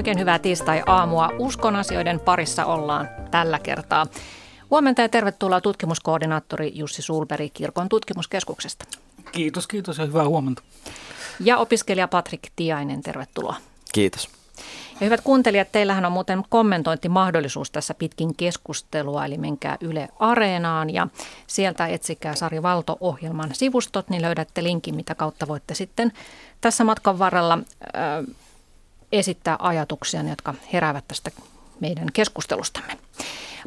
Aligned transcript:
Oikein 0.00 0.18
hyvää 0.18 0.38
tiistai-aamua. 0.38 1.30
Uskon 1.38 1.76
asioiden 1.76 2.20
parissa 2.20 2.64
ollaan 2.64 3.08
tällä 3.30 3.58
kertaa. 3.58 4.06
Huomenta 4.70 5.02
ja 5.02 5.08
tervetuloa 5.08 5.60
tutkimuskoordinaattori 5.60 6.72
Jussi 6.74 7.02
Sulberi 7.02 7.50
Kirkon 7.50 7.88
tutkimuskeskuksesta. 7.88 8.84
Kiitos, 9.32 9.66
kiitos 9.66 9.98
ja 9.98 10.06
hyvää 10.06 10.28
huomenta. 10.28 10.62
Ja 11.40 11.58
opiskelija 11.58 12.08
Patrik 12.08 12.40
Tiainen, 12.56 13.02
tervetuloa. 13.02 13.56
Kiitos. 13.92 14.28
Ja 15.00 15.04
hyvät 15.04 15.20
kuuntelijat, 15.20 15.72
teillähän 15.72 16.04
on 16.04 16.12
muuten 16.12 16.42
kommentointimahdollisuus 16.48 17.70
tässä 17.70 17.94
pitkin 17.94 18.34
keskustelua, 18.34 19.24
eli 19.24 19.38
menkää 19.38 19.76
Yle 19.80 20.08
Areenaan 20.18 20.90
ja 20.90 21.06
sieltä 21.46 21.86
etsikää 21.86 22.34
Sari 22.34 22.62
Valto-ohjelman 22.62 23.50
sivustot, 23.52 24.10
niin 24.10 24.22
löydätte 24.22 24.62
linkin, 24.62 24.94
mitä 24.96 25.14
kautta 25.14 25.48
voitte 25.48 25.74
sitten 25.74 26.12
tässä 26.60 26.84
matkan 26.84 27.18
varrella 27.18 27.54
äh, 27.54 28.36
esittää 29.12 29.56
ajatuksia, 29.58 30.22
jotka 30.22 30.54
heräävät 30.72 31.04
tästä 31.08 31.30
meidän 31.80 32.08
keskustelustamme. 32.12 32.98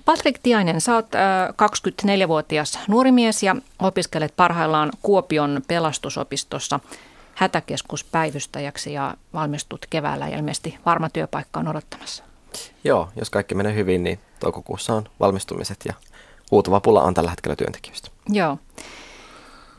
Patrik 0.05 0.39
Tiainen, 0.43 0.81
sä 0.81 0.95
oot 0.95 1.07
24-vuotias 2.05 2.79
nuori 2.87 3.11
mies 3.11 3.43
ja 3.43 3.55
opiskelet 3.79 4.33
parhaillaan 4.35 4.91
Kuopion 5.01 5.61
pelastusopistossa 5.67 6.79
hätäkeskuspäivystäjäksi 7.35 8.93
ja 8.93 9.13
valmistut 9.33 9.85
keväällä 9.89 10.27
ja 10.27 10.37
ilmeisesti 10.37 10.77
varma 10.85 11.09
työpaikka 11.09 11.59
on 11.59 11.67
odottamassa. 11.67 12.23
Joo, 12.83 13.09
jos 13.15 13.29
kaikki 13.29 13.55
menee 13.55 13.75
hyvin, 13.75 14.03
niin 14.03 14.19
toukokuussa 14.39 14.93
on 14.93 15.03
valmistumiset 15.19 15.79
ja 15.85 15.93
huutava 16.51 16.79
pula 16.79 17.01
on 17.01 17.13
tällä 17.13 17.29
hetkellä 17.29 17.55
työntekijöistä. 17.55 18.09
Joo 18.29 18.57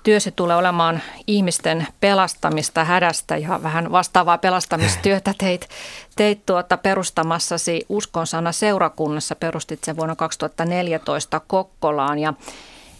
työsi 0.04 0.32
tulee 0.32 0.56
olemaan 0.56 1.02
ihmisten 1.26 1.86
pelastamista 2.00 2.84
hädästä 2.84 3.36
ja 3.36 3.62
vähän 3.62 3.92
vastaavaa 3.92 4.38
pelastamistyötä 4.38 5.34
teit, 5.38 5.68
teit 6.16 6.46
tuota 6.46 6.76
perustamassasi 6.76 7.86
Uskon 7.88 8.26
sana 8.26 8.52
seurakunnassa, 8.52 9.36
perustit 9.36 9.84
sen 9.84 9.96
vuonna 9.96 10.16
2014 10.16 11.40
Kokkolaan 11.46 12.18
ja, 12.18 12.34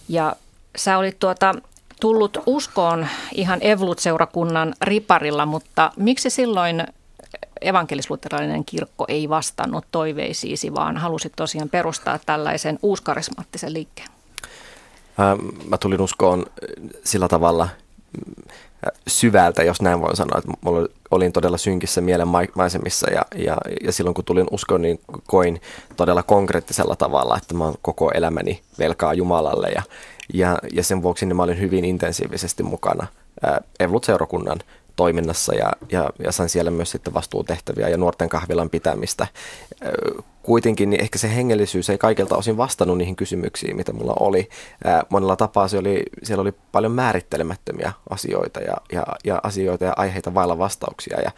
ja 0.09 0.37
sä 0.77 0.99
olit 0.99 1.19
tuota, 1.19 1.55
tullut 2.01 2.39
uskoon 2.47 3.07
ihan 3.35 3.59
Evlut-seurakunnan 3.63 4.75
riparilla, 4.83 5.47
mutta 5.47 5.93
miksi 5.97 6.31
silloin 6.31 6.85
evankelisluterilainen 7.61 8.65
kirkko 8.65 9.05
ei 9.09 9.29
vastannut 9.29 9.85
toiveisiisi, 9.91 10.75
vaan 10.75 10.97
halusit 10.97 11.33
tosiaan 11.37 11.69
perustaa 11.69 12.19
tällaisen 12.27 12.79
uuskarismaattisen 12.83 13.73
liikkeen? 13.73 14.14
Mä 15.69 15.79
tulin 15.79 16.01
uskoon 16.01 16.47
sillä 17.05 17.29
tavalla 17.29 17.69
syvältä, 19.07 19.63
jos 19.63 19.83
näin 19.83 20.01
voin 20.01 20.17
sanoa, 20.17 20.39
että 20.39 20.53
mulla 20.61 20.89
olin 21.11 21.33
todella 21.33 21.59
synkissä 21.59 22.01
mielen 22.01 22.29
maisemissa 22.55 23.11
ja, 23.11 23.23
ja, 23.35 23.57
ja 23.85 23.93
silloin 23.93 24.15
kun 24.15 24.25
tulin 24.25 24.47
uskoon, 24.51 24.83
niin 24.83 25.01
koin 25.27 25.61
todella 25.97 26.23
konkreettisella 26.23 26.97
tavalla, 26.97 27.37
että 27.37 27.55
mä 27.55 27.65
oon 27.65 27.75
koko 27.83 28.11
elämäni 28.11 28.61
velkaa 28.79 29.15
Jumalalle 29.15 29.69
ja, 29.69 29.83
ja, 30.35 30.59
ja 30.73 30.83
sen 30.83 31.03
vuoksi 31.03 31.27
niin 31.27 31.37
mä 31.37 31.43
olin 31.43 31.61
hyvin 31.61 31.85
intensiivisesti 31.85 32.63
mukana 32.63 33.07
Evlut-seurakunnan 33.81 34.59
toiminnassa 34.97 35.55
ja, 35.55 35.73
ja, 35.91 36.11
ja 36.25 36.33
sain 36.33 36.49
siellä 36.49 36.71
myös 36.71 36.91
sitten 36.91 37.15
vastuutehtäviä 37.15 37.89
ja 37.89 37.97
nuorten 37.97 38.29
kahvilan 38.29 38.71
pitämistä. 38.71 39.27
Kuitenkin 40.45 40.91
niin 40.91 41.03
ehkä 41.03 41.19
se 41.19 41.35
hengellisyys 41.35 41.91
ei 41.91 41.99
kaikilta 41.99 42.37
osin 42.37 42.57
vastannut 42.57 42.99
niihin 42.99 43.17
kysymyksiin, 43.17 43.77
mitä 43.77 43.93
mulla 43.93 44.15
oli. 44.21 44.49
Monella 45.09 45.37
tapaa 45.37 45.69
se 45.69 45.79
oli, 45.79 46.03
siellä 46.23 46.43
oli 46.43 46.53
paljon 46.73 46.93
määrittelemättömiä 46.93 47.93
asioita 48.11 48.61
ja, 48.61 48.77
ja, 48.93 49.07
ja 49.25 49.41
asioita 49.43 49.85
ja 49.85 49.93
aiheita 49.97 50.35
vailla 50.35 50.59
vastauksia 50.59 51.21
ja 51.21 51.31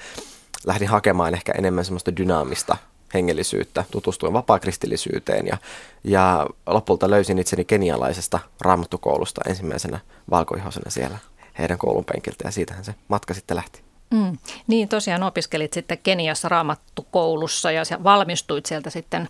lähdin 0.66 0.88
hakemaan 0.88 1.34
ehkä 1.34 1.52
enemmän 1.58 1.84
semmoista 1.84 2.16
dynaamista 2.16 2.76
hengellisyyttä, 3.14 3.84
tutustuin 3.90 4.32
vapaakristillisyyteen 4.32 5.46
ja, 5.46 5.56
ja 6.04 6.46
lopulta 6.66 7.10
löysin 7.10 7.38
itseni 7.38 7.64
kenialaisesta 7.64 8.38
raamattukoulusta 8.60 9.40
ensimmäisenä 9.48 10.00
valkoihosena 10.30 10.90
siellä 10.90 11.18
heidän 11.58 11.78
koulun 11.78 12.04
penkiltä 12.04 12.48
ja 12.48 12.50
siitähän 12.50 12.84
se 12.84 12.94
matka 13.08 13.34
sitten 13.34 13.56
lähti. 13.56 13.85
Mm. 14.10 14.38
Niin 14.66 14.88
tosiaan 14.88 15.22
opiskelit 15.22 15.72
sitten 15.72 15.98
Keniassa 16.02 16.48
raamattukoulussa 16.48 17.70
ja 17.70 17.82
valmistuit 18.04 18.66
sieltä 18.66 18.90
sitten 18.90 19.28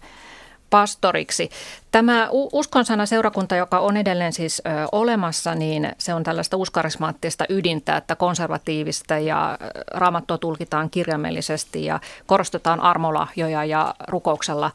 pastoriksi. 0.71 1.51
Tämä 1.91 2.29
uskonsana 2.31 3.07
seurakunta, 3.07 3.57
joka 3.57 3.79
on 3.79 3.97
edelleen 3.97 4.33
siis 4.33 4.63
ö, 4.67 4.71
olemassa, 4.93 5.55
niin 5.55 5.93
se 5.99 6.15
on 6.15 6.23
tällaista 6.23 6.57
uskarismaattista 6.57 7.45
ydintä, 7.49 7.97
että 7.97 8.17
konservatiivista 8.17 9.19
ja 9.19 9.59
raamattua 9.95 10.39
tulkitaan 10.39 10.91
kirjaimellisesti 10.91 11.85
ja 11.85 12.01
korostetaan 12.27 12.81
armolahjoja 12.81 13.65
ja 13.65 13.95
rukouksella 14.09 14.71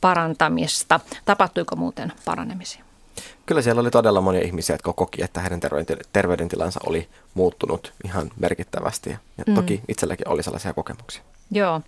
parantamista. 0.00 1.00
Tapahtuiko 1.24 1.76
muuten 1.76 2.12
paranemisia? 2.24 2.89
Kyllä 3.46 3.62
siellä 3.62 3.80
oli 3.80 3.90
todella 3.90 4.20
monia 4.20 4.40
ihmisiä, 4.40 4.74
jotka 4.74 4.92
koki, 4.92 5.22
että 5.24 5.40
heidän 5.40 5.60
terveydentilansa 6.12 6.80
oli 6.86 7.08
muuttunut 7.34 7.92
ihan 8.04 8.30
merkittävästi. 8.40 9.10
Ja 9.10 9.44
mm. 9.46 9.54
toki 9.54 9.80
itselläkin 9.88 10.28
oli 10.28 10.42
sellaisia 10.42 10.74
kokemuksia. 10.74 11.22
Joo. 11.50 11.80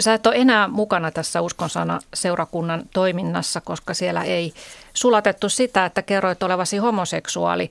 Sä 0.00 0.14
et 0.14 0.26
ole 0.26 0.36
enää 0.36 0.68
mukana 0.68 1.10
tässä 1.10 1.40
uskonsana 1.40 2.00
seurakunnan 2.14 2.82
toiminnassa, 2.92 3.60
koska 3.60 3.94
siellä 3.94 4.24
ei 4.24 4.52
sulatettu 4.94 5.48
sitä, 5.48 5.84
että 5.84 6.02
kerroit 6.02 6.42
olevasi 6.42 6.76
homoseksuaali. 6.76 7.70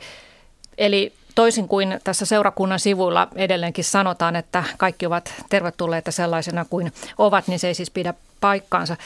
Eli 0.78 1.14
toisin 1.36 1.68
kuin 1.68 2.00
tässä 2.04 2.26
seurakunnan 2.26 2.80
sivuilla 2.80 3.28
edelleenkin 3.36 3.84
sanotaan, 3.84 4.36
että 4.36 4.64
kaikki 4.78 5.06
ovat 5.06 5.34
tervetulleita 5.50 6.12
sellaisena 6.12 6.66
kuin 6.66 6.94
ovat, 7.18 7.48
niin 7.48 7.60
se 7.60 7.68
ei 7.68 7.74
siis 7.74 7.92
pidä 7.92 8.14
paikkaansa. 8.42 8.98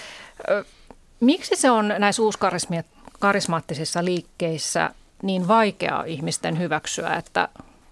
Miksi 1.20 1.56
se 1.56 1.72
on 1.72 1.94
näissä 1.98 2.22
karismaattisissa 3.22 4.06
liikkeissä 4.06 4.90
niin 5.24 5.48
vaikeaa 5.48 6.04
ihmisten 6.04 6.60
hyväksyä, 6.60 7.16
että 7.16 7.50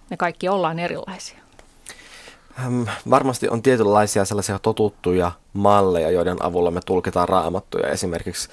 me 0.09 0.17
kaikki 0.17 0.49
ollaan 0.49 0.79
erilaisia? 0.79 1.39
Varmasti 3.09 3.49
on 3.49 3.61
tietynlaisia 3.61 4.25
sellaisia 4.25 4.59
totuttuja 4.59 5.31
malleja, 5.53 6.11
joiden 6.11 6.45
avulla 6.45 6.71
me 6.71 6.79
tulkitaan 6.85 7.29
raamattuja. 7.29 7.87
Esimerkiksi 7.87 8.49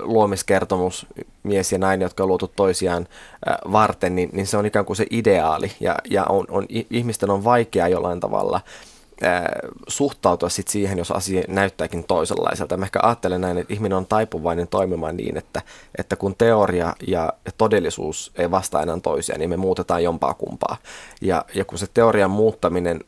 luomiskertomus, 0.00 1.06
mies 1.42 1.72
ja 1.72 1.78
nainen, 1.78 2.04
jotka 2.04 2.22
on 2.22 2.28
luotu 2.28 2.52
toisiaan 2.56 3.06
varten, 3.72 4.16
niin, 4.16 4.30
niin 4.32 4.46
se 4.46 4.56
on 4.56 4.66
ikään 4.66 4.84
kuin 4.84 4.96
se 4.96 5.06
ideaali. 5.10 5.72
Ja, 5.80 5.94
ja 6.10 6.24
on, 6.24 6.44
on, 6.48 6.66
ihmisten 6.90 7.30
on 7.30 7.44
vaikea 7.44 7.88
jollain 7.88 8.20
tavalla 8.20 8.60
suhtautua 9.88 10.48
sit 10.48 10.68
siihen, 10.68 10.98
jos 10.98 11.10
asia 11.10 11.42
näyttääkin 11.48 12.04
toisenlaiselta. 12.04 12.76
Mä 12.76 12.84
ehkä 12.84 13.00
ajattelen 13.02 13.40
näin, 13.40 13.58
että 13.58 13.74
ihminen 13.74 13.98
on 13.98 14.06
taipuvainen 14.06 14.68
toimimaan 14.68 15.16
niin, 15.16 15.36
että, 15.36 15.62
että 15.98 16.16
kun 16.16 16.34
teoria 16.38 16.94
ja 17.06 17.32
todellisuus 17.58 18.32
ei 18.36 18.50
vastaa 18.50 18.82
enää 18.82 19.00
toisiaan, 19.02 19.40
niin 19.40 19.50
me 19.50 19.56
muutetaan 19.56 20.04
jompaa 20.04 20.34
kumpaa. 20.34 20.76
Ja, 21.20 21.44
ja 21.54 21.64
kun 21.64 21.78
se 21.78 21.86
teorian 21.94 22.30
muuttaminen 22.30 23.00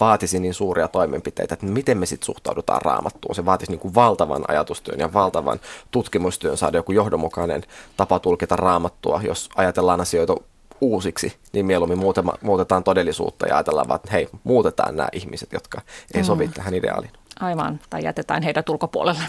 vaatisi 0.00 0.40
niin 0.40 0.54
suuria 0.54 0.88
toimenpiteitä, 0.88 1.54
että 1.54 1.66
miten 1.66 1.98
me 1.98 2.06
sitten 2.06 2.26
suhtaudutaan 2.26 2.82
raamattuun. 2.82 3.34
Se 3.34 3.44
vaatisi 3.44 3.72
niin 3.72 3.80
kuin 3.80 3.94
valtavan 3.94 4.44
ajatustyön 4.48 5.00
ja 5.00 5.12
valtavan 5.12 5.60
tutkimustyön 5.90 6.56
saada 6.56 6.78
joku 6.78 6.92
johdonmukainen 6.92 7.62
tapa 7.96 8.18
tulkita 8.18 8.56
raamattua, 8.56 9.20
jos 9.24 9.48
ajatellaan 9.56 10.00
asioita 10.00 10.36
uusiksi, 10.80 11.36
niin 11.52 11.66
mieluummin 11.66 11.98
muutema, 11.98 12.32
muutetaan 12.42 12.84
todellisuutta 12.84 13.46
ja 13.46 13.56
ajatellaan 13.56 13.88
vaan, 13.88 13.96
että 13.96 14.12
hei, 14.12 14.28
muutetaan 14.44 14.96
nämä 14.96 15.08
ihmiset, 15.12 15.52
jotka 15.52 15.80
ei 16.14 16.22
mm. 16.22 16.26
sovi 16.26 16.48
tähän 16.48 16.74
ideaaliin. 16.74 17.12
Aivan, 17.40 17.80
tai 17.90 18.04
jätetään 18.04 18.42
heidät 18.42 18.68
ulkopuolelle. 18.68 19.22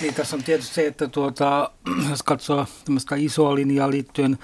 Niin, 0.00 0.14
tässä 0.14 0.36
on 0.36 0.42
tietysti 0.42 0.74
se, 0.74 0.86
että 0.86 1.08
tuota, 1.08 1.70
jos 2.10 2.22
katsoo 2.22 2.66
tämmöistä 2.84 3.16
isoa 3.16 3.54
linjaa 3.54 3.90
liittyen 3.90 4.38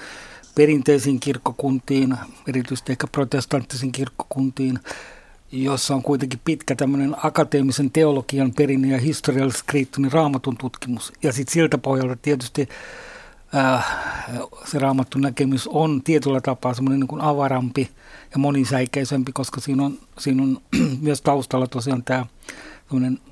perinteisiin 0.54 1.20
kirkkokuntiin, 1.20 2.16
erityisesti 2.48 2.92
ehkä 2.92 3.06
protestanttisiin 3.06 3.92
kirkkokuntiin, 3.92 4.78
jossa 5.52 5.94
on 5.94 6.02
kuitenkin 6.02 6.40
pitkä 6.44 6.74
tämmöinen 6.74 7.16
akateemisen 7.22 7.90
teologian 7.90 8.52
perinne 8.52 8.88
ja 8.88 8.98
historialliskriittinen 8.98 10.12
raamatun 10.12 10.56
tutkimus. 10.56 11.12
Ja 11.22 11.32
sitten 11.32 11.52
siltä 11.52 11.78
pohjalta 11.78 12.16
tietysti 12.16 12.68
äh, 13.56 13.86
se 14.64 14.78
raamattu 14.78 15.18
näkemys 15.18 15.68
on 15.68 16.02
tietyllä 16.02 16.40
tapaa 16.40 16.74
semmoinen 16.74 17.00
niin 17.00 17.20
avarampi 17.20 17.90
ja 18.32 18.38
monisäikeisempi, 18.38 19.32
koska 19.32 19.60
siinä 19.60 19.84
on, 19.84 19.98
siinä 20.18 20.42
on 20.42 20.60
myös 21.00 21.22
taustalla 21.22 21.66
tosiaan 21.66 22.04
tämä 22.04 22.26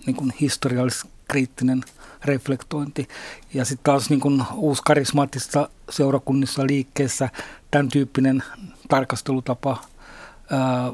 niin 0.06 0.17
kuin 0.17 0.32
historiallis-kriittinen 0.40 1.84
reflektointi. 2.25 3.08
Ja 3.55 3.64
sitten 3.64 3.84
taas 3.84 4.11
niin 4.11 4.20
kuin 4.20 4.44
uusi 4.55 4.82
karismaattista 4.84 5.69
seurakunnissa 5.90 6.66
liikkeessä 6.66 7.28
tämän 7.70 7.88
tyyppinen 7.88 8.43
tarkastelutapa 8.88 9.76
ää, 10.50 10.93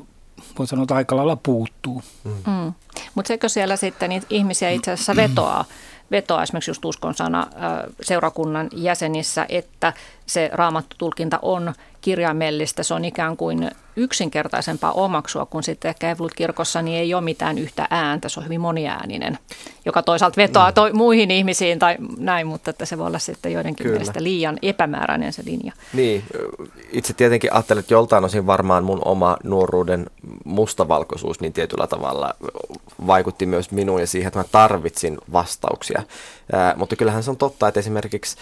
voi 0.58 0.66
sanoa, 0.66 0.82
että 0.82 0.94
aika 0.94 1.16
lailla 1.16 1.36
puuttuu. 1.36 2.02
Mm. 2.24 2.30
Mm. 2.30 2.72
Mutta 3.14 3.28
sekö 3.28 3.48
siellä 3.48 3.76
sitten 3.76 4.10
ihmisiä 4.30 4.70
itse 4.70 4.92
asiassa 4.92 5.16
vetoaa 5.16 5.64
vetoaa 6.10 6.42
esimerkiksi 6.42 6.70
just 6.70 6.84
uskon 6.84 7.14
sana 7.14 7.46
seurakunnan 8.02 8.68
jäsenissä, 8.72 9.46
että 9.48 9.92
se 10.26 10.50
raamattutulkinta 10.52 11.38
on 11.42 11.74
kirjaimellistä. 12.06 12.82
Se 12.82 12.94
on 12.94 13.04
ikään 13.04 13.36
kuin 13.36 13.70
yksinkertaisempaa 13.96 14.92
omaksua, 14.92 15.46
kun 15.46 15.62
sitten 15.62 15.88
ehkä 15.88 16.10
Evolut-kirkossa 16.10 16.82
niin 16.82 16.98
ei 16.98 17.14
ole 17.14 17.22
mitään 17.22 17.58
yhtä 17.58 17.86
ääntä, 17.90 18.28
se 18.28 18.40
on 18.40 18.44
hyvin 18.44 18.60
moniääninen, 18.60 19.38
joka 19.84 20.02
toisaalta 20.02 20.36
vetoaa 20.36 20.72
to- 20.72 20.92
muihin 20.92 21.30
ihmisiin 21.30 21.78
tai 21.78 21.96
näin, 22.18 22.46
mutta 22.46 22.70
että 22.70 22.84
se 22.84 22.98
voi 22.98 23.06
olla 23.06 23.18
sitten 23.18 23.52
joidenkin 23.52 23.84
Kyllä. 23.84 23.98
mielestä 23.98 24.22
liian 24.22 24.58
epämääräinen 24.62 25.32
se 25.32 25.42
linja. 25.44 25.72
Niin, 25.92 26.22
itse 26.92 27.12
tietenkin 27.12 27.52
ajattelen, 27.52 27.80
että 27.80 27.94
joltain 27.94 28.24
osin 28.24 28.46
varmaan 28.46 28.84
mun 28.84 29.02
oma 29.04 29.36
nuoruuden 29.44 30.06
mustavalkoisuus 30.44 31.40
niin 31.40 31.52
tietyllä 31.52 31.86
tavalla 31.86 32.34
vaikutti 33.06 33.46
myös 33.46 33.70
minuun 33.70 34.00
ja 34.00 34.06
siihen, 34.06 34.28
että 34.28 34.40
mä 34.40 34.44
tarvitsin 34.52 35.18
vastauksia. 35.32 36.02
Ää, 36.52 36.74
mutta 36.76 36.96
kyllähän 36.96 37.22
se 37.22 37.30
on 37.30 37.36
totta, 37.36 37.68
että 37.68 37.80
esimerkiksi 37.80 38.36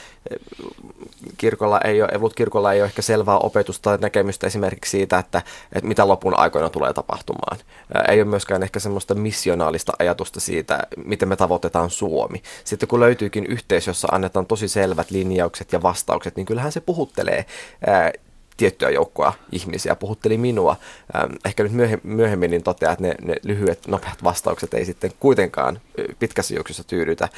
kirkolla 1.36 1.80
ei 1.80 2.02
ole, 2.02 2.10
Evolut-kirkolla 2.12 2.72
ei 2.72 2.80
ole 2.80 2.86
ehkä 2.86 3.02
selvää 3.02 3.38
opetusta 3.54 3.90
tai 3.90 3.98
näkemystä 4.00 4.46
esimerkiksi 4.46 4.90
siitä, 4.90 5.18
että, 5.18 5.42
että 5.72 5.88
mitä 5.88 6.08
lopun 6.08 6.38
aikoina 6.38 6.70
tulee 6.70 6.92
tapahtumaan. 6.92 7.58
Ei 8.08 8.22
ole 8.22 8.30
myöskään 8.30 8.62
ehkä 8.62 8.80
semmoista 8.80 9.14
missionaalista 9.14 9.92
ajatusta 9.98 10.40
siitä, 10.40 10.86
miten 11.04 11.28
me 11.28 11.36
tavoitetaan 11.36 11.90
Suomi. 11.90 12.42
Sitten 12.64 12.88
kun 12.88 13.00
löytyykin 13.00 13.46
yhteisö, 13.46 13.90
jossa 13.90 14.08
annetaan 14.12 14.46
tosi 14.46 14.68
selvät 14.68 15.10
linjaukset 15.10 15.72
ja 15.72 15.82
vastaukset, 15.82 16.36
niin 16.36 16.46
kyllähän 16.46 16.72
se 16.72 16.80
puhuttelee 16.80 17.46
tiettyä 18.56 18.90
joukkoa 18.90 19.32
ihmisiä, 19.52 19.94
puhutteli 19.94 20.38
minua. 20.38 20.76
Ehkä 21.44 21.62
nyt 21.62 21.72
myöhemmin 22.02 22.50
niin 22.50 22.62
toteaa, 22.62 22.92
että 22.92 23.04
ne, 23.04 23.14
ne 23.22 23.34
lyhyet, 23.42 23.86
nopeat 23.86 24.24
vastaukset 24.24 24.74
ei 24.74 24.84
sitten 24.84 25.12
kuitenkaan 25.20 25.80
pitkässä 26.18 26.54
juoksussa 26.54 26.84
tyydytä. 26.84 27.28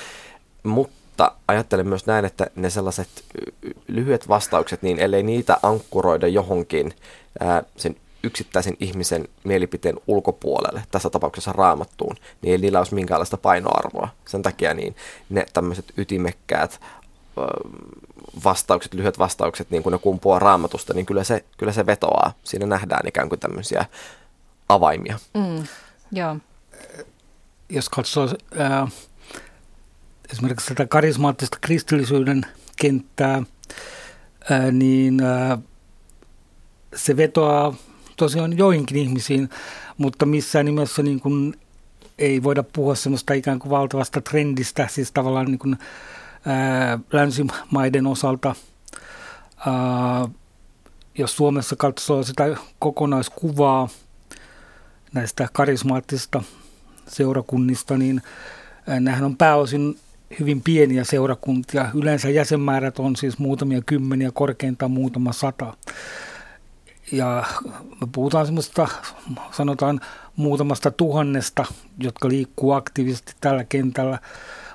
Mutta 0.62 1.05
mutta 1.16 1.32
ajattelen 1.48 1.88
myös 1.88 2.06
näin, 2.06 2.24
että 2.24 2.46
ne 2.54 2.70
sellaiset 2.70 3.08
lyhyet 3.88 4.28
vastaukset, 4.28 4.82
niin 4.82 4.98
ellei 4.98 5.22
niitä 5.22 5.56
ankkuroida 5.62 6.28
johonkin 6.28 6.94
ää, 7.40 7.62
sen 7.76 7.96
yksittäisen 8.22 8.76
ihmisen 8.80 9.28
mielipiteen 9.44 9.96
ulkopuolelle, 10.06 10.82
tässä 10.90 11.10
tapauksessa 11.10 11.52
raamattuun, 11.52 12.16
niin 12.42 12.52
ei 12.52 12.58
niillä 12.58 12.78
olisi 12.78 12.94
minkäänlaista 12.94 13.36
painoarvoa. 13.36 14.08
Sen 14.28 14.42
takia 14.42 14.74
niin 14.74 14.96
ne 15.28 15.46
tämmöiset 15.52 15.92
ytimekkäät 15.96 16.80
vastaukset, 18.44 18.94
lyhyet 18.94 19.18
vastaukset, 19.18 19.70
niin 19.70 19.82
kun 19.82 19.92
ne 19.92 19.98
kumpuaa 19.98 20.38
raamatusta, 20.38 20.94
niin 20.94 21.06
kyllä 21.06 21.24
se, 21.24 21.44
kyllä 21.58 21.72
se 21.72 21.86
vetoaa. 21.86 22.32
Siinä 22.44 22.66
nähdään 22.66 23.08
ikään 23.08 23.28
kuin 23.28 23.40
tämmöisiä 23.40 23.84
avaimia. 24.68 25.18
Mm, 25.34 25.66
joo. 26.12 26.36
Jos 27.68 27.88
katsoo 27.88 28.28
äh, 28.60 28.92
esimerkiksi 30.32 30.68
tätä 30.68 30.86
karismaattista 30.86 31.58
kristillisyyden 31.60 32.46
kenttää, 32.80 33.42
ää, 34.50 34.70
niin 34.70 35.20
se 36.94 37.16
vetoaa 37.16 37.74
tosiaan 38.16 38.58
joihinkin 38.58 38.96
ihmisiin, 38.96 39.50
mutta 39.98 40.26
missään 40.26 40.66
nimessä 40.66 41.02
niin 41.02 41.20
kuin 41.20 41.54
ei 42.18 42.42
voida 42.42 42.62
puhua 42.62 42.94
semmoista 42.94 43.34
ikään 43.34 43.58
kuin 43.58 43.70
valtavasta 43.70 44.20
trendistä, 44.20 44.88
siis 44.90 45.12
tavallaan 45.12 45.46
niin 45.46 45.58
kuin, 45.58 45.76
länsimaiden 47.12 48.06
osalta. 48.06 48.54
Jos 51.18 51.36
Suomessa 51.36 51.76
katsoo 51.76 52.22
sitä 52.22 52.56
kokonaiskuvaa 52.78 53.88
näistä 55.12 55.48
karismaattisista 55.52 56.42
seurakunnista, 57.08 57.98
niin 57.98 58.22
nämähän 58.86 59.24
on 59.24 59.36
pääosin 59.36 59.98
hyvin 60.40 60.62
pieniä 60.62 61.04
seurakuntia. 61.04 61.90
Yleensä 61.94 62.30
jäsenmäärät 62.30 62.98
on 62.98 63.16
siis 63.16 63.38
muutamia 63.38 63.82
kymmeniä, 63.86 64.30
korkeintaan 64.34 64.90
muutama 64.90 65.32
sata. 65.32 65.74
Ja 67.12 67.44
me 68.00 68.06
puhutaan 68.12 68.46
semmoista, 68.46 68.88
sanotaan 69.52 70.00
muutamasta 70.36 70.90
tuhannesta, 70.90 71.64
jotka 71.98 72.28
liikkuu 72.28 72.72
aktiivisesti 72.72 73.32
tällä 73.40 73.64
kentällä. 73.64 74.18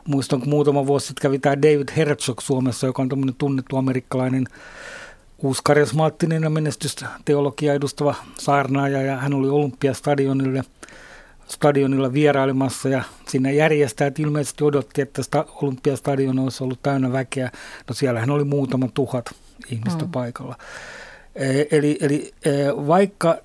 Muistan, 0.07 0.39
kun 0.39 0.49
muutama 0.49 0.87
vuosi 0.87 1.07
sitten 1.07 1.21
kävi 1.21 1.39
tämä 1.39 1.61
David 1.61 1.89
Herzog 1.97 2.39
Suomessa, 2.41 2.87
joka 2.87 3.01
on 3.01 3.09
tämmöinen 3.09 3.35
tunnettu 3.37 3.77
amerikkalainen 3.77 4.47
uuskarismaattinen 5.37 6.43
ja 6.43 6.49
menestysteologia 6.49 7.73
edustava 7.73 8.15
saarnaaja, 8.39 9.01
ja 9.01 9.17
hän 9.17 9.33
oli 9.33 9.49
Olympiastadionille– 9.49 10.63
stadionilla 11.51 12.13
vierailemassa 12.13 12.89
ja 12.89 13.03
sinne 13.27 13.53
järjestäjät 13.53 14.19
ilmeisesti 14.19 14.63
odotti, 14.63 15.01
että 15.01 15.23
sitä 15.23 15.45
Olympiastadion 15.61 16.39
olisi 16.39 16.63
ollut 16.63 16.79
täynnä 16.83 17.11
väkeä. 17.11 17.51
No 17.87 17.93
siellähän 17.93 18.29
oli 18.29 18.43
muutama 18.43 18.87
tuhat 18.93 19.25
ihmistä 19.69 20.05
mm. 20.05 20.11
paikalla. 20.11 20.55
E, 21.35 21.63
eli, 21.71 21.97
eli 22.01 22.33
e, 22.45 22.51
vaikka 22.87 23.37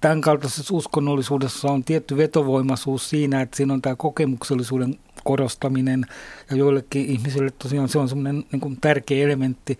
tämän 0.00 0.20
kaltaisessa 0.20 0.74
uskonnollisuudessa 0.74 1.68
on 1.68 1.84
tietty 1.84 2.16
vetovoimaisuus 2.16 3.10
siinä, 3.10 3.40
että 3.40 3.56
siinä 3.56 3.74
on 3.74 3.82
tämä 3.82 3.96
kokemuksellisuuden 3.96 4.98
korostaminen 5.24 6.06
ja 6.50 6.56
joillekin 6.56 7.06
ihmisille 7.06 7.50
tosiaan 7.50 7.88
se 7.88 7.98
on 7.98 8.08
semmoinen 8.08 8.44
niin 8.52 8.78
tärkeä 8.80 9.24
elementti, 9.24 9.78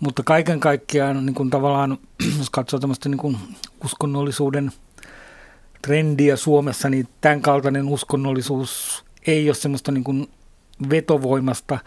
mutta 0.00 0.22
kaiken 0.22 0.60
kaikkiaan 0.60 1.26
niin 1.26 1.34
kuin 1.34 1.50
tavallaan, 1.50 1.98
jos 2.38 2.50
katsoo 2.50 2.80
tämmöistä 2.80 3.08
niin 3.08 3.18
kuin 3.18 3.36
uskonnollisuuden– 3.84 4.72
trendiä 5.82 6.36
Suomessa, 6.36 6.90
niin 6.90 7.08
tämän 7.20 7.42
kaltainen 7.42 7.88
uskonnollisuus 7.88 9.04
ei 9.26 9.48
ole 9.48 9.54
semmoista 9.54 9.92
niin 9.92 10.04
kuin 10.04 10.30
vetovoimasta 10.90 11.78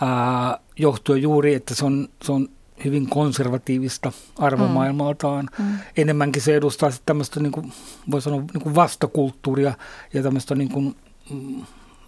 ää, 0.00 0.58
johtuen 0.78 1.22
juuri, 1.22 1.54
että 1.54 1.74
se 1.74 1.84
on, 1.84 2.08
se 2.24 2.32
on 2.32 2.48
hyvin 2.84 3.08
konservatiivista 3.08 4.12
arvomaailmaltaan. 4.38 5.48
Mm. 5.58 5.64
Mm. 5.64 5.78
Enemmänkin 5.96 6.42
se 6.42 6.56
edustaa 6.56 6.90
sitten 6.90 7.06
tämmöistä, 7.06 7.40
niin 7.40 7.52
kuin, 7.52 7.72
voi 8.10 8.22
sanoa, 8.22 8.40
niin 8.40 8.62
kuin 8.62 8.74
vastakulttuuria 8.74 9.74
ja 10.12 10.22
tämmöistä, 10.22 10.54
niin 10.54 10.70
kuin, 10.70 10.96
mm, 11.30 11.62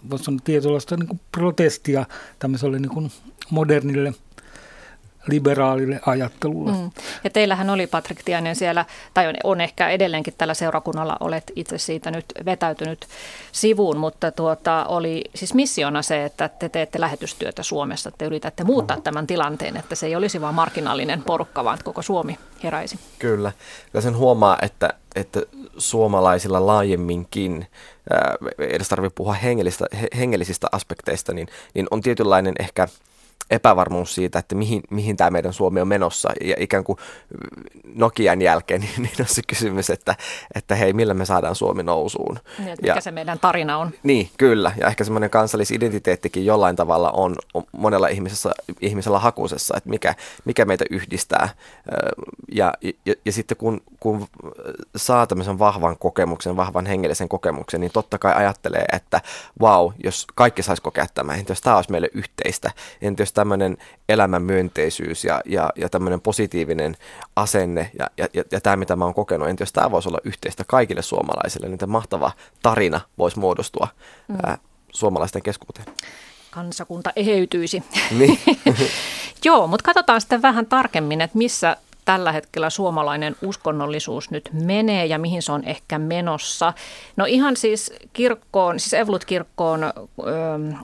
voi 0.09 0.19
sanoa, 0.19 0.39
tietynlaista 0.43 0.97
niin 0.97 1.07
kuin 1.07 1.19
protestia 1.31 2.05
tämmöiselle 2.39 2.79
niin 2.79 2.91
kuin 2.91 3.11
modernille– 3.49 4.13
liberaalille 5.29 5.99
ajattelulle. 6.05 6.71
Mm. 6.71 6.91
Ja 7.23 7.29
teillähän 7.29 7.69
oli 7.69 7.87
Patrik 7.87 8.23
Tiainen 8.25 8.55
siellä, 8.55 8.85
tai 9.13 9.27
on, 9.27 9.35
on 9.43 9.61
ehkä 9.61 9.89
edelleenkin 9.89 10.33
tällä 10.37 10.53
seurakunnalla, 10.53 11.17
olet 11.19 11.51
itse 11.55 11.77
siitä 11.77 12.11
nyt 12.11 12.25
vetäytynyt 12.45 13.07
sivuun, 13.51 13.97
mutta 13.97 14.31
tuota, 14.31 14.85
oli 14.85 15.23
siis 15.35 15.53
missiona 15.53 16.01
se, 16.01 16.25
että 16.25 16.49
te 16.49 16.69
teette 16.69 16.99
lähetystyötä 16.99 17.63
Suomessa, 17.63 18.09
että 18.09 18.17
te 18.17 18.25
yritätte 18.25 18.63
muuttaa 18.63 18.97
mm. 18.97 19.03
tämän 19.03 19.27
tilanteen, 19.27 19.77
että 19.77 19.95
se 19.95 20.05
ei 20.05 20.15
olisi 20.15 20.41
vain 20.41 20.55
marginaalinen 20.55 21.23
porukka, 21.23 21.63
vaan 21.63 21.77
koko 21.83 22.01
Suomi 22.01 22.37
heräisi. 22.63 22.99
Kyllä, 23.19 23.51
ja 23.93 24.01
sen 24.01 24.17
huomaa, 24.17 24.57
että, 24.61 24.93
että 25.15 25.41
suomalaisilla 25.77 26.65
laajemminkin, 26.65 27.67
ää, 28.09 28.35
edes 28.59 28.89
tarvitse 28.89 29.15
puhua 29.15 29.35
hengellisistä 30.17 30.67
aspekteista, 30.71 31.33
niin, 31.33 31.47
niin 31.73 31.87
on 31.91 32.01
tietynlainen 32.01 32.53
ehkä– 32.59 32.87
epävarmuus 33.49 34.15
siitä, 34.15 34.39
että 34.39 34.55
mihin, 34.55 34.81
mihin 34.89 35.17
tämä 35.17 35.29
meidän 35.29 35.53
Suomi 35.53 35.81
on 35.81 35.87
menossa. 35.87 36.29
Ja 36.41 36.55
ikään 36.59 36.83
kuin 36.83 36.97
Nokian 37.95 38.41
jälkeen 38.41 38.81
niin, 38.81 38.91
niin 38.97 39.15
on 39.19 39.25
se 39.25 39.41
kysymys, 39.47 39.89
että, 39.89 40.15
että 40.55 40.75
hei, 40.75 40.93
millä 40.93 41.13
me 41.13 41.25
saadaan 41.25 41.55
Suomi 41.55 41.83
nousuun. 41.83 42.39
Niin, 42.57 42.69
mikä 42.69 42.93
ja, 42.95 43.01
se 43.01 43.11
meidän 43.11 43.39
tarina 43.39 43.77
on. 43.77 43.91
Niin, 44.03 44.29
kyllä. 44.37 44.71
Ja 44.79 44.87
ehkä 44.87 45.03
semmoinen 45.03 45.29
kansallisidentiteettikin 45.29 46.45
jollain 46.45 46.75
tavalla 46.75 47.11
on, 47.11 47.35
on 47.53 47.63
monella 47.71 48.07
ihmisessä, 48.07 48.51
ihmisellä 48.81 49.19
hakusessa, 49.19 49.77
että 49.77 49.89
mikä, 49.89 50.15
mikä 50.45 50.65
meitä 50.65 50.85
yhdistää. 50.89 51.49
Ja, 52.51 52.73
ja, 53.05 53.13
ja 53.25 53.31
sitten 53.31 53.57
kun, 53.57 53.81
kun 53.99 54.27
saa 54.95 55.27
tämmöisen 55.27 55.59
vahvan 55.59 55.97
kokemuksen, 55.97 56.57
vahvan 56.57 56.85
hengellisen 56.85 57.29
kokemuksen, 57.29 57.81
niin 57.81 57.91
totta 57.91 58.17
kai 58.17 58.33
ajattelee, 58.33 58.85
että 58.93 59.21
wow, 59.61 59.91
jos 60.03 60.27
kaikki 60.35 60.63
saisi 60.63 60.81
kokea 60.81 61.05
tämän, 61.13 61.39
entä 61.39 61.51
jos 61.51 61.61
tämä 61.61 61.75
olisi 61.75 61.91
meille 61.91 62.09
yhteistä, 62.13 62.71
entä 63.01 63.21
jos 63.21 63.33
tämmöinen 63.39 63.77
elämänmyönteisyys 64.09 65.23
ja, 65.23 65.41
ja, 65.45 65.69
ja 65.75 65.89
tämmöinen 65.89 66.21
positiivinen 66.21 66.95
asenne 67.35 67.91
ja, 67.99 68.09
ja, 68.17 68.27
ja, 68.33 68.43
ja 68.51 68.61
tämä, 68.61 68.75
mitä 68.75 68.95
mä 68.95 69.05
oon 69.05 69.13
kokenut, 69.13 69.47
entä 69.49 69.61
jos 69.61 69.73
tämä 69.73 69.91
voisi 69.91 70.09
olla 70.09 70.19
yhteistä 70.23 70.63
kaikille 70.67 71.01
suomalaisille, 71.01 71.67
niin 71.67 71.77
tämä 71.77 71.91
mahtava 71.91 72.31
tarina 72.61 73.01
voisi 73.17 73.39
muodostua 73.39 73.87
mm. 74.27 74.35
ää, 74.43 74.57
suomalaisten 74.93 75.41
keskuuteen. 75.41 75.87
Kansakunta 76.51 77.11
eheytyisi. 77.15 77.83
Niin. 78.11 78.39
Joo, 79.45 79.67
mutta 79.67 79.85
katsotaan 79.85 80.21
sitten 80.21 80.41
vähän 80.41 80.65
tarkemmin, 80.65 81.21
että 81.21 81.37
missä 81.37 81.77
tällä 82.09 82.31
hetkellä 82.31 82.69
suomalainen 82.69 83.35
uskonnollisuus 83.41 84.31
nyt 84.31 84.49
menee 84.53 85.05
ja 85.05 85.19
mihin 85.19 85.41
se 85.41 85.51
on 85.51 85.63
ehkä 85.63 85.99
menossa. 85.99 86.73
No 87.15 87.25
ihan 87.25 87.55
siis 87.55 87.93
kirkkoon, 88.13 88.79
siis 88.79 88.93
Evolut-kirkkoon 88.93 89.93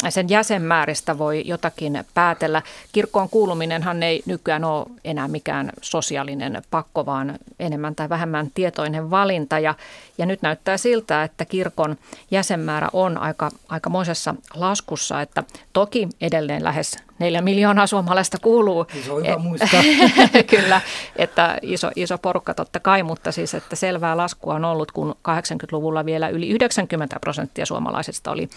sen 0.09 0.29
jäsenmääristä 0.29 1.17
voi 1.17 1.43
jotakin 1.45 2.03
päätellä. 2.13 2.61
Kirkkoon 2.91 3.29
kuuluminenhan 3.29 4.03
ei 4.03 4.23
nykyään 4.25 4.63
ole 4.63 4.85
enää 5.05 5.27
mikään 5.27 5.71
sosiaalinen 5.81 6.61
pakko, 6.71 7.05
vaan 7.05 7.39
enemmän 7.59 7.95
tai 7.95 8.09
vähemmän 8.09 8.51
tietoinen 8.53 9.11
valinta. 9.11 9.59
Ja, 9.59 9.75
ja 10.17 10.25
nyt 10.25 10.41
näyttää 10.41 10.77
siltä, 10.77 11.23
että 11.23 11.45
kirkon 11.45 11.95
jäsenmäärä 12.31 12.89
on 12.93 13.17
aika, 13.17 13.51
aikamoisessa 13.69 14.35
laskussa, 14.53 15.21
että 15.21 15.43
toki 15.73 16.09
edelleen 16.21 16.63
lähes 16.63 16.97
neljä 17.19 17.41
miljoonaa 17.41 17.87
suomalaista 17.87 18.37
kuuluu. 18.41 18.85
Se 19.05 19.11
on 19.11 19.25
hyvä 19.25 19.37
muistaa. 19.37 19.83
Kyllä, 20.55 20.81
että 21.15 21.57
iso, 21.61 21.91
iso 21.95 22.17
porukka 22.17 22.53
totta 22.53 22.79
kai, 22.79 23.03
mutta 23.03 23.31
siis 23.31 23.53
että 23.53 23.75
selvää 23.75 24.17
laskua 24.17 24.53
on 24.53 24.65
ollut, 24.65 24.91
kun 24.91 25.15
80-luvulla 25.29 26.05
vielä 26.05 26.29
yli 26.29 26.49
90 26.49 27.19
prosenttia 27.19 27.65
suomalaisista 27.65 28.31
oli 28.31 28.49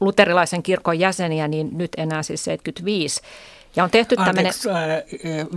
luterilaisen 0.00 0.62
kirkon 0.62 0.98
jäseniä, 0.98 1.48
niin 1.48 1.68
nyt 1.72 1.90
enää 1.96 2.22
siis 2.22 2.44
75. 2.44 3.20
Ja 3.76 3.84
on 3.84 3.90
tehty 3.90 4.16
tämmöinen... 4.16 4.52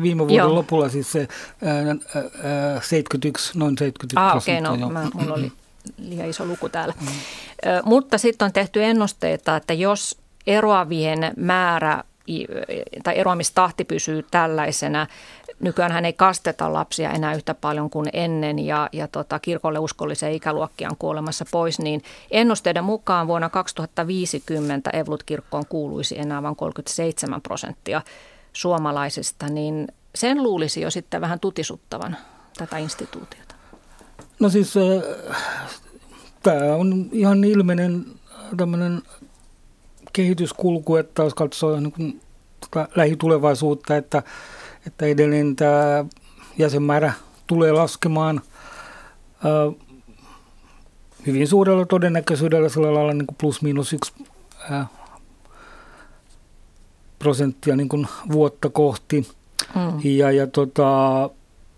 viime 0.02 0.20
vuoden 0.20 0.36
Joo. 0.36 0.56
lopulla 0.56 0.90
siis 0.90 1.12
se 1.12 1.28
ää, 1.64 1.78
ää, 1.78 2.82
71, 2.82 3.58
noin 3.58 3.78
71 3.78 4.16
ah, 4.16 4.32
prosenttia. 4.32 4.72
Okei, 4.72 4.84
okay, 4.84 4.94
no 4.94 5.02
mä, 5.02 5.10
mulla 5.14 5.34
oli 5.34 5.52
liian 5.98 6.30
iso 6.30 6.46
luku 6.46 6.70
täällä. 6.70 6.94
Mm. 7.02 7.08
Ö, 7.68 7.82
mutta 7.86 8.18
sitten 8.18 8.46
on 8.46 8.54
tehty 8.54 8.84
ennusteita, 8.84 9.56
että 9.56 9.74
jos 9.74 10.23
eroavien 10.48 11.34
määrä 11.38 12.04
tai 13.04 13.18
eroamistahti 13.18 13.84
pysyy 13.84 14.26
tällaisena. 14.32 15.08
Nykyään 15.60 16.06
ei 16.06 16.14
kasteta 16.14 16.74
lapsia 16.74 17.12
enää 17.12 17.34
yhtä 17.34 17.54
paljon 17.54 17.90
kuin 17.90 18.10
ennen 18.14 18.60
ja, 18.60 18.90
ja 18.92 19.08
tota, 19.08 19.40
kirkolle 19.40 19.80
uskollisen 19.80 20.34
ikäluokkia 20.34 20.90
on 20.90 20.98
kuolemassa 20.98 21.46
pois, 21.52 21.80
niin 21.80 22.04
ennusteiden 22.32 22.84
mukaan 22.84 23.28
vuonna 23.28 23.50
2050 23.50 24.90
Evlut-kirkkoon 24.90 25.66
kuuluisi 25.70 26.20
enää 26.20 26.44
vain 26.44 26.56
37 26.56 27.42
prosenttia 27.42 28.02
suomalaisista, 28.54 29.48
niin 29.48 29.88
sen 30.16 30.44
luulisi 30.44 30.82
jo 30.82 30.92
sitten 30.92 31.22
vähän 31.22 31.40
tutisuttavan 31.40 32.18
tätä 32.58 32.78
instituutiota. 32.78 33.56
No 34.40 34.50
siis 34.50 34.74
äh, 34.78 35.38
tämä 36.44 36.76
on 36.76 37.10
ihan 37.12 37.44
ilmeinen 37.44 38.06
tämmöinen 38.58 39.02
kehityskulku, 40.14 40.96
että 40.96 41.24
jos 41.24 41.34
katsoo 41.34 41.80
niin 41.80 41.92
kuin, 41.92 42.22
tota, 42.60 42.88
lähitulevaisuutta, 42.96 43.96
että, 43.96 44.24
että 44.88 45.06
edelleen 45.06 45.56
tämä 45.56 46.06
jäsenmäärä 46.58 47.14
tulee 47.48 47.72
laskemaan 47.72 48.42
äh, 49.46 49.84
hyvin 51.28 51.48
suurella 51.48 51.86
todennäköisyydellä 51.86 52.70
sillä 52.70 52.94
lailla 52.94 53.14
niin 53.14 53.28
kuin 53.28 53.38
plus 53.40 53.62
miinus 53.62 53.94
yksi 53.94 54.14
äh, 54.72 54.86
prosenttia 57.20 57.76
niin 57.76 57.90
kuin 57.90 58.08
vuotta 58.32 58.70
kohti. 58.70 59.28
Mm. 59.76 60.00
Ja, 60.04 60.32
ja 60.32 60.48
tota, 60.48 61.30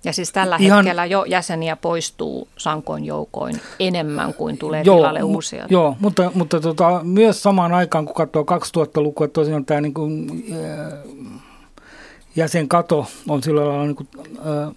ja 0.05 0.13
siis 0.13 0.31
tällä 0.31 0.57
Ihan, 0.59 0.77
hetkellä 0.77 1.05
jo 1.05 1.23
jäseniä 1.23 1.75
poistuu 1.75 2.47
sankoin 2.57 3.05
joukoin 3.05 3.61
enemmän 3.79 4.33
kuin 4.33 4.57
tulee 4.57 4.81
joo, 4.85 4.97
tilalle 4.97 5.23
uusia. 5.23 5.65
Joo, 5.69 5.97
mutta, 5.99 6.31
mutta 6.35 6.59
tota, 6.59 7.01
myös 7.03 7.43
samaan 7.43 7.73
aikaan, 7.73 8.05
kun 8.05 8.15
katsoo 8.15 8.43
2000-lukua, 8.43 9.27
tosiaan 9.27 9.65
tämä 9.65 9.81
niin 9.81 9.93
kuin, 9.93 10.43
äh, 10.51 10.99
jäsenkato 12.35 13.05
on 13.29 13.43
sillä 13.43 13.67
lailla 13.67 13.83
niin 13.83 13.95
kuin, 13.95 14.07
äh, 14.39 14.75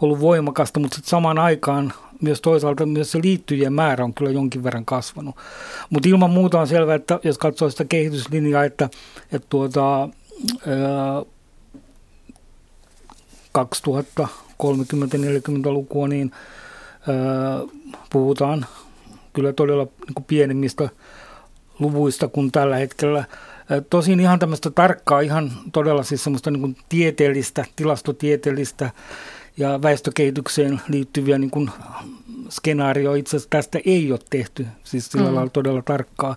ollut 0.00 0.20
voimakasta, 0.20 0.80
mutta 0.80 0.94
sitten 0.94 1.10
samaan 1.10 1.38
aikaan 1.38 1.92
myös 2.20 2.40
toisaalta 2.40 2.86
myös 2.86 3.12
se 3.12 3.18
liittyjien 3.22 3.72
määrä 3.72 4.04
on 4.04 4.14
kyllä 4.14 4.30
jonkin 4.30 4.64
verran 4.64 4.84
kasvanut. 4.84 5.36
Mutta 5.90 6.08
ilman 6.08 6.30
muuta 6.30 6.60
on 6.60 6.66
selvää, 6.66 6.94
että 6.94 7.20
jos 7.24 7.38
katsoo 7.38 7.70
sitä 7.70 7.84
kehityslinjaa, 7.84 8.64
että, 8.64 8.88
että 9.32 9.46
tuota, 9.50 10.02
äh, 10.02 10.08
2030-40-lukua, 13.58 16.08
niin 16.08 16.32
puhutaan 18.12 18.66
kyllä 19.32 19.52
todella 19.52 19.84
niin 19.84 20.24
pienemmistä 20.26 20.88
luvuista 21.78 22.28
kuin 22.28 22.52
tällä 22.52 22.76
hetkellä. 22.76 23.24
Tosin 23.90 24.20
ihan 24.20 24.38
tämmöistä 24.38 24.70
tarkkaa, 24.70 25.20
ihan 25.20 25.52
todella 25.72 26.02
siis 26.02 26.24
semmoista 26.24 26.50
niin 26.50 26.60
kuin 26.60 26.76
tieteellistä, 26.88 27.64
tilastotieteellistä 27.76 28.90
ja 29.56 29.82
väestökehitykseen 29.82 30.80
liittyviä 30.88 31.38
niin 31.38 31.50
kuin 31.50 31.70
skenaarioita 32.48 33.18
itse 33.18 33.36
asiassa 33.36 33.50
tästä 33.50 33.78
ei 33.84 34.12
ole 34.12 34.20
tehty, 34.30 34.66
siis 34.84 35.08
sillä 35.08 35.28
mm. 35.28 35.34
lailla 35.34 35.50
todella 35.50 35.82
tarkkaa. 35.82 36.36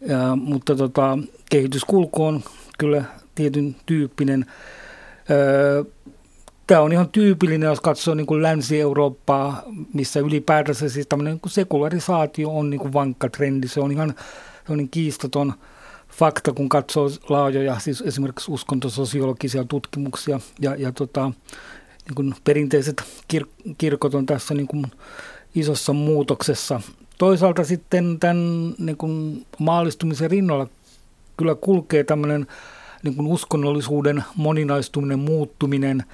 Ja, 0.00 0.36
mutta 0.36 0.76
tota, 0.76 1.18
kehityskulku 1.50 2.24
on 2.24 2.42
kyllä 2.78 3.04
tietyn 3.34 3.76
tyyppinen. 3.86 4.46
Öö, 5.30 5.84
Tämä 6.66 6.80
on 6.80 6.92
ihan 6.92 7.08
tyypillinen, 7.08 7.66
jos 7.66 7.80
katsoo 7.80 8.14
niin 8.14 8.26
kuin 8.26 8.42
Länsi-Eurooppaa, 8.42 9.62
missä 9.94 10.20
ylipäätänsä 10.20 10.88
siis 10.88 11.06
tämmöinen 11.06 11.32
niin 11.32 11.52
sekularisaatio 11.52 12.58
on 12.58 12.70
niin 12.70 12.80
kuin 12.80 12.92
vankka 12.92 13.28
trendi. 13.28 13.68
Se 13.68 13.80
on 13.80 13.92
ihan 13.92 14.14
sellainen 14.62 14.88
kiistaton 14.88 15.52
fakta, 16.08 16.52
kun 16.52 16.68
katsoo 16.68 17.10
laajoja, 17.28 17.78
siis 17.78 18.00
esimerkiksi 18.00 18.52
uskontososiologisia 18.52 19.64
tutkimuksia. 19.64 20.40
Ja, 20.60 20.74
ja 20.74 20.92
tota, 20.92 21.32
niin 22.06 22.14
kuin 22.14 22.34
perinteiset 22.44 23.02
kir- 23.34 23.74
kirkot 23.78 24.14
on 24.14 24.26
tässä 24.26 24.54
niin 24.54 24.66
kuin 24.66 24.86
isossa 25.54 25.92
muutoksessa. 25.92 26.80
Toisaalta 27.18 27.64
sitten 27.64 28.20
tämän 28.20 28.74
niin 28.78 28.96
kuin 28.96 29.46
maallistumisen 29.58 30.30
rinnalla 30.30 30.68
kyllä 31.36 31.54
kulkee 31.54 32.04
tämmöinen 32.04 32.46
niin 33.02 33.14
kuin 33.14 33.26
uskonnollisuuden 33.26 34.24
moninaistuminen, 34.36 35.18
muuttuminen– 35.18 36.04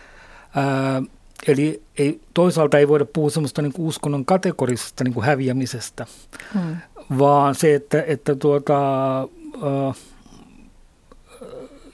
Ää, 0.58 1.02
eli 1.46 1.82
ei, 1.98 2.20
toisaalta 2.34 2.78
ei 2.78 2.88
voida 2.88 3.04
puhua 3.04 3.30
semmoista 3.30 3.62
niin 3.62 3.72
uskonnon 3.78 4.24
kategorisesta 4.24 5.04
niin 5.04 5.22
häviämisestä, 5.22 6.06
hmm. 6.54 6.76
vaan 7.18 7.54
se, 7.54 7.74
että, 7.74 8.02
että 8.02 8.34
tuota, 8.34 9.18
ää, 9.18 9.94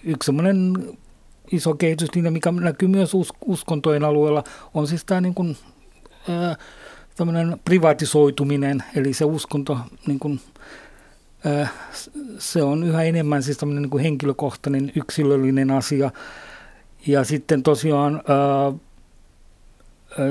yksi 0.05 0.27
semmoinen 0.27 0.75
iso 1.53 1.75
kehityslinja, 1.75 2.31
mikä 2.31 2.53
näkyy 2.53 2.89
myös 2.89 3.15
us, 3.15 3.33
uskontojen 3.45 4.05
alueella, 4.05 4.45
on 4.75 4.87
siis 4.87 5.05
tämä 5.05 5.21
niin 5.21 5.35
kuin, 5.35 5.57
ää, 6.29 6.57
privatisoituminen, 7.65 8.85
eli 8.97 9.13
se 9.13 9.25
uskonto 9.25 9.79
niin 10.07 10.19
kuin, 10.19 10.41
ää, 11.45 11.69
se 12.39 12.63
on 12.63 12.85
yhä 12.85 13.03
enemmän 13.03 13.43
siis 13.43 13.59
tämmöinen 13.59 13.83
niin 13.83 13.91
kuin 13.91 14.03
henkilökohtainen, 14.03 14.93
yksilöllinen 14.97 15.71
asia, 15.71 16.11
ja 17.07 17.25
sitten 17.25 17.63
tosiaan 17.63 18.15
ää, 18.15 18.73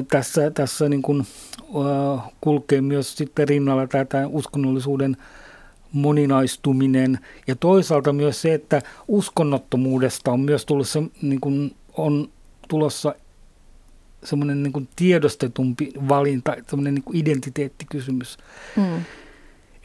tässä, 0.07 0.51
tässä 0.51 0.89
niin 0.89 1.01
kuin, 1.01 1.27
ää, 1.61 2.29
kulkee 2.41 2.81
myös 2.81 3.17
sitten 3.17 3.47
rinnalla 3.47 3.87
tämä 3.87 4.27
uskonnollisuuden 4.27 5.17
moninaistuminen 5.91 7.19
ja 7.47 7.55
toisaalta 7.55 8.13
myös 8.13 8.41
se, 8.41 8.53
että 8.53 8.81
uskonnottomuudesta 9.07 10.31
on 10.31 10.39
myös 10.39 10.65
tullut 10.65 10.89
se, 10.89 11.03
niin 11.21 11.41
kuin, 11.41 11.75
on 11.97 12.29
tulossa 12.67 13.15
semmoinen 14.23 14.63
niin 14.63 14.89
tiedostetumpi 14.95 15.91
valinta, 16.09 16.55
semmoinen 16.67 16.95
niin 16.95 17.15
identiteettikysymys. 17.17 18.37
Mm. 18.75 19.01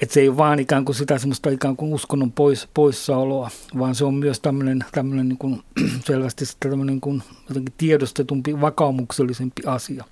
Että 0.02 0.14
se 0.14 0.20
ei 0.20 0.28
ole 0.28 0.36
vaan 0.36 0.58
ikään 0.58 0.84
kuin 0.84 0.96
sitä 0.96 1.18
semmoista 1.18 1.50
ikään 1.50 1.76
kuin 1.76 1.94
uskonnon 1.94 2.32
pois, 2.32 2.68
poissaoloa, 2.74 3.50
vaan 3.78 3.94
se 3.94 4.04
on 4.04 4.14
myös 4.14 4.40
tämmöinen, 4.40 4.84
tämmöinen 4.92 5.28
niin 5.28 5.38
kuin, 5.38 5.62
selvästi 6.06 6.44
tämmöinen 6.60 6.86
niin 6.86 7.00
kuin 7.00 7.22
jotenkin 7.48 7.74
tiedostetumpi, 7.78 8.60
vakaumuksellisempi 8.60 9.62
asia. 9.66 10.04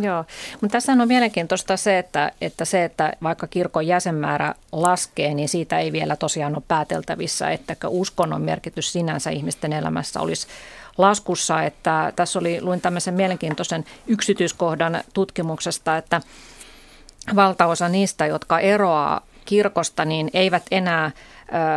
Joo, 0.00 0.24
mutta 0.60 0.72
tässä 0.72 0.92
on 0.92 1.08
mielenkiintoista 1.08 1.76
se 1.76 1.98
että, 1.98 2.32
että 2.40 2.64
se, 2.64 2.84
että 2.84 3.12
vaikka 3.22 3.46
kirkon 3.46 3.86
jäsenmäärä 3.86 4.54
laskee, 4.72 5.34
niin 5.34 5.48
siitä 5.48 5.78
ei 5.78 5.92
vielä 5.92 6.16
tosiaan 6.16 6.54
ole 6.54 6.62
pääteltävissä, 6.68 7.50
että 7.50 7.76
uskonnon 7.88 8.42
merkitys 8.42 8.92
sinänsä 8.92 9.30
ihmisten 9.30 9.72
elämässä 9.72 10.20
olisi 10.20 10.46
laskussa. 10.98 11.62
Että 11.62 12.12
tässä 12.16 12.38
oli, 12.38 12.60
luin 12.60 12.80
tämmöisen 12.80 13.14
mielenkiintoisen 13.14 13.84
yksityiskohdan 14.06 15.00
tutkimuksesta, 15.12 15.96
että 15.96 16.20
valtaosa 17.36 17.88
niistä, 17.88 18.26
jotka 18.26 18.60
eroaa 18.60 19.20
kirkosta, 19.44 20.04
niin 20.04 20.30
eivät 20.34 20.62
enää 20.70 21.10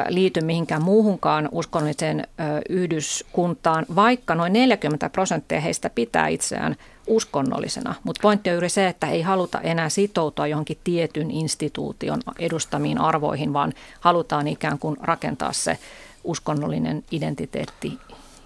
liity 0.10 0.42
mihinkään 0.42 0.84
muuhunkaan 0.84 1.50
uskonnolliseen 1.51 2.27
yhdyskuntaan, 2.70 3.86
vaikka 3.96 4.36
noin 4.36 4.54
40 4.54 5.10
prosenttia 5.10 5.62
heistä 5.62 5.89
pitää 5.89 6.27
itseään 6.27 6.75
uskonnollisena. 7.08 7.96
Mutta 8.04 8.20
pointti 8.22 8.50
on 8.50 8.54
juuri 8.54 8.70
se, 8.70 8.88
että 8.88 9.08
ei 9.08 9.22
haluta 9.22 9.62
enää 9.62 9.89
sitoutua 9.89 10.48
johonkin 10.48 10.77
tietyn 10.84 11.32
instituution 11.32 12.20
edustamiin 12.39 12.98
arvoihin, 13.01 13.54
vaan 13.54 13.74
halutaan 14.00 14.48
ikään 14.48 14.80
kuin 14.80 14.98
rakentaa 15.01 15.54
se 15.54 15.77
uskonnollinen 16.24 17.04
identiteetti 17.12 17.98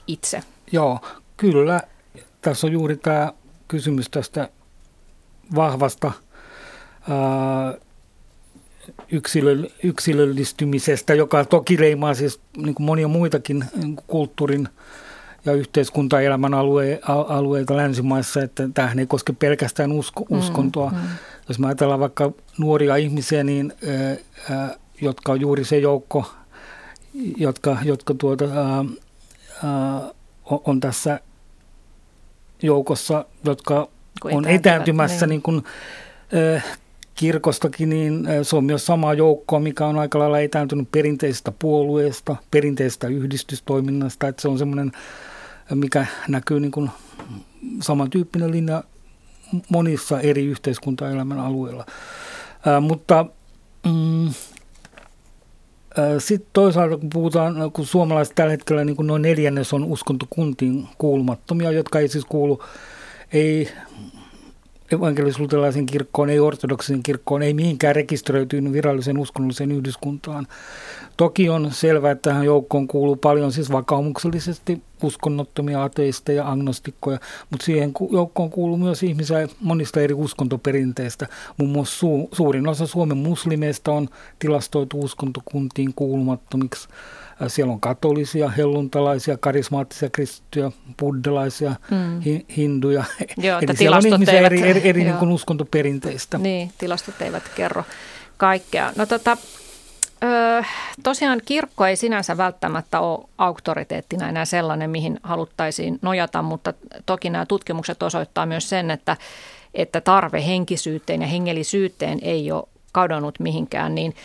itse. 0.08 0.44
Joo, 0.72 1.00
kyllä. 1.38 1.82
Tässä 2.42 2.68
on 2.68 2.74
juuri 2.74 2.98
tämä 2.98 3.34
kysymys 3.68 4.10
tästä 4.10 4.50
vahvasta– 5.56 6.12
yksilö, 9.12 9.58
yksilöllistymisestä, 9.84 11.14
joka 11.14 11.46
toki 11.46 11.80
leimaa 11.80 12.14
siis 12.14 12.40
niin 12.58 12.76
kuin 12.76 12.86
monia 12.86 13.08
muitakin 13.08 13.66
niin 13.76 13.96
kuin 13.96 14.06
kulttuurin 14.08 14.68
ja 15.46 15.54
yhteiskuntaelämän 15.54 16.54
alue, 16.54 17.00
alueita 17.28 17.78
länsimaissa, 17.78 18.42
että 18.42 18.70
tämähän 18.74 19.00
ei 19.00 19.08
koske 19.08 19.34
pelkästään 19.34 19.92
usko, 19.92 20.26
mm, 20.30 20.38
uskontoa. 20.38 20.90
Mm, 20.90 20.96
mm. 20.98 21.04
Jos 21.50 21.60
me 21.60 21.68
ajatellaan 21.68 22.00
vaikka 22.00 22.32
nuoria 22.58 22.96
ihmisiä, 22.96 23.44
niin, 23.44 23.74
ää, 24.50 24.76
jotka 25.02 25.32
on 25.32 25.42
juuri 25.42 25.66
se 25.66 25.78
joukko, 25.78 26.32
jotka, 27.38 27.78
jotka 27.84 28.14
tuota, 28.14 28.46
ää, 28.46 28.86
ää, 29.64 30.02
on 30.46 30.80
tässä 30.80 31.20
joukossa, 32.62 33.26
jotka 33.46 33.88
on 34.24 34.46
etääntymässä 34.46 35.28
niin. 35.28 35.30
Niin 35.30 35.42
kuin, 35.42 35.64
kirkostakin, 37.22 37.90
niin 37.90 38.28
se 38.44 38.56
on 38.56 38.64
myös 38.64 38.86
sama 38.86 39.14
joukko, 39.14 39.60
mikä 39.60 39.86
on 39.86 40.00
aika 40.00 40.20
lailla 40.20 40.40
etääntynyt 40.40 40.92
perinteisestä 40.92 41.52
puolueesta, 41.60 42.36
perinteisestä 42.52 43.08
yhdistystoiminnasta, 43.08 44.28
että 44.28 44.42
se 44.42 44.48
on 44.48 44.58
semmoinen, 44.58 44.92
mikä 45.76 46.06
näkyy 46.28 46.60
niin 46.60 46.72
kuin 46.72 46.90
samantyyppinen 47.82 48.52
linja 48.52 48.84
monissa 49.70 50.20
eri 50.20 50.46
yhteiskuntaelämän 50.46 51.40
alueilla. 51.40 51.86
Ää, 52.66 52.80
mutta 52.80 53.26
mm, 53.86 54.34
sitten 56.18 56.50
toisaalta 56.54 56.98
kun 56.98 57.10
puhutaan, 57.10 57.72
kun 57.72 57.86
suomalaiset 57.86 58.36
tällä 58.36 58.52
hetkellä 58.52 58.86
niin 58.86 58.96
kuin 58.96 59.08
noin 59.08 59.22
neljännes 59.22 59.74
on 59.74 59.84
uskontokuntiin 59.84 60.88
kuulumattomia, 60.98 61.72
jotka 61.72 62.00
ei 62.00 62.08
siis 62.08 62.26
kuulu 62.26 62.64
ei 63.34 63.70
evankelis-luterilaisen 64.94 65.86
kirkkoon, 65.86 66.30
ei 66.30 66.40
ortodoksisen 66.40 67.04
kirkkoon, 67.04 67.44
ei 67.44 67.54
mihinkään 67.54 67.96
rekisteröityyn 67.96 68.74
virallisen 68.74 69.18
uskonnolliseen 69.18 69.72
yhdyskuntaan. 69.72 70.48
Toki 71.18 71.50
on 71.50 71.72
selvää, 71.72 72.12
että 72.12 72.30
tähän 72.30 72.46
joukkoon 72.46 72.88
kuuluu 72.88 73.16
paljon 73.16 73.52
siis 73.52 73.72
vakaumuksellisesti 73.72 74.82
uskonnottomia 75.04 75.84
ateisteja, 75.84 76.52
agnostikkoja, 76.52 77.20
mutta 77.50 77.66
siihen 77.66 77.94
joukkoon 78.12 78.50
kuuluu 78.50 78.78
myös 78.78 79.04
ihmisiä 79.04 79.48
monista 79.60 80.02
eri 80.02 80.14
uskontoperinteistä. 80.14 81.28
Muun 81.58 81.72
muassa 81.72 82.08
su- 82.08 82.28
suurin 82.32 82.68
osa 82.68 82.88
Suomen 82.88 83.18
muslimeista 83.18 83.92
on 83.92 84.10
tilastoitu 84.40 85.00
uskontokuntiin 85.00 85.94
kuulumattomiksi. 85.96 86.88
Siellä 87.48 87.74
on 87.74 87.80
katolisia, 87.80 88.50
helluntalaisia, 88.50 89.38
karismaattisia 89.38 90.10
kristittyjä, 90.10 90.72
buddalaisia, 91.00 91.76
mm. 91.92 92.22
hi, 92.22 92.46
hinduja. 92.58 93.04
Joo, 93.38 93.60
Eli 93.62 93.78
siellä 93.78 93.98
on 93.98 94.08
ihmisiä 94.08 94.34
eivät, 94.34 94.52
eri, 94.52 94.70
eri, 94.70 94.82
eri 94.90 95.04
niin 95.04 95.18
kuin 95.18 95.32
uskontoperinteistä. 95.32 96.38
Niin, 96.38 96.72
tilastot 96.78 97.22
eivät 97.22 97.44
kerro 97.56 97.84
kaikkea. 98.38 98.92
No 98.96 99.06
tota, 99.06 99.38
Öö, 100.24 100.62
tosiaan 101.04 101.42
kirkko 101.46 101.86
ei 101.86 101.96
sinänsä 101.96 102.38
välttämättä 102.38 103.00
ole 103.00 103.26
auktoriteettina 103.38 104.30
enää 104.30 104.46
sellainen, 104.46 104.90
mihin 104.90 105.20
haluttaisiin 105.24 106.00
nojata, 106.02 106.42
mutta 106.42 106.74
toki 107.06 107.30
nämä 107.30 107.46
tutkimukset 107.46 108.04
osoittaa 108.04 108.46
myös 108.46 108.70
sen, 108.70 108.92
että, 108.92 109.18
että 109.74 110.02
tarve 110.02 110.46
henkisyyteen 110.46 111.22
ja 111.22 111.28
hengellisyyteen 111.28 112.20
ei 112.22 112.52
ole 112.52 112.64
kadonnut 112.92 113.40
mihinkään, 113.40 113.96
niin 113.96 114.16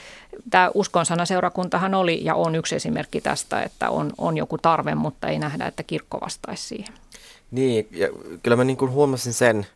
tämä 0.51 0.71
uskonsanaseurakuntahan 0.75 1.95
oli 1.95 2.25
ja 2.25 2.35
on 2.35 2.55
yksi 2.55 2.77
esimerkki 2.77 3.21
tästä, 3.21 3.63
että 3.63 3.91
on, 3.91 4.13
on 4.19 4.37
joku 4.37 4.59
tarve, 4.59 4.95
mutta 4.95 5.29
ei 5.29 5.39
nähdä, 5.39 5.67
että 5.67 5.83
kirkko 5.83 6.21
vastaisi 6.21 6.63
siihen. 6.63 6.95
Niin, 7.51 7.89
ja 7.91 8.09
kyllä 8.43 8.57
mä 8.57 8.65
niin 8.65 8.77
kuin 8.77 8.91
huomasin 8.91 9.33
sen, 9.33 9.67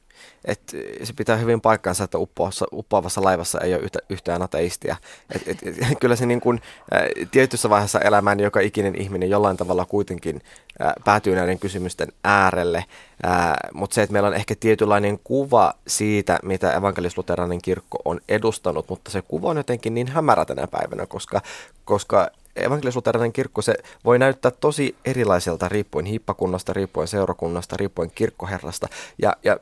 että 0.45 0.77
se 1.03 1.13
pitää 1.13 1.37
hyvin 1.37 1.61
paikkansa, 1.61 2.05
että 2.05 2.19
uppoavassa, 2.19 2.67
uppoavassa 2.73 3.25
laivassa 3.25 3.61
ei 3.61 3.75
ole 3.75 3.83
yhtä, 3.83 3.99
yhtään 4.09 4.43
ateistia. 4.43 4.97
Et, 5.35 5.49
et, 5.49 5.59
et, 5.63 5.77
kyllä 6.01 6.17
se 6.17 6.27
niin 6.27 6.41
kuin, 6.41 6.61
ä, 6.95 6.97
tietyssä 7.31 7.71
vaiheessa 7.71 8.01
elämään 8.01 8.37
niin 8.37 8.45
joka 8.45 8.61
ikinen 8.61 8.95
ihminen 8.95 9.31
jollain 9.31 9.57
tavalla 9.57 9.85
kuitenkin 9.85 10.41
ä, 10.83 10.93
päätyy 11.05 11.35
näiden 11.35 11.59
kysymysten 11.59 12.09
äärelle. 12.25 12.85
Mutta 13.75 13.95
se, 13.95 14.03
että 14.03 14.13
meillä 14.13 14.27
on 14.27 14.35
ehkä 14.35 14.55
tietynlainen 14.61 15.19
kuva 15.25 15.75
siitä, 15.87 16.39
mitä 16.43 16.73
evankelis-luterilainen 16.73 17.63
kirkko 17.63 17.99
on 18.05 18.21
edustanut, 18.29 18.89
mutta 18.89 19.11
se 19.11 19.23
kuva 19.23 19.49
on 19.49 19.57
jotenkin 19.57 19.95
niin 19.95 20.09
hämärä 20.09 20.45
tänä 20.45 20.67
päivänä, 20.67 21.07
koska, 21.07 21.41
koska 21.85 22.31
evankelis 22.57 22.95
kirkko 23.33 23.63
se 23.63 23.75
voi 24.05 24.19
näyttää 24.19 24.51
tosi 24.51 24.97
erilaiselta 25.05 25.69
riippuen 25.69 26.07
hiippakunnasta, 26.07 26.73
riippuen 26.73 27.09
seurakunnasta, 27.09 27.77
riippuen 27.77 28.11
kirkkoherrasta. 28.15 28.89
Ja, 29.23 29.37
ja 29.45 29.57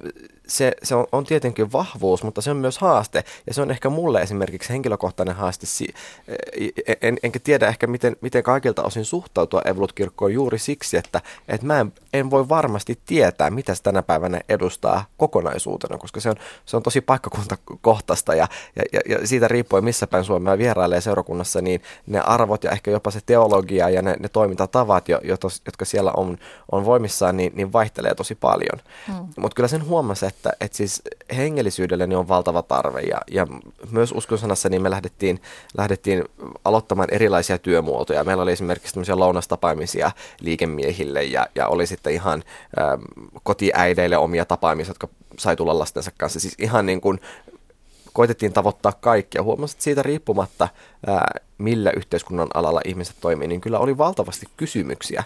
se, 0.49 0.73
se 0.83 0.95
on, 0.95 1.07
on 1.13 1.25
tietenkin 1.25 1.73
vahvuus, 1.73 2.23
mutta 2.23 2.41
se 2.41 2.51
on 2.51 2.57
myös 2.57 2.79
haaste. 2.79 3.25
Ja 3.47 3.55
se 3.55 3.63
on 3.63 3.71
ehkä 3.71 3.91
mulle 3.91 4.21
esimerkiksi 4.21 4.71
henkilökohtainen 4.71 5.35
haaste. 5.35 5.67
E, 6.87 6.93
en, 7.03 7.19
enkä 7.23 7.39
tiedä 7.39 7.69
ehkä, 7.69 7.87
miten, 7.87 8.17
miten 8.21 8.43
kaikilta 8.43 8.83
osin 8.83 9.05
suhtautua 9.05 9.63
Evolut-kirkkoon 9.65 10.33
juuri 10.33 10.59
siksi, 10.59 10.97
että, 10.97 11.21
että 11.49 11.67
mä 11.67 11.81
en, 11.81 11.93
en 12.13 12.31
voi 12.31 12.49
varmasti 12.49 12.99
tietää, 13.07 13.51
mitä 13.51 13.75
se 13.75 13.83
tänä 13.83 14.03
päivänä 14.03 14.41
edustaa 14.49 15.05
kokonaisuutena, 15.17 15.99
koska 15.99 16.21
se 16.21 16.31
on, 16.31 16.37
se 16.67 16.77
on 16.77 16.83
tosi 16.83 17.01
paikkakuntakohtaista 17.01 18.35
ja, 18.35 18.49
ja, 18.93 19.01
ja 19.09 19.27
siitä 19.27 19.49
riippuen, 19.49 19.85
missä 19.85 20.07
päin 20.07 20.25
Suomea 20.25 20.59
vierailee 20.59 21.01
seurakunnassa, 21.01 21.61
niin 21.61 21.83
ne 22.07 22.21
arvot 22.21 22.65
ja 22.65 22.71
ehkä 22.71 22.91
jopa 22.91 23.11
se 23.11 23.21
teologia 23.27 23.89
ja 23.89 24.03
ne, 24.03 24.17
ne 24.19 24.29
toimintatavat, 24.29 25.09
jotka, 25.09 25.49
jotka 25.67 25.85
siellä 25.85 26.13
on, 26.17 26.39
on 26.73 26.85
voimissaan, 26.85 27.37
niin, 27.37 27.53
niin 27.55 27.73
vaihtelee 27.73 28.15
tosi 28.15 28.35
paljon. 28.35 28.81
Hmm. 29.07 29.29
Mutta 29.37 29.55
kyllä 29.55 29.69
sen 29.69 29.87
huomasi, 29.87 30.27
että, 30.27 30.38
että 30.61 30.77
siis 30.77 31.03
hengellisyydelle 31.37 32.07
niin 32.07 32.17
on 32.17 32.29
valtava 32.29 32.63
tarve 32.63 33.01
ja, 33.01 33.21
ja 33.31 33.47
myös 33.91 34.13
uskonsanassa 34.13 34.69
niin 34.69 34.83
me 34.83 34.91
lähdettiin, 34.91 35.43
lähdettiin 35.79 36.25
aloittamaan 36.65 37.09
erilaisia 37.13 37.59
työmuotoja. 37.59 38.25
Meillä 38.25 38.43
oli 38.43 38.53
esimerkiksi 38.53 38.95
tämmöisiä 38.95 39.17
lounastapaamisia 39.17 40.11
liikemiehille 40.41 41.25
ja, 41.25 41.47
ja 41.55 41.69
oli 41.69 41.87
sitten 41.87 42.13
ihan 42.13 42.43
ähm, 42.81 43.03
kotiäideille 43.43 44.17
omia 44.17 44.45
tapaamisia, 44.45 44.91
jotka 44.91 45.09
sai 45.39 45.57
tulla 45.57 45.79
lastensa 45.79 46.11
kanssa. 46.19 46.41
Siis 46.41 46.55
ihan 46.59 46.87
niin 46.87 47.01
kuin 47.01 47.21
koitettiin 48.13 48.53
tavoittaa 48.53 48.93
kaikkia. 48.93 49.43
Huomasin, 49.43 49.75
että 49.75 49.85
siitä 49.85 50.03
riippumatta, 50.03 50.69
ää, 51.07 51.31
millä 51.59 51.91
yhteiskunnan 51.91 52.49
alalla 52.55 52.81
ihmiset 52.85 53.17
toimii, 53.21 53.49
niin 53.49 53.61
kyllä 53.61 53.79
oli 53.79 53.99
valtavasti 53.99 54.47
kysymyksiä. 54.57 55.25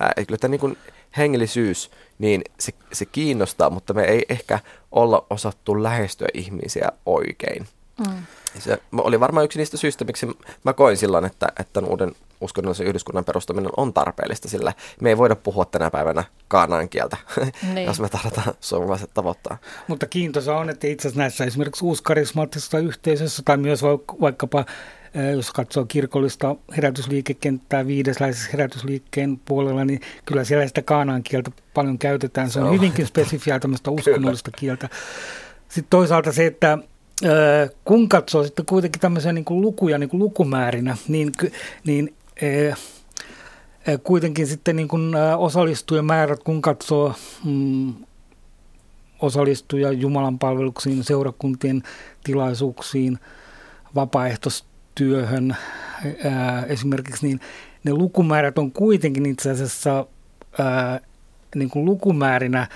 Ää, 0.00 0.12
kyllä 0.26 0.38
tämä 0.38 0.50
niin 0.50 0.60
kuin 0.60 0.76
hengellisyys, 1.16 1.90
niin 2.18 2.42
se, 2.58 2.72
se 2.92 3.04
kiinnostaa, 3.04 3.70
mutta 3.70 3.94
me 3.94 4.04
ei 4.04 4.24
ehkä 4.28 4.58
olla 4.92 5.26
osattu 5.30 5.82
lähestyä 5.82 6.28
ihmisiä 6.34 6.88
oikein. 7.06 7.66
Mm. 7.98 8.22
Se 8.58 8.78
oli 8.92 9.20
varmaan 9.20 9.44
yksi 9.44 9.58
niistä 9.58 9.76
syistä, 9.76 10.04
miksi 10.04 10.26
mä 10.64 10.72
koin 10.72 10.96
silloin, 10.96 11.24
että, 11.24 11.48
että 11.58 11.80
uuden 11.80 12.12
uskonnollisen 12.40 12.86
yhdyskunnan 12.86 13.24
perustaminen 13.24 13.70
on 13.76 13.92
tarpeellista, 13.92 14.48
sillä 14.48 14.72
me 15.00 15.08
ei 15.08 15.18
voida 15.18 15.36
puhua 15.36 15.64
tänä 15.64 15.90
päivänä 15.90 16.24
kaanaan 16.48 16.88
kieltä, 16.88 17.16
niin. 17.74 17.86
jos 17.86 18.00
me 18.00 18.08
tahdotaan 18.08 18.54
suomalaiset 18.60 19.10
tavoittaa. 19.14 19.58
Mutta 19.88 20.06
kiintoisa 20.06 20.56
on, 20.56 20.70
että 20.70 20.86
itse 20.86 21.08
asiassa 21.08 21.20
näissä 21.20 21.44
esimerkiksi 21.44 21.84
uuskarismaattisessa 21.84 22.78
yhteisössä 22.78 23.42
tai 23.44 23.56
myös 23.56 23.82
vaikkapa 24.20 24.64
jos 25.34 25.52
katsoo 25.52 25.84
kirkollista 25.84 26.56
herätysliikekenttää 26.76 27.86
viidesläisessä 27.86 28.48
herätysliikkeen 28.52 29.40
puolella, 29.44 29.84
niin 29.84 30.00
kyllä 30.24 30.44
siellä 30.44 30.66
sitä 30.66 30.82
kaanaan 30.82 31.22
kieltä 31.22 31.50
paljon 31.74 31.98
käytetään. 31.98 32.50
Se 32.50 32.60
on 32.60 32.74
hyvinkin 32.74 33.06
spesifiä 33.06 33.60
tämmöistä 33.60 33.90
uskonnollista 33.90 34.50
kieltä. 34.50 34.88
Sitten 35.68 35.90
toisaalta 35.90 36.32
se, 36.32 36.46
että 36.46 36.78
kun 37.84 38.08
katsoo 38.08 38.44
sitten 38.44 38.66
kuitenkin 38.66 39.00
tämmöisiä 39.00 39.32
niin 39.32 39.44
kuin 39.44 39.60
lukuja 39.60 39.98
niin 39.98 40.10
kuin 40.10 40.20
lukumäärinä, 40.20 40.96
niin, 41.08 41.32
niin 41.84 42.14
kuitenkin 44.04 44.46
sitten 44.46 44.76
niin 44.76 44.88
kuin 44.88 45.14
määrät, 46.02 46.42
kun 46.42 46.62
katsoo 46.62 47.14
mm, 47.44 47.94
osallistuja 49.20 49.92
Jumalan 49.92 50.38
palveluksiin, 50.38 51.04
seurakuntien 51.04 51.82
tilaisuuksiin, 52.24 53.18
vapaaehtoistyöhön 53.94 54.73
ää, 56.24 56.64
esimerkiksi, 56.66 57.26
niin 57.26 57.40
ne 57.84 57.92
lukumäärät 57.92 58.58
on 58.58 58.72
kuitenkin 58.72 59.26
itse 59.26 59.50
asiassa 59.50 60.06
ää, 60.58 61.00
niin 61.54 61.70
kuin 61.70 61.84
lukumäärinä 61.84 62.68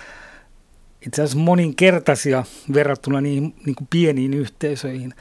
itse 1.07 1.23
asiassa 1.23 1.39
moninkertaisia 1.39 2.45
verrattuna 2.75 3.21
niihin 3.21 3.55
niin 3.67 3.75
kuin 3.75 3.89
pieniin 3.91 4.35
yhteisöihin. 4.35 5.15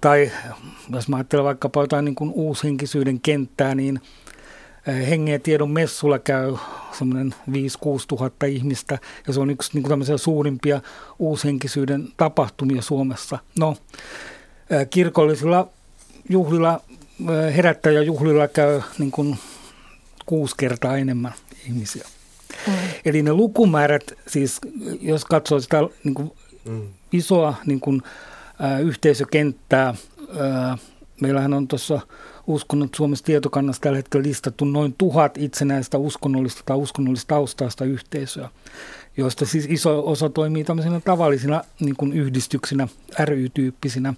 Tai 0.00 0.30
jos 0.92 1.08
mä 1.08 1.16
ajattelen 1.16 1.44
vaikkapa 1.44 1.80
jotain 1.80 2.04
niin 2.04 2.14
kuin 2.14 2.30
uushenkisyyden 2.34 3.20
kenttää, 3.20 3.74
niin 3.74 4.00
eh, 4.86 5.08
hengen 5.08 5.32
ja 5.32 5.38
tiedon 5.38 5.70
messulla 5.70 6.18
käy 6.18 6.56
semmoinen 6.92 7.34
5-6 7.50 7.52
tuhatta 8.08 8.46
ihmistä, 8.46 8.98
ja 9.26 9.32
se 9.32 9.40
on 9.40 9.50
yksi 9.50 9.70
niin 9.74 9.82
kuin 9.82 10.18
suurimpia 10.18 10.80
uushenkisyyden 11.18 12.08
tapahtumia 12.16 12.82
Suomessa. 12.82 13.38
No, 13.58 13.76
kirkollisilla 14.90 15.68
juhlilla, 16.28 16.80
eh, 17.20 17.56
herättäjäjuhlilla 17.56 18.48
käy 18.48 18.80
niin 18.98 19.10
kuin 19.10 19.38
kuusi 20.26 20.54
kertaa 20.58 20.96
enemmän 20.96 21.34
ihmisiä. 21.66 22.04
Mm. 22.66 22.72
Eli 23.04 23.22
ne 23.22 23.32
lukumäärät, 23.32 24.12
siis 24.26 24.60
jos 25.00 25.24
katsoo 25.24 25.60
sitä 25.60 25.78
niin 26.04 26.14
kuin 26.14 26.32
mm. 26.64 26.82
isoa 27.12 27.54
niin 27.66 27.80
kuin, 27.80 28.02
ä, 28.64 28.78
yhteisökenttää, 28.78 29.88
ä, 29.88 30.78
meillähän 31.20 31.54
on 31.54 31.68
tuossa 31.68 32.00
uskonnot 32.46 32.94
Suomessa 32.94 33.24
tietokannassa 33.24 33.82
tällä 33.82 33.96
hetkellä 33.96 34.28
listattu 34.28 34.64
noin 34.64 34.94
tuhat 34.98 35.38
itsenäistä 35.38 35.98
uskonnollista 35.98 36.62
tai 36.66 36.76
uskonnollista 36.76 37.34
taustaista 37.34 37.84
yhteisöä, 37.84 38.48
joista 39.16 39.46
siis 39.46 39.66
iso 39.68 40.06
osa 40.06 40.28
toimii 40.28 40.64
tämmöisenä 40.64 41.00
tavallisina 41.00 41.62
niin 41.80 41.96
kuin 41.96 42.12
yhdistyksinä, 42.12 42.88
ry-tyyppisinä 43.24 44.14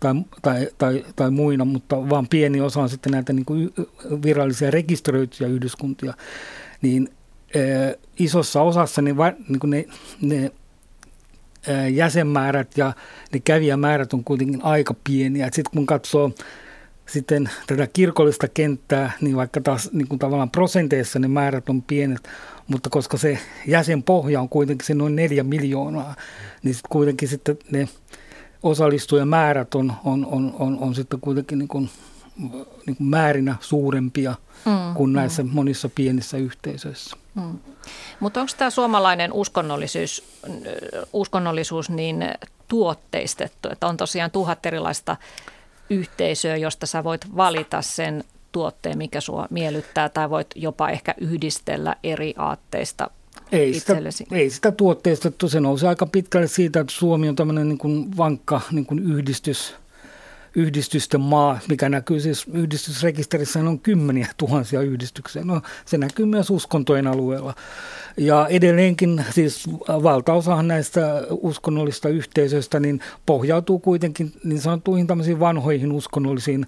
tai, 0.00 0.14
tai, 0.42 0.68
tai, 0.78 1.04
tai 1.16 1.30
muina, 1.30 1.64
mutta 1.64 2.10
vaan 2.10 2.28
pieni 2.28 2.60
osa 2.60 2.80
on 2.80 2.88
sitten 2.88 3.12
näitä 3.12 3.32
niin 3.32 3.44
kuin 3.44 3.74
virallisia 4.24 4.70
rekisteröityjä 4.70 5.50
yhdyskuntia, 5.50 6.14
niin 6.82 7.08
ää, 7.56 7.94
isossa 8.18 8.62
osassa 8.62 9.02
ne, 9.02 9.14
niin 9.48 9.60
kuin 9.60 9.70
ne, 9.70 9.84
ne 10.20 10.52
ää, 11.68 11.88
jäsenmäärät 11.88 12.76
ja 12.76 12.92
ne 13.32 13.40
kävijämäärät 13.40 14.12
on 14.12 14.24
kuitenkin 14.24 14.64
aika 14.64 14.94
pieniä. 15.04 15.46
Sitten 15.46 15.72
kun 15.74 15.86
katsoo 15.86 16.32
sitten 17.06 17.50
tätä 17.66 17.86
kirkollista 17.92 18.48
kenttää, 18.48 19.12
niin 19.20 19.36
vaikka 19.36 19.60
taas 19.60 19.90
niin 19.92 20.08
kuin 20.08 20.18
tavallaan 20.18 20.50
prosenteissa 20.50 21.18
ne 21.18 21.28
määrät 21.28 21.68
on 21.68 21.82
pienet, 21.82 22.28
mutta 22.68 22.90
koska 22.90 23.16
se 23.16 23.38
jäsenpohja 23.66 24.40
on 24.40 24.48
kuitenkin 24.48 24.86
se 24.86 24.94
noin 24.94 25.16
neljä 25.16 25.42
miljoonaa, 25.42 26.14
niin 26.62 26.74
sitten 26.74 26.90
kuitenkin 26.90 27.28
sitten 27.28 27.58
ne 27.70 27.88
osallistujamäärät 28.62 29.74
on, 29.74 29.92
on, 30.04 30.26
on, 30.30 30.54
on, 30.58 30.78
on 30.80 30.94
sitten 30.94 31.20
kuitenkin 31.20 31.58
niin 31.58 31.68
kuin, 31.68 31.90
niin 32.86 32.96
kuin 32.96 33.06
määrinä 33.06 33.56
suurempia 33.60 34.34
mm, 34.64 34.94
kuin 34.94 35.12
näissä 35.12 35.42
mm. 35.42 35.50
monissa 35.52 35.88
pienissä 35.94 36.36
yhteisöissä. 36.36 37.16
Mm. 37.34 37.58
Mutta 38.20 38.40
onko 38.40 38.52
tämä 38.58 38.70
suomalainen 38.70 39.32
uskonnollisuus, 39.32 40.24
uskonnollisuus 41.12 41.90
niin 41.90 42.24
tuotteistettu, 42.68 43.68
että 43.72 43.86
on 43.86 43.96
tosiaan 43.96 44.30
tuhat 44.30 44.66
erilaista 44.66 45.16
yhteisöä, 45.90 46.56
josta 46.56 46.86
sä 46.86 47.04
voit 47.04 47.36
valita 47.36 47.82
sen 47.82 48.24
tuotteen, 48.52 48.98
mikä 48.98 49.20
sua 49.20 49.46
miellyttää, 49.50 50.08
tai 50.08 50.30
voit 50.30 50.46
jopa 50.54 50.88
ehkä 50.88 51.14
yhdistellä 51.18 51.96
eri 52.02 52.34
aatteista 52.38 53.10
ei 53.52 53.80
sitä, 53.80 53.96
ei 54.32 54.50
sitä 54.50 54.72
tuotteistettu, 54.72 55.48
se 55.48 55.60
nousi 55.60 55.86
aika 55.86 56.06
pitkälle 56.06 56.46
siitä, 56.46 56.80
että 56.80 56.92
Suomi 56.92 57.28
on 57.28 57.36
tämmöinen 57.36 57.68
niin 57.68 57.78
kuin 57.78 58.16
vankka 58.16 58.60
niin 58.72 58.86
kuin 58.86 58.98
yhdistys, 58.98 59.74
yhdistysten 60.54 61.20
maa, 61.20 61.58
mikä 61.68 61.88
näkyy 61.88 62.20
siis 62.20 62.46
yhdistysrekisterissä 62.52 63.60
on 63.60 63.78
kymmeniä 63.78 64.28
tuhansia 64.36 64.80
yhdistyksiä. 64.80 65.44
No, 65.44 65.62
se 65.84 65.98
näkyy 65.98 66.26
myös 66.26 66.50
uskontojen 66.50 67.06
alueella. 67.06 67.54
Ja 68.16 68.46
edelleenkin 68.48 69.24
siis 69.30 69.70
valtaosahan 69.88 70.68
näistä 70.68 71.22
uskonnollista 71.30 72.08
yhteisöistä 72.08 72.80
niin 72.80 73.00
pohjautuu 73.26 73.78
kuitenkin 73.78 74.32
niin 74.44 74.60
sanottuihin 74.60 75.06
tämmöisiin 75.06 75.40
vanhoihin 75.40 75.92
uskonnollisiin 75.92 76.66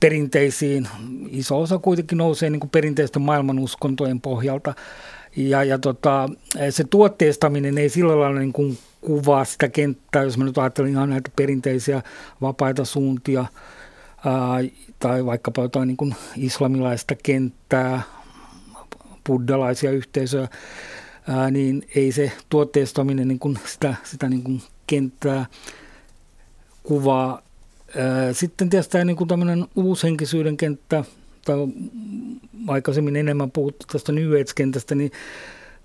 perinteisiin. 0.00 0.88
Iso 1.30 1.60
osa 1.60 1.78
kuitenkin 1.78 2.18
nousee 2.18 2.50
niin 2.50 2.60
kuin 2.60 2.70
perinteisten 2.70 3.22
maailman 3.22 3.58
uskontojen 3.58 4.20
pohjalta. 4.20 4.74
Ja, 5.36 5.64
ja 5.64 5.78
tota, 5.78 6.28
se 6.70 6.84
tuotteistaminen 6.84 7.78
ei 7.78 7.88
sillä 7.88 8.20
lailla 8.20 8.38
niin 8.38 8.52
kuin 8.52 8.78
kuvaa 9.00 9.44
sitä 9.44 9.68
kenttää, 9.68 10.22
jos 10.22 10.38
mä 10.38 10.44
nyt 10.44 10.58
ajattelen 10.58 10.90
ihan 10.90 11.10
näitä 11.10 11.30
perinteisiä 11.36 12.02
vapaita 12.40 12.84
suuntia 12.84 13.40
ää, 13.40 14.60
tai 14.98 15.26
vaikkapa 15.26 15.62
jotain 15.62 15.86
niin 15.86 15.96
kuin 15.96 16.14
islamilaista 16.36 17.14
kenttää, 17.22 18.02
buddalaisia 19.26 19.90
yhteisöjä, 19.90 20.48
ää, 21.28 21.50
niin 21.50 21.82
ei 21.94 22.12
se 22.12 22.32
tuotteistaminen 22.48 23.28
niin 23.28 23.38
kuin 23.38 23.58
sitä, 23.66 23.94
sitä 24.04 24.28
niin 24.28 24.42
kuin 24.42 24.62
kenttää 24.86 25.46
kuvaa. 26.82 27.42
Ää, 27.96 28.32
sitten 28.32 28.70
tietysti 28.70 29.04
niin 29.04 29.16
kuin 29.16 29.66
uushenkisyyden 29.76 30.56
kenttä, 30.56 31.04
tai 31.44 31.56
aikaisemmin 32.68 33.16
enemmän 33.16 33.50
puhuttu 33.50 33.86
tästä 33.92 34.12
New 34.12 34.32
Age-kentästä, 34.32 34.94
niin 34.94 35.10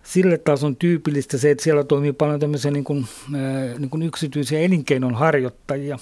sille 0.04 0.38
taas 0.38 0.63
on 0.63 0.76
tyypillistä 0.76 1.38
se, 1.38 1.52
että 1.52 1.63
siellä 1.63 1.84
toimii 1.84 2.13
paljon 2.13 2.39
tämmöisiä 2.39 2.72
niin 2.72 2.84
kuin, 2.84 3.06
niin 3.78 3.89
kuin 3.89 4.04
yksityisiä 4.04 4.60
elinkeinon 4.60 5.15
harjoittajia, 5.15 6.00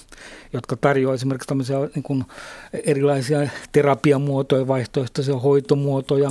jotka 0.52 0.76
tarjoavat 0.76 1.14
esimerkiksi 1.14 1.48
tämmöisiä 1.48 1.76
niin 1.94 2.02
kuin 2.02 2.24
erilaisia 2.84 3.48
terapiamuotoja, 3.72 4.68
vaihtoehtoisia 4.68 5.36
hoitomuotoja, 5.36 6.30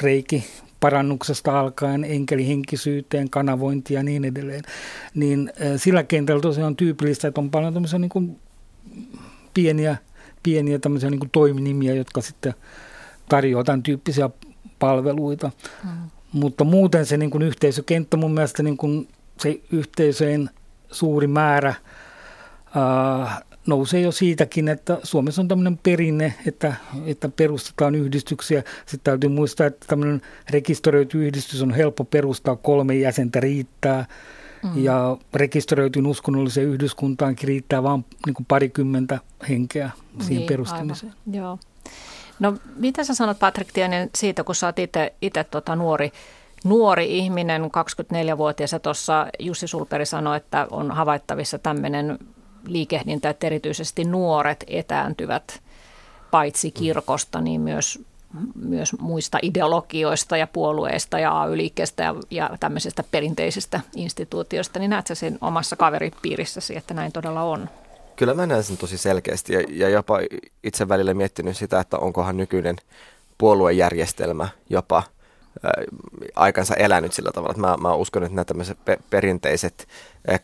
reiki 0.00 0.44
parannuksesta 0.80 1.60
alkaen 1.60 2.04
enkelihenkisyyteen, 2.04 3.30
kanavointia 3.30 3.98
ja 3.98 4.02
niin 4.02 4.24
edelleen, 4.24 4.62
niin 5.14 5.52
sillä 5.76 6.02
kentällä 6.02 6.40
tosiaan 6.40 6.66
on 6.66 6.76
tyypillistä, 6.76 7.28
että 7.28 7.40
on 7.40 7.50
paljon 7.50 7.74
tämmöisiä 7.74 7.98
niin 7.98 8.08
kuin 8.08 8.38
pieniä, 9.54 9.96
pieniä 10.42 10.78
tämmöisiä 10.78 11.10
niin 11.10 11.20
kuin 11.20 11.30
toiminimiä, 11.30 11.94
jotka 11.94 12.20
sitten 12.20 12.54
tarjoaa 13.28 13.64
tämän 13.64 13.82
tyyppisiä 13.82 14.30
palveluita. 14.78 15.50
Mm. 15.84 15.90
Mutta 16.32 16.64
muuten 16.64 17.06
se 17.06 17.16
niin 17.16 17.30
kuin 17.30 17.42
yhteisökenttä 17.42 18.16
mun 18.16 18.34
mielestä 18.34 18.62
niin 18.62 18.76
kuin 18.76 19.08
se 19.38 19.60
yhteisöjen 19.72 20.50
suuri 20.90 21.26
määrä 21.26 21.74
ää, 22.74 23.42
nousee 23.66 24.00
jo 24.00 24.12
siitäkin, 24.12 24.68
että 24.68 24.98
Suomessa 25.02 25.42
on 25.42 25.48
tämmöinen 25.48 25.78
perinne, 25.78 26.34
että, 26.46 26.74
että 27.06 27.28
perustetaan 27.28 27.94
yhdistyksiä. 27.94 28.62
Sitten 28.86 29.00
täytyy 29.04 29.30
muistaa, 29.30 29.66
että 29.66 29.86
tämmöinen 29.86 30.22
rekisteröity 30.50 31.26
yhdistys 31.26 31.62
on 31.62 31.74
helppo 31.74 32.04
perustaa, 32.04 32.56
kolme 32.56 32.94
jäsentä 32.94 33.40
riittää. 33.40 34.06
Mm. 34.62 34.84
Ja 34.84 35.16
rekisteröityn 35.34 36.06
uskonnolliseen 36.06 36.68
yhdyskuntaankin 36.68 37.48
riittää 37.48 37.82
vain 37.82 38.04
niin 38.26 38.46
parikymmentä 38.48 39.18
henkeä 39.48 39.90
siihen 40.20 40.36
niin, 40.36 40.48
perustamiseen. 40.48 41.12
Aivan. 41.12 41.34
Joo. 41.34 41.58
No 42.40 42.54
mitä 42.76 43.04
sä 43.04 43.14
sanot 43.14 43.38
Patrik 43.38 43.72
Tienen 43.72 44.10
siitä, 44.14 44.44
kun 44.44 44.54
sä 44.54 44.66
oot 44.66 44.76
itse 45.22 45.44
tota 45.44 45.76
nuori, 45.76 46.12
nuori 46.64 47.18
ihminen, 47.18 47.62
24-vuotias, 47.62 48.72
ja 48.72 48.78
tuossa 48.78 49.26
Jussi 49.38 49.66
Sulperi 49.66 50.06
sanoi, 50.06 50.36
että 50.36 50.66
on 50.70 50.90
havaittavissa 50.90 51.58
tämmöinen 51.58 52.18
liikehdintä, 52.66 53.30
että 53.30 53.46
erityisesti 53.46 54.04
nuoret 54.04 54.64
etääntyvät 54.66 55.62
paitsi 56.30 56.70
kirkosta, 56.70 57.40
niin 57.40 57.60
myös, 57.60 58.04
myös 58.54 58.92
muista 58.98 59.38
ideologioista 59.42 60.36
ja 60.36 60.46
puolueista 60.46 61.18
ja 61.18 61.42
AY-liikkeestä 61.42 62.02
ja, 62.02 62.14
ja 62.30 62.50
tämmöisistä 62.60 63.04
perinteisistä 63.10 63.80
instituutioista, 63.96 64.78
niin 64.78 64.90
näet 64.90 65.06
sä 65.06 65.14
sen 65.14 65.38
omassa 65.40 65.76
kaveripiirissäsi, 65.76 66.76
että 66.76 66.94
näin 66.94 67.12
todella 67.12 67.42
on? 67.42 67.68
Kyllä 68.16 68.34
mä 68.34 68.46
näen 68.46 68.64
sen 68.64 68.76
tosi 68.76 68.98
selkeästi 68.98 69.52
ja, 69.52 69.64
ja 69.68 69.88
jopa 69.88 70.18
itse 70.64 70.88
välillä 70.88 71.14
miettinyt 71.14 71.56
sitä, 71.56 71.80
että 71.80 71.98
onkohan 71.98 72.36
nykyinen 72.36 72.76
puoluejärjestelmä 73.38 74.48
jopa 74.70 75.02
aikansa 76.34 76.74
elänyt 76.74 77.12
sillä 77.12 77.30
tavalla, 77.34 77.50
että 77.50 77.60
mä, 77.60 77.76
mä 77.88 77.94
uskon, 77.94 78.22
että 78.22 78.34
nämä 78.34 78.44
tämmöiset 78.44 78.78
pe- 78.84 78.98
perinteiset 79.10 79.88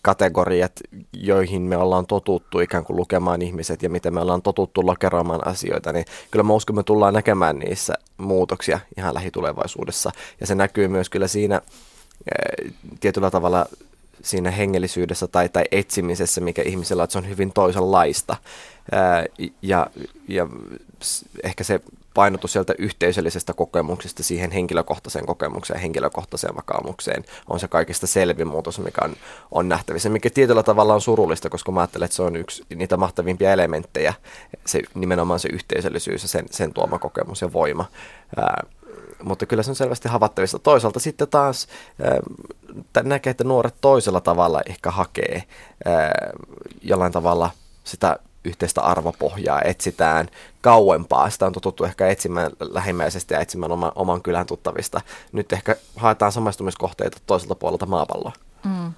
kategoriat, 0.02 0.72
joihin 1.12 1.62
me 1.62 1.76
ollaan 1.76 2.06
totuttu 2.06 2.60
ikään 2.60 2.84
kuin 2.84 2.96
lukemaan 2.96 3.42
ihmiset 3.42 3.82
ja 3.82 3.90
miten 3.90 4.14
me 4.14 4.20
ollaan 4.20 4.42
totuttu 4.42 4.86
lokeraamaan 4.86 5.46
asioita, 5.46 5.92
niin 5.92 6.04
kyllä 6.30 6.42
mä 6.42 6.52
uskon, 6.52 6.74
että 6.74 6.80
me 6.80 6.84
tullaan 6.84 7.14
näkemään 7.14 7.58
niissä 7.58 7.94
muutoksia 8.18 8.80
ihan 8.98 9.14
lähitulevaisuudessa. 9.14 10.10
Ja 10.40 10.46
se 10.46 10.54
näkyy 10.54 10.88
myös 10.88 11.10
kyllä 11.10 11.28
siinä 11.28 11.60
tietyllä 13.00 13.30
tavalla 13.30 13.66
siinä 14.22 14.50
hengellisyydessä 14.50 15.26
tai, 15.26 15.48
tai 15.48 15.64
etsimisessä, 15.72 16.40
mikä 16.40 16.62
ihmisellä 16.62 17.00
on, 17.00 17.04
että 17.04 17.12
se 17.12 17.18
on 17.18 17.28
hyvin 17.28 17.52
toisenlaista. 17.52 18.36
Ja, 19.62 19.86
ja 20.28 20.46
ehkä 21.44 21.64
se 21.64 21.80
painotus 22.16 22.52
sieltä 22.52 22.74
yhteisöllisestä 22.78 23.54
kokemuksesta 23.54 24.22
siihen 24.22 24.50
henkilökohtaiseen 24.50 25.26
kokemukseen, 25.26 25.80
henkilökohtaiseen 25.80 26.56
vakaumukseen 26.56 27.24
on 27.48 27.60
se 27.60 27.68
kaikista 27.68 28.06
selvin 28.06 28.48
muutos, 28.48 28.78
mikä 28.78 29.00
on, 29.04 29.16
on 29.50 29.68
nähtävissä, 29.68 30.08
mikä 30.08 30.30
tietyllä 30.30 30.62
tavalla 30.62 30.94
on 30.94 31.00
surullista, 31.00 31.50
koska 31.50 31.72
mä 31.72 31.80
ajattelen, 31.80 32.04
että 32.04 32.16
se 32.16 32.22
on 32.22 32.36
yksi 32.36 32.64
niitä 32.74 32.96
mahtavimpia 32.96 33.52
elementtejä, 33.52 34.14
se, 34.66 34.82
nimenomaan 34.94 35.40
se 35.40 35.48
yhteisöllisyys 35.52 36.22
ja 36.22 36.28
sen, 36.28 36.44
sen 36.50 36.72
tuoma 36.72 36.98
kokemus 36.98 37.42
ja 37.42 37.52
voima. 37.52 37.84
Ää, 38.36 38.66
mutta 39.22 39.46
kyllä 39.46 39.62
se 39.62 39.70
on 39.70 39.76
selvästi 39.76 40.08
havattavissa. 40.08 40.58
Toisaalta 40.58 41.00
sitten 41.00 41.28
taas 41.28 41.66
äh, 42.96 43.04
näkee, 43.04 43.30
että 43.30 43.44
nuoret 43.44 43.74
toisella 43.80 44.20
tavalla 44.20 44.60
ehkä 44.66 44.90
hakee 44.90 45.42
äh, 45.86 46.10
jollain 46.82 47.12
tavalla 47.12 47.50
sitä 47.84 48.18
yhteistä 48.46 48.80
arvopohjaa, 48.80 49.62
etsitään 49.62 50.28
kauempaa. 50.60 51.30
Sitä 51.30 51.46
on 51.46 51.52
totuttu 51.52 51.84
ehkä 51.84 52.08
etsimään 52.08 52.50
lähimmäisesti 52.60 53.34
ja 53.34 53.40
etsimään 53.40 53.72
oma, 53.72 53.92
oman 53.94 54.22
kylän 54.22 54.46
tuttavista. 54.46 55.00
Nyt 55.32 55.52
ehkä 55.52 55.76
haetaan 55.96 56.32
samaistumiskohteita 56.32 57.18
toiselta 57.26 57.54
puolelta 57.54 57.86
maapalloa. 57.86 58.32
Mm. 58.64 58.92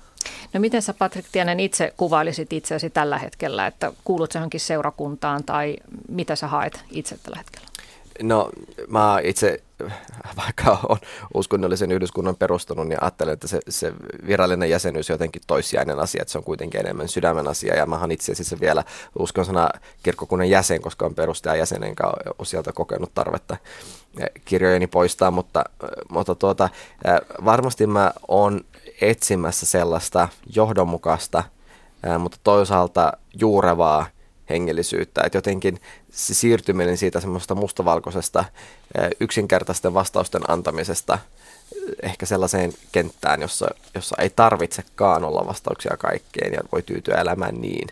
No 0.52 0.60
miten 0.60 0.82
sä 0.82 0.94
Patrik 0.94 1.26
Tienen 1.32 1.60
itse 1.60 1.94
kuvailisit 1.96 2.52
itseäsi 2.52 2.90
tällä 2.90 3.18
hetkellä, 3.18 3.66
että 3.66 3.92
kuulut 4.04 4.34
johonkin 4.34 4.60
seurakuntaan 4.60 5.44
tai 5.44 5.76
mitä 6.08 6.36
sä 6.36 6.46
haet 6.46 6.84
itse 6.90 7.18
tällä 7.22 7.38
hetkellä? 7.38 7.67
No 8.22 8.50
mä 8.88 9.20
itse, 9.22 9.62
vaikka 10.36 10.78
on 10.88 10.96
uskonnollisen 11.34 11.92
yhdyskunnan 11.92 12.36
perustunut, 12.36 12.88
niin 12.88 13.02
ajattelen, 13.02 13.32
että 13.32 13.48
se, 13.48 13.60
se 13.68 13.92
virallinen 14.26 14.70
jäsenyys 14.70 15.10
on 15.10 15.14
jotenkin 15.14 15.42
toissijainen 15.46 15.98
asia, 16.00 16.22
että 16.22 16.32
se 16.32 16.38
on 16.38 16.44
kuitenkin 16.44 16.80
enemmän 16.80 17.08
sydämen 17.08 17.48
asia. 17.48 17.76
Ja 17.76 17.86
mä 17.86 18.00
itse 18.10 18.32
asiassa 18.32 18.60
vielä 18.60 18.84
uskon 19.18 19.44
sana 19.44 19.70
kirkkokunnan 20.02 20.50
jäsen, 20.50 20.82
koska 20.82 21.06
on 21.06 21.14
perustajajäsenen 21.14 21.94
kanssa 21.94 22.34
sieltä 22.42 22.72
kokenut 22.72 23.14
tarvetta 23.14 23.56
eh, 24.20 24.30
kirjojeni 24.44 24.86
poistaa, 24.86 25.30
mutta, 25.30 25.64
mutta 26.08 26.34
tuota, 26.34 26.68
eh, 27.04 27.44
varmasti 27.44 27.86
mä 27.86 28.12
oon 28.28 28.60
etsimässä 29.00 29.66
sellaista 29.66 30.28
johdonmukaista 30.56 31.44
mutta 32.18 32.38
toisaalta 32.44 33.12
juurevaa 33.40 34.06
hengellisyyttä. 34.50 35.22
Että 35.24 35.38
jotenkin 35.38 35.80
se 36.10 36.34
siirtyminen 36.34 36.96
siitä 36.96 37.20
semmoista 37.20 37.54
mustavalkoisesta 37.54 38.44
yksinkertaisten 39.20 39.94
vastausten 39.94 40.50
antamisesta 40.50 41.18
ehkä 42.02 42.26
sellaiseen 42.26 42.72
kenttään, 42.92 43.40
jossa, 43.40 43.66
jossa 43.94 44.16
ei 44.18 44.30
tarvitsekaan 44.30 45.24
olla 45.24 45.46
vastauksia 45.46 45.96
kaikkeen 45.98 46.52
ja 46.52 46.60
voi 46.72 46.82
tyytyä 46.82 47.14
elämään 47.14 47.60
niin. 47.60 47.88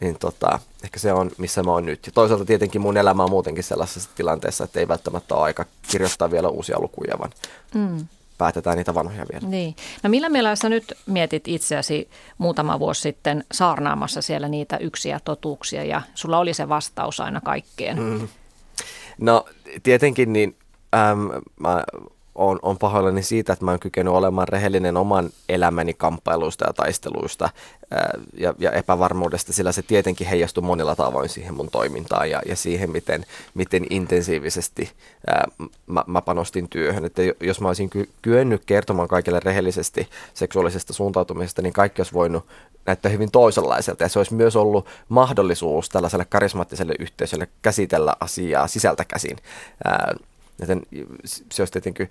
Niin 0.00 0.18
tota, 0.18 0.58
ehkä 0.84 0.98
se 0.98 1.12
on, 1.12 1.30
missä 1.38 1.62
mä 1.62 1.70
oon 1.70 1.86
nyt. 1.86 2.06
Ja 2.06 2.12
toisaalta 2.12 2.44
tietenkin 2.44 2.80
mun 2.80 2.96
elämä 2.96 3.24
on 3.24 3.30
muutenkin 3.30 3.64
sellaisessa 3.64 4.10
tilanteessa, 4.14 4.64
että 4.64 4.80
ei 4.80 4.88
välttämättä 4.88 5.34
ole 5.34 5.44
aika 5.44 5.64
kirjoittaa 5.90 6.30
vielä 6.30 6.48
uusia 6.48 6.80
lukuja, 6.80 7.18
vaan 7.18 7.30
mm 7.74 8.06
päätetään 8.38 8.76
niitä 8.76 8.94
vanhoja 8.94 9.26
vielä. 9.32 9.48
Niin. 9.48 9.76
No 10.02 10.10
millä 10.10 10.28
mielellä 10.28 10.56
sä 10.56 10.68
nyt 10.68 10.92
mietit 11.06 11.48
itseäsi 11.48 12.08
muutama 12.38 12.78
vuosi 12.78 13.00
sitten 13.00 13.44
saarnaamassa 13.52 14.22
siellä 14.22 14.48
niitä 14.48 14.76
yksiä 14.76 15.20
totuuksia 15.24 15.84
ja 15.84 16.02
sulla 16.14 16.38
oli 16.38 16.54
se 16.54 16.68
vastaus 16.68 17.20
aina 17.20 17.40
kaikkeen? 17.40 18.02
Mm. 18.02 18.28
No 19.18 19.44
tietenkin 19.82 20.32
niin 20.32 20.56
äm, 20.94 21.42
mä 21.60 21.84
on, 22.34 22.58
on 22.62 22.78
pahoillani 22.78 23.22
siitä, 23.22 23.52
että 23.52 23.64
mä 23.64 23.70
oon 23.70 23.80
kykenyt 23.80 24.14
olemaan 24.14 24.48
rehellinen 24.48 24.96
oman 24.96 25.30
elämäni 25.48 25.94
kamppailuista 25.94 26.66
ja 26.66 26.72
taisteluista 26.72 27.48
ää, 27.90 28.18
ja, 28.34 28.54
ja 28.58 28.70
epävarmuudesta, 28.70 29.52
sillä 29.52 29.72
se 29.72 29.82
tietenkin 29.82 30.26
heijastui 30.26 30.64
monilla 30.64 30.96
tavoin 30.96 31.28
siihen 31.28 31.54
mun 31.54 31.70
toimintaan 31.70 32.30
ja, 32.30 32.42
ja 32.46 32.56
siihen, 32.56 32.90
miten, 32.90 33.26
miten 33.54 33.86
intensiivisesti 33.90 34.92
ää, 35.26 35.48
mä, 35.86 36.04
mä 36.06 36.22
panostin 36.22 36.68
työhön. 36.68 37.04
Että 37.04 37.22
jos 37.40 37.60
mä 37.60 37.68
olisin 37.68 37.90
ky- 37.90 38.08
kyennyt 38.22 38.62
kertomaan 38.66 39.08
kaikille 39.08 39.40
rehellisesti 39.40 40.08
seksuaalisesta 40.34 40.92
suuntautumisesta, 40.92 41.62
niin 41.62 41.72
kaikki 41.72 42.00
olisi 42.00 42.12
voinut 42.12 42.46
näyttää 42.86 43.12
hyvin 43.12 43.30
toisenlaiselta 43.30 44.02
ja 44.02 44.08
se 44.08 44.18
olisi 44.18 44.34
myös 44.34 44.56
ollut 44.56 44.86
mahdollisuus 45.08 45.88
tällaiselle 45.88 46.24
karismaattiselle 46.24 46.94
yhteisölle 46.98 47.48
käsitellä 47.62 48.16
asiaa 48.20 48.66
sisältä 48.66 49.04
käsin. 49.04 49.36
Ää, 49.84 50.14
Joten 50.60 50.82
se 51.24 51.62
olisi 51.62 51.72
tietenkin 51.72 52.08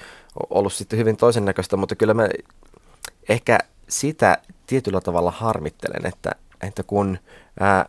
ollut 0.50 0.74
sitten 0.74 1.00
hyvin 1.00 1.18
toisen 1.18 1.46
näköistä, 1.46 1.78
mutta 1.78 1.96
kyllä 1.96 2.14
mä 2.14 2.28
ehkä 3.30 3.60
sitä 3.90 4.38
tietyllä 4.68 5.02
tavalla 5.02 5.32
harmittelen, 5.32 6.06
että, 6.06 6.32
että 6.62 6.84
kun 6.84 7.18
ää, 7.60 7.86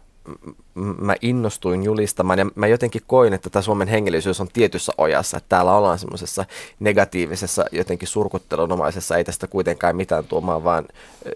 mä 0.74 1.14
innostuin 1.22 1.82
julistamaan 1.82 2.38
ja 2.38 2.46
mä 2.54 2.66
jotenkin 2.66 3.02
koin, 3.06 3.32
että 3.34 3.50
tämä 3.50 3.62
Suomen 3.62 3.88
hengellisyys 3.88 4.40
on 4.40 4.48
tietyssä 4.52 4.92
ojassa, 4.98 5.36
että 5.36 5.48
täällä 5.48 5.76
ollaan 5.76 5.98
semmoisessa 5.98 6.44
negatiivisessa 6.80 7.64
jotenkin 7.72 8.08
surkuttelunomaisessa, 8.08 9.16
ei 9.16 9.24
tästä 9.24 9.46
kuitenkaan 9.46 9.96
mitään 9.96 10.24
tuomaan, 10.24 10.64
vaan 10.64 10.84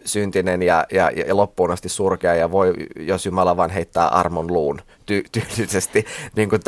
syntinen 0.05 0.63
ja, 0.63 0.87
ja, 0.93 1.11
ja 1.11 1.37
loppuun 1.37 1.71
asti 1.71 1.89
surkea 1.89 2.35
ja 2.35 2.51
voi, 2.51 2.75
jos 2.97 3.27
Jumala 3.27 3.57
vaan 3.57 3.71
heittää 3.71 4.09
armon 4.09 4.47
luun 4.47 4.81
ty- 5.13 5.29
tyylisesti, 5.33 6.05
niin 6.37 6.49
kuin 6.49 6.63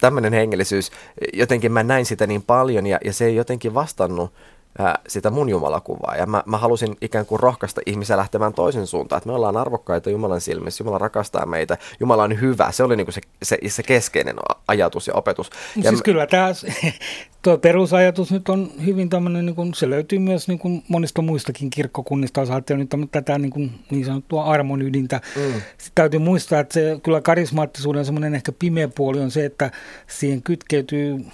tämmöinen 0.00 0.32
hengellisyys, 0.32 0.90
jotenkin 1.32 1.72
mä 1.72 1.82
näin 1.82 2.06
sitä 2.06 2.26
niin 2.26 2.42
paljon 2.42 2.86
ja, 2.86 2.98
ja 3.04 3.12
se 3.12 3.24
ei 3.24 3.36
jotenkin 3.36 3.74
vastannut 3.74 4.32
ää, 4.78 4.98
sitä 5.08 5.30
mun 5.30 5.48
Jumalakuvaa. 5.48 6.16
Ja 6.16 6.26
mä, 6.26 6.42
mä 6.46 6.58
halusin 6.58 6.96
ikään 7.00 7.26
kuin 7.26 7.40
rohkaista 7.40 7.80
ihmisiä 7.86 8.16
lähtemään 8.16 8.52
toisen 8.52 8.86
suuntaan, 8.86 9.18
että 9.18 9.28
me 9.28 9.34
ollaan 9.34 9.56
arvokkaita 9.56 10.10
Jumalan 10.10 10.40
silmissä, 10.40 10.82
Jumala 10.82 10.98
rakastaa 10.98 11.46
meitä, 11.46 11.78
Jumala 12.00 12.22
on 12.22 12.40
hyvä. 12.40 12.72
Se 12.72 12.84
oli 12.84 12.96
niin 12.96 13.06
kuin 13.06 13.14
se, 13.14 13.20
se, 13.42 13.58
se 13.68 13.82
keskeinen 13.82 14.36
ajatus 14.68 15.06
ja 15.06 15.14
opetus. 15.14 15.50
Ja 15.76 15.82
siis 15.82 15.94
mä, 15.94 16.02
kyllä 16.04 16.26
tämä 16.26 16.48
tuo 17.42 17.58
perusajatus 17.58 18.32
nyt 18.32 18.48
on 18.48 18.70
hyvin 18.86 19.08
tämmöinen, 19.08 19.46
niin 19.46 19.56
kuin, 19.56 19.74
se 19.74 19.90
löytyy 19.90 20.18
myös 20.18 20.48
niin 20.48 20.58
kuin 20.58 20.84
monista 20.88 21.22
muistakin 21.22 21.70
kirkkokunnista, 21.70 22.40
jos 22.40 22.50
ajattelee 22.50 22.86
nyt 22.94 23.10
tätä 23.10 23.38
niin, 23.38 23.50
kuin, 23.50 23.70
niin 23.90 24.04
sanottua 24.04 24.44
armon 24.44 24.82
ydintä. 24.82 25.20
Mm. 25.36 25.52
Sitten 25.52 25.92
täytyy 25.94 26.20
muistaa, 26.20 26.60
että 26.60 26.74
se 26.74 27.00
kyllä 27.02 27.20
karismaattisuuden 27.20 28.04
semmoinen 28.04 28.34
ehkä 28.34 28.52
pimeä 28.52 28.88
puoli 28.88 29.20
on 29.20 29.30
se, 29.30 29.44
että 29.44 29.70
siihen 30.06 30.42
kytkeytyy 30.42 31.24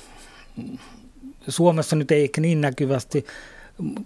Suomessa 1.48 1.96
nyt 1.96 2.10
ei 2.10 2.22
ehkä 2.22 2.40
niin 2.40 2.60
näkyvästi, 2.60 3.26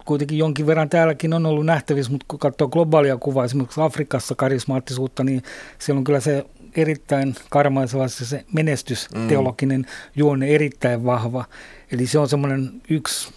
kuitenkin 0.04 0.38
jonkin 0.38 0.66
verran 0.66 0.88
täälläkin 0.88 1.34
on 1.34 1.46
ollut 1.46 1.66
nähtävissä, 1.66 2.12
mutta 2.12 2.26
kun 2.28 2.38
katsoo 2.38 2.68
globaalia 2.68 3.16
kuvaa, 3.16 3.44
esimerkiksi 3.44 3.80
Afrikassa 3.80 4.34
karismaattisuutta, 4.34 5.24
niin 5.24 5.42
siellä 5.78 5.98
on 5.98 6.04
kyllä 6.04 6.20
se 6.20 6.46
erittäin 6.76 7.34
karmaiseva 7.50 8.08
se 8.08 8.44
menestysteologinen 8.52 9.80
mm. 9.80 9.86
juonne 10.16 10.48
erittäin 10.48 11.04
vahva. 11.04 11.44
Eli 11.92 12.06
se 12.06 12.18
on 12.18 12.28
semmoinen 12.28 12.70
yksi 12.90 13.32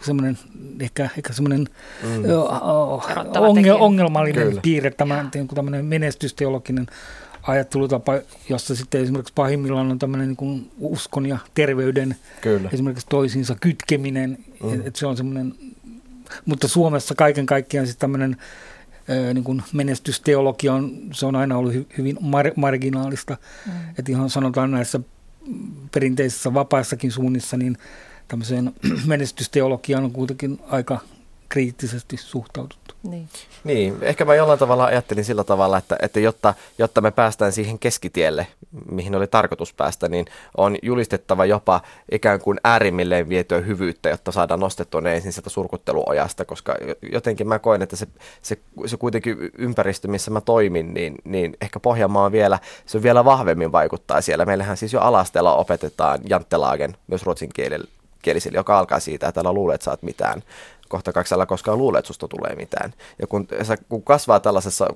semmoinen 0.00 0.38
ehkä, 0.80 1.08
ehkä 1.18 1.32
semmoinen 1.32 1.68
mm. 2.02 2.24
ongel, 3.38 3.76
ongelmallinen 3.76 4.48
Kyllä. 4.48 4.60
piirre, 4.60 4.90
tämä 4.90 5.30
tämmöinen 5.54 5.84
menestysteologinen 5.84 6.86
ajattelutapa, 7.46 8.18
jossa 8.48 8.74
sitten 8.74 9.00
esimerkiksi 9.00 9.32
pahimmillaan 9.34 9.90
on 9.90 9.98
tämmöinen 9.98 10.28
niin 10.28 10.36
kuin 10.36 10.70
uskon 10.78 11.26
ja 11.26 11.38
terveyden 11.54 12.16
Kyllä. 12.40 12.70
esimerkiksi 12.72 13.06
toisiinsa 13.08 13.56
kytkeminen, 13.60 14.38
mm. 14.62 14.86
että 14.86 14.98
se 14.98 15.06
on 15.06 15.16
semmoinen, 15.16 15.54
mutta 16.46 16.68
Suomessa 16.68 17.14
kaiken 17.14 17.46
kaikkiaan 17.46 17.86
sitten 17.86 18.00
tämmöinen 18.00 18.36
niin 19.34 19.44
kuin 19.44 19.62
menestysteologia 19.72 20.74
on, 20.74 20.98
se 21.12 21.26
on 21.26 21.36
aina 21.36 21.58
ollut 21.58 21.74
hy, 21.74 21.86
hyvin 21.98 22.16
mar, 22.20 22.50
marginaalista, 22.56 23.36
mm. 23.66 23.72
että 23.98 24.12
ihan 24.12 24.30
sanotaan 24.30 24.70
näissä 24.70 25.00
perinteisissä 25.92 26.54
vapaissakin 26.54 27.12
suunnissa, 27.12 27.56
niin 27.56 27.78
tämmöiseen 28.28 28.72
menestysteologiaan 29.06 30.04
on 30.04 30.12
kuitenkin 30.12 30.60
aika 30.68 31.00
kriittisesti 31.54 32.16
suhtauduttu. 32.16 32.94
Niin. 33.02 33.28
niin, 33.64 33.96
ehkä 34.02 34.24
mä 34.24 34.34
jollain 34.34 34.58
tavalla 34.58 34.84
ajattelin 34.84 35.24
sillä 35.24 35.44
tavalla, 35.44 35.78
että, 35.78 35.96
että 36.02 36.20
jotta, 36.20 36.54
jotta 36.78 37.00
me 37.00 37.10
päästään 37.10 37.52
siihen 37.52 37.78
keskitielle, 37.78 38.46
mihin 38.90 39.14
oli 39.14 39.26
tarkoitus 39.26 39.72
päästä, 39.72 40.08
niin 40.08 40.26
on 40.56 40.76
julistettava 40.82 41.44
jopa 41.44 41.80
ikään 42.12 42.40
kuin 42.40 42.60
äärimmilleen 42.64 43.28
vietyä 43.28 43.60
hyvyyttä, 43.60 44.08
jotta 44.08 44.32
saadaan 44.32 44.60
nostettua 44.60 45.00
ne 45.00 45.14
ensin 45.14 45.32
sieltä 45.32 45.50
surkutteluojasta, 45.50 46.44
koska 46.44 46.74
jotenkin 47.12 47.48
mä 47.48 47.58
koen, 47.58 47.82
että 47.82 47.96
se, 47.96 48.06
se, 48.42 48.58
se 48.86 48.96
kuitenkin 48.96 49.36
ympäristö, 49.58 50.08
missä 50.08 50.30
mä 50.30 50.40
toimin, 50.40 50.94
niin, 50.94 51.14
niin 51.24 51.56
ehkä 51.60 51.80
Pohjanmaa 51.80 52.24
on 52.24 52.32
vielä, 52.32 52.58
se 52.86 52.96
on 52.98 53.02
vielä 53.02 53.24
vahvemmin 53.24 53.72
vaikuttaa 53.72 54.20
siellä. 54.20 54.44
Meillähän 54.44 54.76
siis 54.76 54.92
jo 54.92 55.00
alasteella 55.00 55.54
opetetaan 55.54 56.18
janttelaagen 56.28 56.96
myös 57.06 57.22
ruotsin 57.22 57.50
kielellä 57.54 57.86
kielisille, 58.24 58.58
joka 58.58 58.78
alkaa 58.78 59.00
siitä, 59.00 59.28
että 59.28 59.40
älä 59.40 59.52
luule, 59.52 59.74
että 59.74 59.84
saat 59.84 60.02
mitään 60.02 60.42
kohta 60.94 61.12
kaksella 61.12 61.46
koskaan 61.46 61.78
luule, 61.78 61.98
että 61.98 62.06
susta 62.06 62.28
tulee 62.28 62.54
mitään. 62.56 62.94
Ja 63.18 63.26
kun, 63.26 63.48
kun 63.88 64.02
kasvaa 64.02 64.40
tällaisessa 64.40 64.86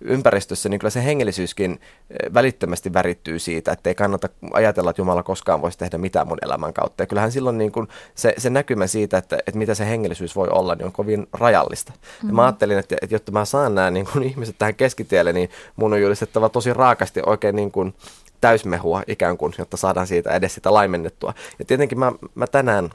ympäristössä, 0.00 0.68
niin 0.68 0.80
kyllä 0.80 0.90
se 0.90 1.04
hengellisyyskin 1.04 1.70
eh, 2.10 2.34
välittömästi 2.34 2.92
värittyy 2.92 3.38
siitä, 3.38 3.72
että 3.72 3.90
ei 3.90 3.94
kannata 3.94 4.28
ajatella, 4.52 4.90
että 4.90 5.00
Jumala 5.00 5.22
koskaan 5.22 5.62
voisi 5.62 5.78
tehdä 5.78 5.98
mitään 5.98 6.28
mun 6.28 6.38
elämän 6.42 6.72
kautta. 6.72 7.02
Ja 7.02 7.06
kyllähän 7.06 7.32
silloin 7.32 7.58
niin 7.58 7.72
kuin 7.72 7.88
se, 8.14 8.34
se 8.38 8.50
näkymä 8.50 8.86
siitä, 8.86 9.18
että, 9.18 9.36
että 9.36 9.58
mitä 9.58 9.74
se 9.74 9.86
hengellisyys 9.86 10.36
voi 10.36 10.48
olla, 10.48 10.74
niin 10.74 10.86
on 10.86 10.92
kovin 10.92 11.26
rajallista. 11.32 11.92
Mm-hmm. 11.92 12.28
Ja 12.28 12.34
mä 12.34 12.42
mhm. 12.42 12.46
ajattelin, 12.46 12.78
että, 12.78 12.96
että 13.02 13.14
jotta 13.14 13.32
mä 13.32 13.44
saan 13.44 13.74
nämä 13.74 13.90
niin 13.90 14.06
kuin 14.12 14.24
ihmiset 14.30 14.56
tähän 14.58 14.74
keskitielle, 14.74 15.32
niin 15.32 15.50
mun 15.76 15.92
on 15.92 16.02
julistettava 16.02 16.48
tosi 16.48 16.74
raakasti 16.74 17.20
oikein 17.26 17.56
niin 17.56 17.70
kuin 17.70 17.94
täysmehua 18.40 19.02
ikään 19.06 19.38
kuin, 19.38 19.54
jotta 19.58 19.76
saadaan 19.76 20.06
siitä 20.06 20.30
edes 20.30 20.54
sitä 20.54 20.74
laimennettua. 20.74 21.34
Ja 21.58 21.64
tietenkin 21.64 21.98
mä, 21.98 22.12
mä 22.34 22.46
tänään 22.46 22.90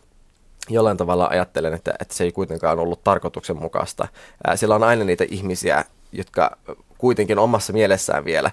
jollain 0.70 0.98
tavalla 0.98 1.28
ajattelen, 1.28 1.74
että, 1.74 1.94
että 2.00 2.14
se 2.14 2.24
ei 2.24 2.32
kuitenkaan 2.32 2.80
ollut 2.80 3.04
tarkoituksenmukaista. 3.04 4.08
Sillä 4.56 4.76
on 4.76 4.84
aina 4.84 5.04
niitä 5.04 5.26
ihmisiä, 5.30 5.86
jotka 6.12 6.58
kuitenkin 6.98 7.40
omassa 7.40 7.74
mielessään 7.74 8.26
vielä 8.26 8.52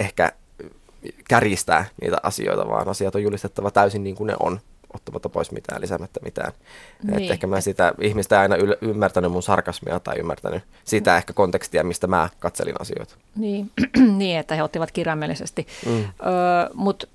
ehkä 0.00 0.32
kärjistää 1.28 1.84
niitä 2.00 2.16
asioita, 2.22 2.68
vaan 2.68 2.88
asiat 2.88 3.14
on 3.14 3.22
julistettava 3.22 3.70
täysin 3.70 4.04
niin 4.04 4.16
kuin 4.16 4.26
ne 4.26 4.36
on 4.40 4.60
ottamatta 4.94 5.28
pois 5.28 5.52
mitään, 5.52 5.80
lisäämättä 5.80 6.20
mitään. 6.22 6.52
Niin. 7.02 7.18
Että 7.18 7.32
ehkä 7.32 7.46
mä 7.46 7.60
sitä 7.60 7.94
ihmistä 8.00 8.40
aina 8.40 8.56
yl- 8.56 8.78
ymmärtänyt 8.80 9.32
mun 9.32 9.42
sarkasmia 9.42 10.00
tai 10.00 10.18
ymmärtänyt 10.18 10.62
sitä 10.84 11.16
ehkä 11.16 11.32
kontekstia, 11.32 11.84
mistä 11.84 12.06
mä 12.06 12.28
katselin 12.38 12.80
asioita. 12.80 13.14
Niin, 13.36 13.70
niin 14.18 14.38
että 14.38 14.54
he 14.54 14.62
ottivat 14.62 14.90
kirjaimellisesti. 14.90 15.66
Mm. 15.86 15.96
Öö, 15.96 16.04
Mutta 16.74 17.06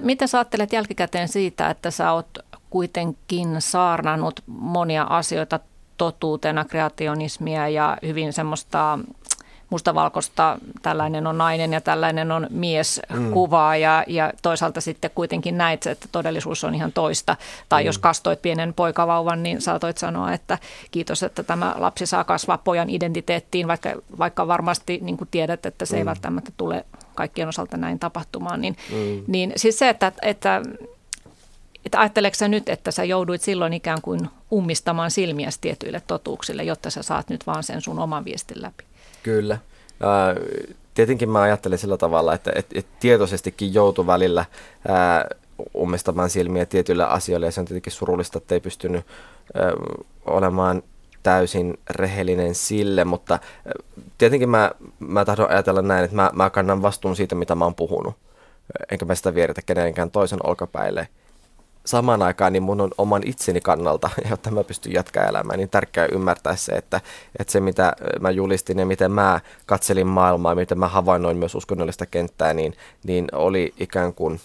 mitä 0.00 0.26
sä 0.26 0.38
ajattelet 0.38 0.72
jälkikäteen 0.72 1.28
siitä, 1.28 1.70
että 1.70 1.90
sä 1.90 2.12
oot 2.12 2.38
kuitenkin 2.74 3.56
saarnannut 3.58 4.40
monia 4.46 5.02
asioita 5.02 5.60
totuutena, 5.96 6.64
kreationismia 6.64 7.68
ja 7.68 7.96
hyvin 8.02 8.32
semmoista 8.32 8.98
mustavalkoista, 9.70 10.58
tällainen 10.82 11.26
on 11.26 11.38
nainen 11.38 11.72
ja 11.72 11.80
tällainen 11.80 12.32
on 12.32 12.46
mies 12.50 13.00
mm. 13.12 13.32
kuvaa 13.32 13.76
ja, 13.76 14.04
ja 14.06 14.32
toisaalta 14.42 14.80
sitten 14.80 15.10
kuitenkin 15.14 15.58
näit, 15.58 15.86
että 15.86 16.08
todellisuus 16.12 16.64
on 16.64 16.74
ihan 16.74 16.92
toista. 16.92 17.36
Tai 17.68 17.82
mm. 17.82 17.86
jos 17.86 17.98
kastoit 17.98 18.42
pienen 18.42 18.74
poikavauvan, 18.74 19.42
niin 19.42 19.60
saatoit 19.60 19.98
sanoa, 19.98 20.32
että 20.32 20.58
kiitos, 20.90 21.22
että 21.22 21.42
tämä 21.42 21.74
lapsi 21.78 22.06
saa 22.06 22.24
kasvaa 22.24 22.58
pojan 22.58 22.90
identiteettiin, 22.90 23.68
vaikka, 23.68 23.90
vaikka 24.18 24.48
varmasti 24.48 24.98
niin 25.02 25.16
kuin 25.16 25.28
tiedät, 25.30 25.66
että 25.66 25.84
se 25.84 25.96
mm. 25.96 25.98
ei 25.98 26.04
välttämättä 26.04 26.52
tule 26.56 26.84
kaikkien 27.14 27.48
osalta 27.48 27.76
näin 27.76 27.98
tapahtumaan. 27.98 28.60
Niin, 28.60 28.76
mm. 28.92 29.24
niin 29.26 29.52
siis 29.56 29.78
se, 29.78 29.88
että, 29.88 30.12
että 30.22 30.62
että 31.84 32.00
ajatteleeko 32.00 32.34
sä 32.34 32.48
nyt, 32.48 32.68
että 32.68 32.90
sä 32.90 33.04
jouduit 33.04 33.42
silloin 33.42 33.72
ikään 33.72 34.02
kuin 34.02 34.30
ummistamaan 34.52 35.10
silmiäsi 35.10 35.58
tietyille 35.60 36.02
totuuksille, 36.06 36.64
jotta 36.64 36.90
sä 36.90 37.02
saat 37.02 37.28
nyt 37.28 37.46
vaan 37.46 37.62
sen 37.62 37.80
sun 37.80 37.98
oman 37.98 38.24
viestin 38.24 38.62
läpi? 38.62 38.84
Kyllä. 39.22 39.58
Tietenkin 40.94 41.30
mä 41.30 41.42
ajattelen 41.42 41.78
sillä 41.78 41.96
tavalla, 41.96 42.34
että, 42.34 42.52
että, 42.54 42.78
että 42.78 42.92
tietoisestikin 43.00 43.74
joutu 43.74 44.06
välillä 44.06 44.44
ummistamaan 45.76 46.30
silmiä 46.30 46.66
tietyille 46.66 47.04
asioille 47.04 47.46
ja 47.46 47.52
se 47.52 47.60
on 47.60 47.66
tietenkin 47.66 47.92
surullista, 47.92 48.38
että 48.38 48.54
ei 48.54 48.60
pystynyt 48.60 49.06
olemaan 50.26 50.82
täysin 51.22 51.78
rehellinen 51.90 52.54
sille, 52.54 53.04
mutta 53.04 53.38
tietenkin 54.18 54.48
mä, 54.48 54.70
mä 54.98 55.24
tahdon 55.24 55.50
ajatella 55.50 55.82
näin, 55.82 56.04
että 56.04 56.16
mä, 56.16 56.30
mä 56.32 56.50
kannan 56.50 56.82
vastuun 56.82 57.16
siitä, 57.16 57.34
mitä 57.34 57.54
mä 57.54 57.64
oon 57.64 57.74
puhunut, 57.74 58.14
enkä 58.90 59.04
mä 59.04 59.14
sitä 59.14 59.34
vieritä 59.34 59.62
kenenkään 59.66 60.10
toisen 60.10 60.46
olkapäille 60.46 61.08
samaan 61.86 62.22
aikaan 62.22 62.52
niin 62.52 62.62
mun 62.62 62.80
on 62.80 62.90
oman 62.98 63.22
itseni 63.26 63.60
kannalta, 63.60 64.10
jotta 64.30 64.50
mä 64.50 64.64
pystyn 64.64 64.92
jatkaa 64.92 65.24
elämää, 65.24 65.56
niin 65.56 65.70
tärkeää 65.70 66.08
ymmärtää 66.12 66.56
se, 66.56 66.72
että, 66.72 67.00
että 67.38 67.52
se 67.52 67.60
mitä 67.60 67.92
mä 68.20 68.30
julistin 68.30 68.78
ja 68.78 68.86
miten 68.86 69.12
mä 69.12 69.40
katselin 69.66 70.06
maailmaa, 70.06 70.54
miten 70.54 70.78
mä 70.78 70.88
havainnoin 70.88 71.36
myös 71.36 71.54
uskonnollista 71.54 72.06
kenttää, 72.06 72.54
niin, 72.54 72.74
niin 73.04 73.28
oli 73.32 73.74
ikään 73.78 74.14
kuin 74.14 74.40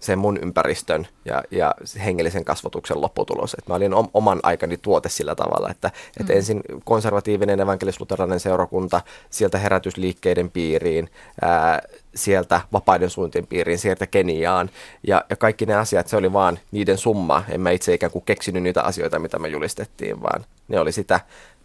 se 0.00 0.16
mun 0.16 0.38
ympäristön 0.42 1.06
ja, 1.24 1.42
ja 1.50 1.74
hengellisen 2.04 2.44
kasvatuksen 2.44 3.00
lopputulos. 3.00 3.54
Et 3.54 3.68
mä 3.68 3.74
olin 3.74 3.92
oman 4.14 4.40
aikani 4.42 4.76
tuote 4.76 5.08
sillä 5.08 5.34
tavalla, 5.34 5.70
että, 5.70 5.88
mm. 5.88 6.20
että 6.20 6.32
ensin 6.32 6.62
konservatiivinen 6.84 7.60
evankelis-luterilainen 7.60 8.40
seurakunta, 8.40 9.00
sieltä 9.30 9.58
herätysliikkeiden 9.58 10.50
piiriin, 10.50 11.10
ää, 11.42 11.82
sieltä 12.14 12.60
vapaiden 12.72 13.10
suuntien 13.10 13.46
piiriin, 13.46 13.78
sieltä 13.78 14.06
Keniaan. 14.06 14.70
Ja, 15.06 15.24
ja 15.30 15.36
kaikki 15.36 15.66
ne 15.66 15.74
asiat, 15.74 16.08
se 16.08 16.16
oli 16.16 16.32
vaan 16.32 16.58
niiden 16.72 16.98
summa. 16.98 17.44
En 17.48 17.60
mä 17.60 17.70
itse 17.70 17.94
ikään 17.94 18.12
kuin 18.12 18.24
keksinyt 18.24 18.62
niitä 18.62 18.82
asioita, 18.82 19.18
mitä 19.18 19.38
me 19.38 19.48
julistettiin, 19.48 20.22
vaan 20.22 20.44
ne 20.68 20.80
oli 20.80 20.92
sitä, 20.92 21.20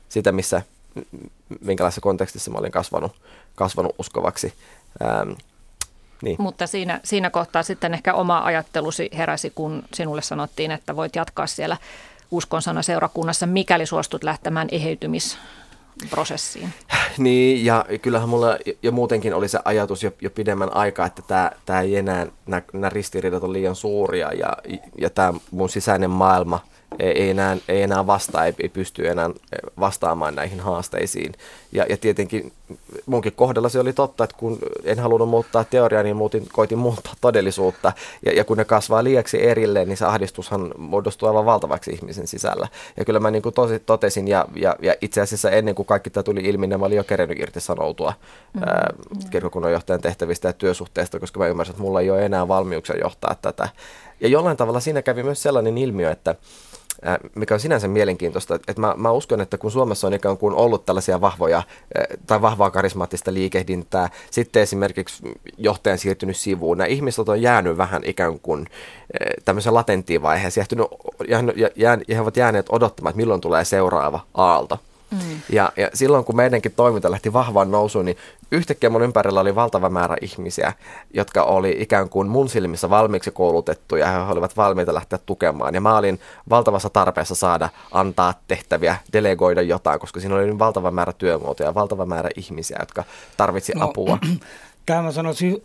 sitä 0.10 0.32
missä, 0.32 0.62
minkälaisessa 1.62 2.02
kontekstissa 2.02 2.52
mä 2.52 2.58
olin 2.58 2.72
kasvanut, 2.72 3.12
kasvanut 3.56 3.96
uskovaksi. 3.98 4.54
Ähm, 5.02 5.32
niin. 6.22 6.36
Mutta 6.40 6.68
siinä, 6.68 7.00
siinä 7.04 7.30
kohtaa 7.30 7.64
sitten 7.64 7.94
ehkä 7.94 8.14
oma 8.14 8.44
ajattelusi 8.44 9.10
heräsi, 9.18 9.52
kun 9.56 9.84
sinulle 9.94 10.22
sanottiin, 10.22 10.72
että 10.72 10.96
voit 10.96 11.16
jatkaa 11.16 11.48
siellä 11.48 11.78
uskonsana 12.32 12.82
seurakunnassa, 12.82 13.46
mikäli 13.46 13.86
suostut 13.86 14.24
lähtemään 14.24 14.68
eheytymis 14.72 15.38
prosessiin. 16.10 16.74
Niin, 17.18 17.66
ja 17.66 17.86
kyllähän 18.02 18.30
mulla 18.30 18.58
jo 18.84 18.92
muutenkin 18.92 19.34
oli 19.34 19.48
se 19.48 19.60
ajatus 19.66 20.04
jo, 20.04 20.12
jo 20.22 20.30
pidemmän 20.30 20.76
aikaa, 20.76 21.06
että 21.06 21.22
tämä, 21.22 21.52
tämä 21.66 21.82
ei 21.82 21.96
enää, 21.96 22.28
nämä, 22.46 22.62
nämä 22.74 22.90
ristiriidat 22.90 23.44
on 23.44 23.54
liian 23.54 23.76
suuria 23.76 24.34
ja, 24.34 24.58
ja 24.98 25.10
tämä 25.10 25.34
mun 25.52 25.70
sisäinen 25.70 26.10
maailma– 26.10 26.60
ei 27.00 27.30
enää, 27.30 27.58
ei 27.68 27.82
enää 27.82 28.08
vastaa, 28.08 28.46
ei, 28.46 28.54
ei 28.64 28.70
pysty 28.70 29.08
enää 29.08 29.30
vastaamaan 29.80 30.36
näihin 30.36 30.60
haasteisiin. 30.60 31.34
Ja, 31.72 31.86
ja 31.90 31.98
tietenkin 31.98 32.52
munkin 33.06 33.34
kohdalla 33.34 33.70
se 33.70 33.80
oli 33.80 33.94
totta, 33.94 34.24
että 34.24 34.36
kun 34.40 34.58
en 34.84 35.00
halunnut 35.00 35.30
muuttaa 35.30 35.64
teoriaa, 35.64 36.04
niin 36.04 36.16
muutin, 36.16 36.48
koitin 36.54 36.78
muuttaa 36.78 37.14
todellisuutta. 37.22 37.94
Ja, 38.26 38.32
ja 38.32 38.44
kun 38.44 38.58
ne 38.58 38.66
kasvaa 38.66 39.04
liiaksi 39.04 39.48
erilleen, 39.48 39.88
niin 39.88 39.98
se 39.98 40.06
ahdistushan 40.06 40.72
muodostuu 40.78 41.28
aivan 41.28 41.46
valtavaksi 41.46 41.92
ihmisen 41.92 42.28
sisällä. 42.28 42.68
Ja 42.98 43.06
kyllä 43.06 43.20
mä 43.20 43.32
niin 43.32 43.42
kuin 43.42 43.56
tosi, 43.56 43.80
totesin, 43.80 44.28
ja, 44.28 44.46
ja, 44.56 44.76
ja 44.82 44.96
itse 45.02 45.22
asiassa 45.22 45.52
ennen 45.52 45.76
kuin 45.76 45.86
kaikki 45.86 46.10
tämä 46.10 46.24
tuli 46.24 46.42
ilmi, 46.42 46.68
niin 46.68 46.80
mä 46.80 46.86
olin 46.86 46.98
jo 46.98 47.04
kerennyt 47.04 47.40
irtisanoutua 47.40 48.14
mm, 48.54 48.64
ää, 48.64 48.94
kirkokunnan 49.30 49.72
johtajan 49.72 50.02
tehtävistä 50.02 50.48
ja 50.48 50.54
työsuhteista, 50.54 51.20
koska 51.20 51.40
mä 51.40 51.48
ymmärsin, 51.48 51.72
että 51.74 51.84
mulla 51.84 52.02
ei 52.02 52.10
ole 52.10 52.26
enää 52.26 52.48
valmiuksia 52.48 52.98
johtaa 52.98 53.36
tätä. 53.42 53.70
Ja 54.22 54.28
jollain 54.28 54.58
tavalla 54.58 54.80
siinä 54.80 55.02
kävi 55.02 55.24
myös 55.24 55.44
sellainen 55.44 55.78
ilmiö, 55.78 56.12
että 56.12 56.36
mikä 57.36 57.54
on 57.54 57.60
sinänsä 57.60 57.88
mielenkiintoista, 57.88 58.56
että 58.56 58.82
mä, 58.82 58.94
mä 58.98 59.12
uskon, 59.12 59.42
että 59.42 59.58
kun 59.58 59.72
Suomessa 59.72 60.08
on 60.08 60.14
ikään 60.14 60.38
kuin 60.38 60.56
ollut 60.56 60.86
tällaisia 60.86 61.22
vahvoja 61.22 61.64
tai 62.28 62.42
vahvaa 62.42 62.72
karismaattista 62.72 63.34
liikehdintää, 63.34 64.10
sitten 64.32 64.64
esimerkiksi 64.64 65.24
johtajan 65.58 65.98
siirtynyt 65.98 66.38
sivuun, 66.38 66.78
nämä 66.78 66.88
ihmiset 66.88 67.30
on 67.30 67.42
jäänyt 67.42 67.78
vähän 67.78 68.02
ikään 68.06 68.40
kuin 68.40 68.68
tämmöisen 69.46 69.74
latenttiin 69.74 70.22
vaiheeseen, 70.22 70.68
he 72.10 72.22
ovat 72.22 72.38
jääneet 72.38 72.66
odottamaan, 72.70 73.12
että 73.12 73.18
milloin 73.18 73.42
tulee 73.42 73.66
seuraava 73.66 74.20
aalto. 74.34 74.80
Mm. 75.12 75.42
Ja, 75.50 75.72
ja 75.78 75.90
silloin 75.94 76.26
kun 76.26 76.36
meidänkin 76.36 76.72
toiminta 76.72 77.12
lähti 77.12 77.34
vahvaan 77.34 77.72
nousuun, 77.72 78.06
niin 78.06 78.18
yhtäkkiä 78.52 78.90
mun 78.90 79.02
ympärillä 79.02 79.40
oli 79.40 79.56
valtava 79.56 79.90
määrä 79.90 80.16
ihmisiä, 80.22 80.74
jotka 81.14 81.44
oli 81.44 81.76
ikään 81.80 82.10
kuin 82.10 82.28
mun 82.28 82.50
silmissä 82.50 82.90
valmiiksi 82.90 83.32
koulutettuja 83.32 84.12
ja 84.12 84.26
he 84.26 84.32
olivat 84.32 84.58
valmiita 84.58 84.94
lähteä 84.94 85.20
tukemaan. 85.26 85.76
Ja 85.76 85.82
mä 85.82 85.98
olin 85.98 86.20
valtavassa 86.50 86.90
tarpeessa 86.90 87.36
saada 87.36 87.70
antaa 87.92 88.34
tehtäviä, 88.48 88.98
delegoida 89.14 89.62
jotain, 89.62 90.00
koska 90.00 90.20
siinä 90.20 90.36
oli 90.36 90.46
niin 90.46 90.60
valtava 90.60 90.92
määrä 90.92 91.14
työmuotoja 91.14 91.70
ja 91.70 91.76
valtava 91.76 92.06
määrä 92.06 92.30
ihmisiä, 92.36 92.78
jotka 92.80 93.04
tarvitsi 93.38 93.74
no, 93.76 93.86
apua. 93.86 94.18
Tämä 94.86 95.02
mä 95.02 95.12
sanoisin 95.12 95.64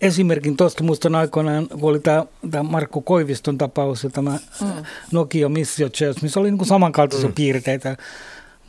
esimerkin 0.00 0.56
tuosta 0.56 0.84
muistan 0.84 1.14
aikoinaan, 1.14 1.68
kun 1.68 1.90
oli 1.90 2.00
tämä, 2.00 2.24
tämä 2.50 2.62
Markku 2.62 3.00
Koiviston 3.00 3.58
tapaus 3.58 4.04
ja 4.04 4.10
tämä 4.10 4.38
mm. 4.60 4.68
Nokia 5.12 5.48
Missio 5.48 5.88
Church, 5.88 6.22
missä 6.22 6.40
oli 6.40 6.50
niin 6.50 6.58
kuin 6.58 6.68
samankaltaisia 6.68 7.28
mm. 7.28 7.34
piirteitä. 7.34 7.96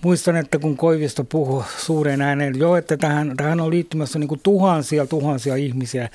Muistan, 0.01 0.35
että 0.35 0.59
kun 0.59 0.77
Koivisto 0.77 1.23
puhui 1.23 1.63
suuren 1.77 2.21
ääneen, 2.21 2.59
jo, 2.59 2.75
että 2.75 2.97
tähän, 2.97 3.33
tähän 3.37 3.61
on 3.61 3.69
liittymässä 3.69 4.19
niin 4.19 4.27
kuin 4.27 4.41
tuhansia 4.43 5.05
tuhansia 5.05 5.55
ihmisiä 5.55 6.09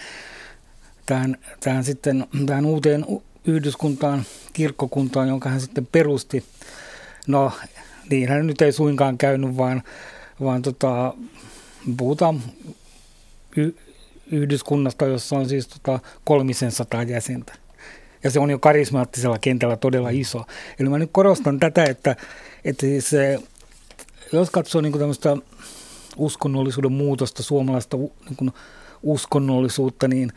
tähän, 1.06 1.36
tähän, 1.60 1.84
sitten, 1.84 2.26
tähän 2.46 2.66
uuteen 2.66 3.06
yhdyskuntaan, 3.44 4.24
kirkkokuntaan, 4.52 5.28
jonka 5.28 5.48
hän 5.48 5.60
sitten 5.60 5.86
perusti. 5.86 6.44
No, 7.26 7.52
niin 8.10 8.28
hän 8.28 8.46
nyt 8.46 8.62
ei 8.62 8.72
suinkaan 8.72 9.18
käynyt, 9.18 9.56
vaan, 9.56 9.82
vaan 10.40 10.62
tota, 10.62 11.14
puhutaan 11.96 12.42
y- 13.56 13.74
yhdyskunnasta, 14.32 15.06
jossa 15.06 15.36
on 15.36 15.48
siis 15.48 15.68
tota 15.68 16.00
kolmisen 16.24 16.72
sataa 16.72 17.02
jäsentä. 17.02 17.54
Ja 18.24 18.30
se 18.30 18.40
on 18.40 18.50
jo 18.50 18.58
karismaattisella 18.58 19.38
kentällä 19.38 19.76
todella 19.76 20.10
iso. 20.10 20.44
Eli 20.80 20.88
mä 20.88 20.98
nyt 20.98 21.10
korostan 21.12 21.60
tätä, 21.60 21.84
että, 21.84 22.16
että 22.64 22.80
siis, 22.80 23.10
jos 24.32 24.50
katsoo 24.50 24.80
niin 24.80 24.98
tämmöistä 24.98 25.36
uskonnollisuuden 26.16 26.92
muutosta, 26.92 27.42
suomalaista 27.42 27.96
niin 27.96 28.52
uskonnollisuutta, 29.02 30.08
niin 30.08 30.32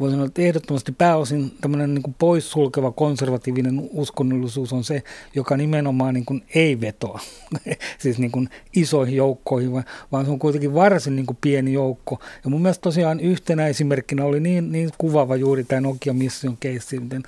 voisi 0.00 0.12
sanoa, 0.12 0.26
että 0.26 0.42
ehdottomasti 0.42 0.92
pääosin 0.92 1.52
tämmöinen 1.60 1.94
niin 1.94 2.14
poissulkeva 2.18 2.92
konservatiivinen 2.92 3.88
uskonnollisuus 3.92 4.72
on 4.72 4.84
se, 4.84 5.02
joka 5.34 5.56
nimenomaan 5.56 6.14
niin 6.14 6.24
kuin 6.24 6.44
ei 6.54 6.80
vetoa 6.80 7.20
siis 7.98 8.18
niin 8.18 8.30
kuin 8.30 8.48
isoihin 8.76 9.16
joukkoihin, 9.16 9.72
vaan 10.12 10.24
se 10.24 10.30
on 10.30 10.38
kuitenkin 10.38 10.74
varsin 10.74 11.16
niin 11.16 11.26
kuin 11.26 11.38
pieni 11.40 11.72
joukko. 11.72 12.20
Ja 12.44 12.50
mun 12.50 12.62
mielestä 12.62 12.82
tosiaan 12.82 13.20
yhtenä 13.20 13.66
esimerkkinä 13.66 14.24
oli 14.24 14.40
niin, 14.40 14.72
niin 14.72 14.90
kuvaava 14.98 15.36
juuri 15.36 15.64
tämä 15.64 15.80
Nokia 15.80 16.12
Mission 16.12 16.56
case, 16.56 17.00
miten 17.00 17.22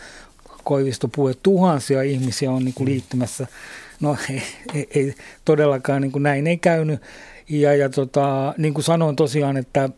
Koivisto 0.65 1.09
puhui, 1.09 1.31
että 1.31 1.43
tuhansia 1.43 2.03
ihmisiä 2.03 2.51
on 2.51 2.65
niin 2.65 2.75
kuin 2.75 2.89
liittymässä. 2.89 3.47
No 4.01 4.17
ei, 4.31 4.43
ei, 4.75 4.89
ei 4.95 5.15
todellakaan 5.45 6.03
niin 6.03 6.13
kuin 6.13 6.23
näin 6.23 6.47
ei 6.47 6.57
käynyt. 6.57 7.01
Ja, 7.49 7.75
ja 7.75 7.89
tota, 7.89 8.55
niin 8.59 8.75
kuin 8.75 8.85
sanoin 8.85 9.17
tosiaan, 9.17 9.57
että 9.57 9.91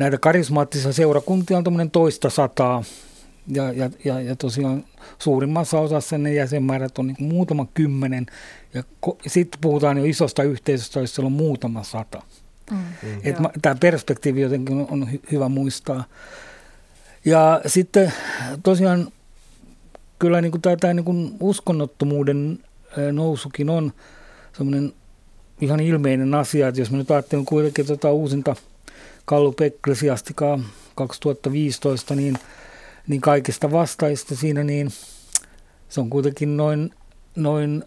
näitä 0.00 0.18
karismaattisia 0.18 0.92
seurakuntia 0.92 1.56
on 1.58 1.64
tuommoinen 1.64 1.90
toista 1.90 2.30
sataa. 2.30 2.84
Ja, 3.48 3.72
ja, 3.72 3.90
ja, 4.04 4.20
ja 4.20 4.36
tosiaan 4.36 4.84
suurimmassa 5.18 5.80
osassa 5.80 6.18
ne 6.18 6.34
jäsenmäärät 6.34 6.98
on 6.98 7.06
niin 7.06 7.16
muutama 7.20 7.66
kymmenen. 7.74 8.26
Ja 8.74 8.82
ko, 9.00 9.18
sitten 9.26 9.60
puhutaan 9.60 9.98
jo 9.98 10.04
isosta 10.04 10.42
yhteisöstä, 10.42 11.00
jos 11.00 11.14
siellä 11.14 11.26
on 11.26 11.32
muutama 11.32 11.82
sata. 11.82 12.22
Mm. 12.70 12.76
mm. 12.76 13.46
Tämä 13.62 13.74
perspektiivi 13.80 14.40
jotenkin 14.40 14.76
on, 14.76 14.86
on 14.90 15.12
hy, 15.12 15.20
hyvä 15.32 15.48
muistaa. 15.48 16.04
Ja 17.24 17.60
sitten 17.66 18.12
tosiaan 18.62 19.08
kyllä 20.18 20.40
niin 20.40 20.52
kuin 20.52 20.62
tämä, 20.62 20.76
tämä 20.76 20.94
niin 20.94 21.04
kuin 21.04 21.36
uskonnottomuuden 21.40 22.58
nousukin 23.12 23.70
on 23.70 23.92
semmoinen 24.56 24.92
ihan 25.60 25.80
ilmeinen 25.80 26.34
asia, 26.34 26.68
että 26.68 26.80
jos 26.80 26.90
me 26.90 26.98
nyt 26.98 27.10
ajattelen 27.10 27.44
kuitenkin 27.44 27.86
tuota 27.86 28.12
uusinta– 28.12 28.56
Gallup 29.30 29.60
Ecclesiastica 29.60 30.58
2015, 30.94 32.14
niin, 32.14 32.38
niin 33.08 33.20
kaikista 33.20 33.72
vastaista 33.72 34.36
siinä, 34.36 34.64
niin 34.64 34.90
se 35.88 36.00
on 36.00 36.10
kuitenkin 36.10 36.56
noin, 36.56 36.94
noin 37.36 37.84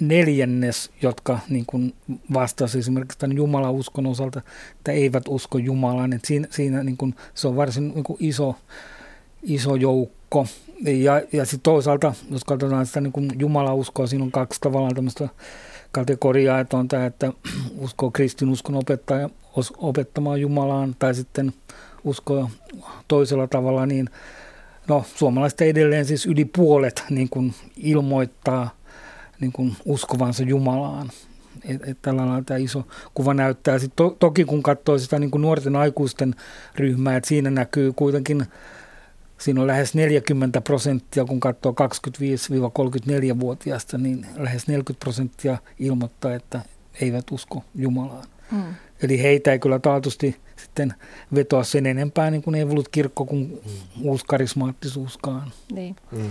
neljännes, 0.00 0.90
jotka 1.02 1.38
niin 1.48 1.64
kuin 1.66 1.94
vastasi 2.32 2.78
esimerkiksi 2.78 3.18
tämän 3.18 3.36
Jumalan 3.36 3.72
uskon 3.72 4.06
osalta, 4.06 4.42
että 4.76 4.92
eivät 4.92 5.22
usko 5.28 5.58
Jumalaan. 5.58 6.12
Että 6.12 6.26
siinä 6.26 6.48
siinä 6.50 6.84
niin 6.84 6.96
kuin, 6.96 7.14
se 7.34 7.48
on 7.48 7.56
varsin 7.56 7.88
niin 7.88 8.04
kuin 8.04 8.16
iso, 8.20 8.54
iso 9.42 9.74
joukko. 9.74 10.46
Ja, 10.86 11.22
ja 11.32 11.44
sitten 11.44 11.60
toisaalta, 11.62 12.14
jos 12.30 12.44
katsotaan 12.44 12.86
sitä 12.86 13.00
niin 13.00 13.12
kuin 13.12 13.30
Jumalan 13.38 13.76
uskoa, 13.76 14.06
siinä 14.06 14.24
on 14.24 14.32
kaksi 14.32 14.60
tavallaan 14.60 14.94
tämmöistä 14.94 15.28
kategoriaa, 15.92 16.60
että 16.60 16.76
on 16.76 16.88
tämä, 16.88 17.06
että 17.06 17.32
uskoo 17.78 18.10
kristinuskon 18.10 18.74
opettaja 18.74 19.30
opettamaan 19.76 20.40
Jumalaan 20.40 20.96
tai 20.98 21.14
sitten 21.14 21.52
uskoa 22.04 22.50
toisella 23.08 23.46
tavalla, 23.46 23.86
niin 23.86 24.08
no, 24.88 25.04
suomalaiset 25.14 25.60
edelleen 25.60 26.04
siis 26.04 26.26
yli 26.26 26.44
puolet 26.44 27.04
niin 27.10 27.28
kuin 27.28 27.54
ilmoittaa 27.76 28.70
niin 29.40 29.52
kuin 29.52 29.76
uskovansa 29.84 30.42
Jumalaan. 30.42 31.10
Että 31.64 31.90
et 31.90 31.98
tällä 32.02 32.26
lailla 32.26 32.42
tämä 32.42 32.58
iso 32.58 32.86
kuva 33.14 33.34
näyttää. 33.34 33.78
Sitten 33.78 33.96
to, 33.96 34.16
toki 34.18 34.44
kun 34.44 34.62
katsoo 34.62 34.98
sitä 34.98 35.18
niin 35.18 35.30
kuin 35.30 35.42
nuorten 35.42 35.76
aikuisten 35.76 36.34
ryhmää, 36.76 37.16
että 37.16 37.28
siinä 37.28 37.50
näkyy 37.50 37.92
kuitenkin, 37.92 38.46
siinä 39.38 39.60
on 39.60 39.66
lähes 39.66 39.94
40 39.94 40.60
prosenttia, 40.60 41.24
kun 41.24 41.40
katsoo 41.40 41.72
25-34-vuotiaasta, 41.72 43.98
niin 43.98 44.26
lähes 44.36 44.68
40 44.68 45.04
prosenttia 45.04 45.58
ilmoittaa, 45.78 46.34
että 46.34 46.60
eivät 47.00 47.30
usko 47.30 47.64
Jumalaan. 47.74 48.26
Mm. 48.50 48.74
Eli 49.02 49.22
heitä 49.22 49.52
ei 49.52 49.58
kyllä 49.58 49.78
taatusti 49.78 50.36
sitten 50.56 50.94
vetoa 51.34 51.64
sen 51.64 51.86
enempää 51.86 52.30
niin 52.30 52.42
kuin 52.42 52.54
evolut-kirkko 52.54 53.24
kuin 53.24 53.60
mm. 53.66 53.80
uuskarismaattisuuskaan. 54.02 55.52
Niin. 55.72 55.96
Mm. 56.10 56.30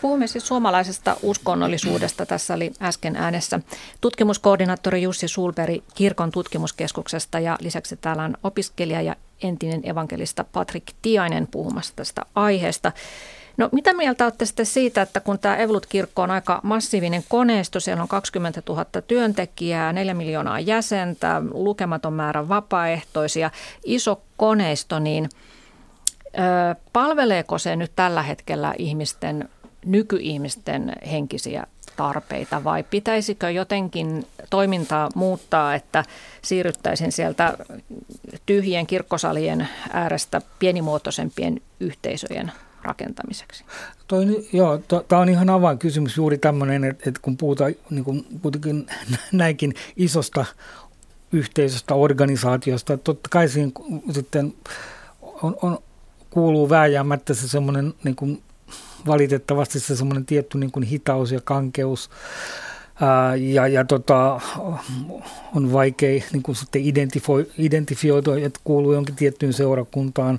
Puhumme 0.00 0.26
siis 0.26 0.46
suomalaisesta 0.48 1.16
uskonnollisuudesta. 1.22 2.26
Tässä 2.26 2.54
oli 2.54 2.72
äsken 2.82 3.16
äänessä 3.16 3.60
tutkimuskoordinaattori 4.00 5.02
Jussi 5.02 5.28
Sulberi 5.28 5.82
Kirkon 5.94 6.30
tutkimuskeskuksesta 6.30 7.40
ja 7.40 7.56
lisäksi 7.60 7.96
täällä 7.96 8.22
on 8.22 8.34
opiskelija 8.42 9.02
ja 9.02 9.16
entinen 9.42 9.80
evankelista 9.88 10.44
Patrick 10.52 10.86
Tiainen 11.02 11.46
puhumassa 11.46 11.92
tästä 11.96 12.22
aiheesta. 12.34 12.92
No 13.58 13.68
mitä 13.72 13.92
mieltä 13.92 14.24
olette 14.24 14.46
sitten 14.46 14.66
siitä, 14.66 15.02
että 15.02 15.20
kun 15.20 15.38
tämä 15.38 15.56
Evolut-kirkko 15.56 16.22
on 16.22 16.30
aika 16.30 16.60
massiivinen 16.62 17.24
koneisto, 17.28 17.80
siellä 17.80 18.02
on 18.02 18.08
20 18.08 18.62
000 18.68 18.84
työntekijää, 19.06 19.92
4 19.92 20.14
miljoonaa 20.14 20.60
jäsentä, 20.60 21.42
lukematon 21.50 22.12
määrä 22.12 22.48
vapaaehtoisia, 22.48 23.50
iso 23.84 24.22
koneisto, 24.36 24.98
niin 24.98 25.28
ö, 26.26 26.74
palveleeko 26.92 27.58
se 27.58 27.76
nyt 27.76 27.92
tällä 27.96 28.22
hetkellä 28.22 28.74
ihmisten, 28.78 29.48
nykyihmisten 29.86 30.92
henkisiä 31.10 31.66
tarpeita 31.96 32.64
vai 32.64 32.82
pitäisikö 32.82 33.50
jotenkin 33.50 34.26
toimintaa 34.50 35.08
muuttaa, 35.14 35.74
että 35.74 36.04
siirryttäisiin 36.42 37.12
sieltä 37.12 37.58
tyhjien 38.46 38.86
kirkkosalien 38.86 39.68
äärestä 39.92 40.40
pienimuotoisempien 40.58 41.60
yhteisöjen 41.80 42.52
rakentamiseksi? 42.88 43.64
Toi, 44.08 44.48
joo, 44.52 44.78
tämä 45.08 45.22
on 45.22 45.28
ihan 45.28 45.50
avainkysymys 45.50 46.16
juuri 46.16 46.38
tämmöinen, 46.38 46.84
että, 46.84 47.08
että 47.08 47.20
kun 47.22 47.36
puhutaan 47.36 47.74
niin 47.90 48.04
kun 48.04 48.26
kuitenkin 48.42 48.86
näinkin 49.32 49.74
isosta 49.96 50.44
yhteisöstä, 51.32 51.94
organisaatiosta, 51.94 52.92
että 52.92 53.04
totta 53.04 53.28
kai 53.28 53.48
siinä 53.48 53.72
sitten 54.10 54.54
on, 55.22 55.56
on, 55.62 55.78
kuuluu 56.30 56.70
vääjäämättä 56.70 57.34
se 57.34 57.48
semmoinen 57.48 57.94
niin 58.04 58.16
kuin 58.16 58.42
valitettavasti 59.06 59.80
se 59.80 59.96
semmoinen 59.96 60.26
tietty 60.26 60.58
niin 60.58 60.72
kuin 60.72 60.82
hitaus 60.82 61.32
ja 61.32 61.40
kankeus, 61.44 62.10
Ää, 63.00 63.36
ja, 63.36 63.68
ja 63.68 63.84
tota, 63.84 64.40
on 65.54 65.72
vaikea 65.72 66.22
niin 66.32 66.56
sitten 66.56 66.82
identifioitua, 67.58 68.38
että 68.38 68.60
kuuluu 68.64 68.92
jonkin 68.92 69.14
tiettyyn 69.14 69.52
seurakuntaan, 69.52 70.38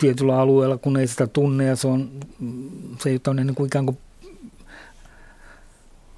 tietyllä 0.00 0.40
alueella, 0.40 0.78
kun 0.78 0.96
ei 0.96 1.06
sitä 1.06 1.26
tunne 1.26 1.64
ja 1.64 1.76
se 1.76 1.88
on, 1.88 2.10
se 2.98 3.10
ei 3.10 3.20
ole 3.26 3.44
niin 3.44 3.54
kuin 3.54 3.66
ikään 3.66 3.86
kuin 3.86 3.98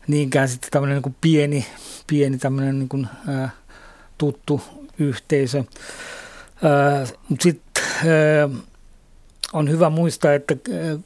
niinkään 0.07 0.49
sitten 0.49 0.71
tämmöinen 0.71 0.97
niin 0.97 1.03
kuin 1.03 1.17
pieni, 1.21 1.67
pieni 2.07 2.39
tämmöinen 2.39 2.79
niin 2.79 2.89
kuin, 2.89 3.09
ää, 3.29 3.51
tuttu 4.19 4.61
yhteisö. 4.99 5.65
Mutta 7.29 7.43
sitten 7.43 7.85
on 9.53 9.71
hyvä 9.71 9.91
muistaa, 9.91 10.35
että 10.35 10.57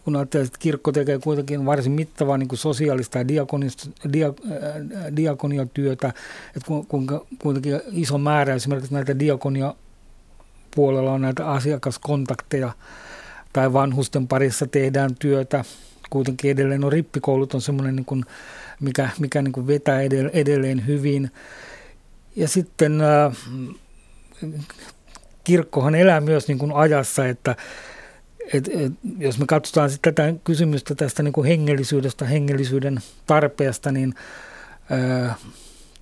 kun 0.04 0.16
ajattelee, 0.16 0.46
että 0.46 0.58
kirkko 0.58 0.92
tekee 0.92 1.18
kuitenkin 1.18 1.66
varsin 1.66 1.92
mittavaa 1.92 2.38
niin 2.38 2.48
kuin 2.48 2.58
sosiaalista 2.58 3.18
ja 3.18 3.28
dia, 3.28 4.34
diakoniatyötä, 5.16 6.12
että 6.56 6.70
kuinka 6.88 7.26
kuitenkin 7.38 7.80
iso 7.92 8.18
määrä 8.18 8.54
esimerkiksi 8.54 8.94
näitä 8.94 9.18
diakonia 9.18 9.74
puolella 10.74 11.12
on 11.12 11.20
näitä 11.20 11.46
asiakaskontakteja 11.50 12.72
tai 13.52 13.72
vanhusten 13.72 14.28
parissa 14.28 14.66
tehdään 14.66 15.10
työtä. 15.18 15.64
Kuitenkin 16.10 16.50
edelleen 16.50 16.84
on 16.84 16.92
rippikoulut 16.92 17.54
on 17.54 17.60
semmoinen, 17.60 17.96
niin 17.96 18.24
mikä, 18.80 19.08
mikä 19.18 19.42
niin 19.42 19.52
kuin 19.52 19.66
vetää 19.66 20.00
edelleen 20.32 20.86
hyvin. 20.86 21.30
Ja 22.36 22.48
sitten 22.48 23.00
äh, 23.00 23.36
kirkkohan 25.44 25.94
elää 25.94 26.20
myös 26.20 26.48
niin 26.48 26.58
kuin 26.58 26.72
ajassa, 26.72 27.26
että 27.26 27.56
et, 28.52 28.68
et, 28.68 28.92
jos 29.18 29.38
me 29.38 29.46
katsotaan 29.46 29.90
sitten 29.90 30.14
tätä 30.14 30.34
kysymystä 30.44 30.94
tästä 30.94 31.22
niin 31.22 31.32
kuin 31.32 31.46
hengellisyydestä, 31.46 32.24
hengellisyyden 32.24 32.98
tarpeesta, 33.26 33.92
niin 33.92 34.14
äh, 34.92 35.36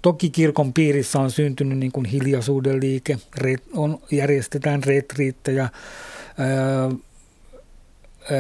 Toki 0.02 0.30
kirkon 0.30 0.72
piirissä 0.72 1.20
on 1.20 1.30
syntynyt 1.30 1.78
niin 1.78 1.92
kuin 1.92 2.04
hiljaisuuden 2.06 2.80
liike, 2.80 3.18
on, 3.74 3.98
järjestetään 4.10 4.84
retriittejä, 4.84 5.68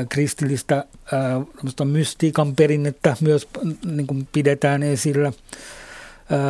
kristillistä 0.08 0.84
ää, 1.12 1.84
mystiikan 1.84 2.56
perinnettä 2.56 3.16
myös 3.20 3.48
niin 3.84 4.06
kuin 4.06 4.28
pidetään 4.32 4.82
esillä. 4.82 5.32
Ää, 6.30 6.40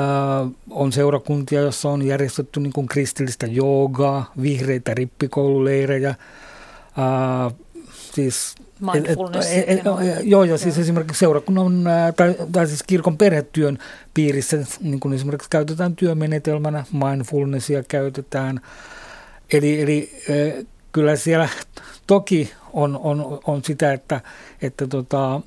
on 0.70 0.92
seurakuntia, 0.92 1.60
joissa 1.60 1.88
on 1.90 2.06
järjestetty 2.06 2.60
niin 2.60 2.72
kuin 2.72 2.86
kristillistä 2.86 3.46
joogaa, 3.46 4.32
vihreitä 4.42 4.94
rippikoululeirejä. 4.94 6.14
Ää, 6.96 7.50
siis 8.14 8.54
Mindfulness. 8.92 9.50
Et, 9.50 9.68
et, 9.68 9.78
et, 9.78 9.84
joo, 10.22 10.44
ja 10.44 10.58
siis 10.58 10.78
esimerkiksi 10.78 11.18
seurakunnan 11.18 11.84
tai, 12.16 12.34
tai 12.52 12.66
siis 12.66 12.82
kirkon 12.82 13.18
perhetyön 13.18 13.78
piirissä 14.14 14.56
niin 14.80 15.00
kuin 15.00 15.14
esimerkiksi 15.14 15.50
käytetään 15.50 15.96
työmenetelmänä, 15.96 16.84
mindfulnessia 16.92 17.82
käytetään. 17.82 18.60
Eli, 19.52 19.82
eli 19.82 20.10
kyllä 20.92 21.16
siellä 21.16 21.48
toki 22.06 22.52
on, 22.72 23.00
on, 23.02 23.40
on 23.46 23.64
sitä, 23.64 23.92
että, 23.92 24.20
että 24.62 24.86
tota, 24.86 25.40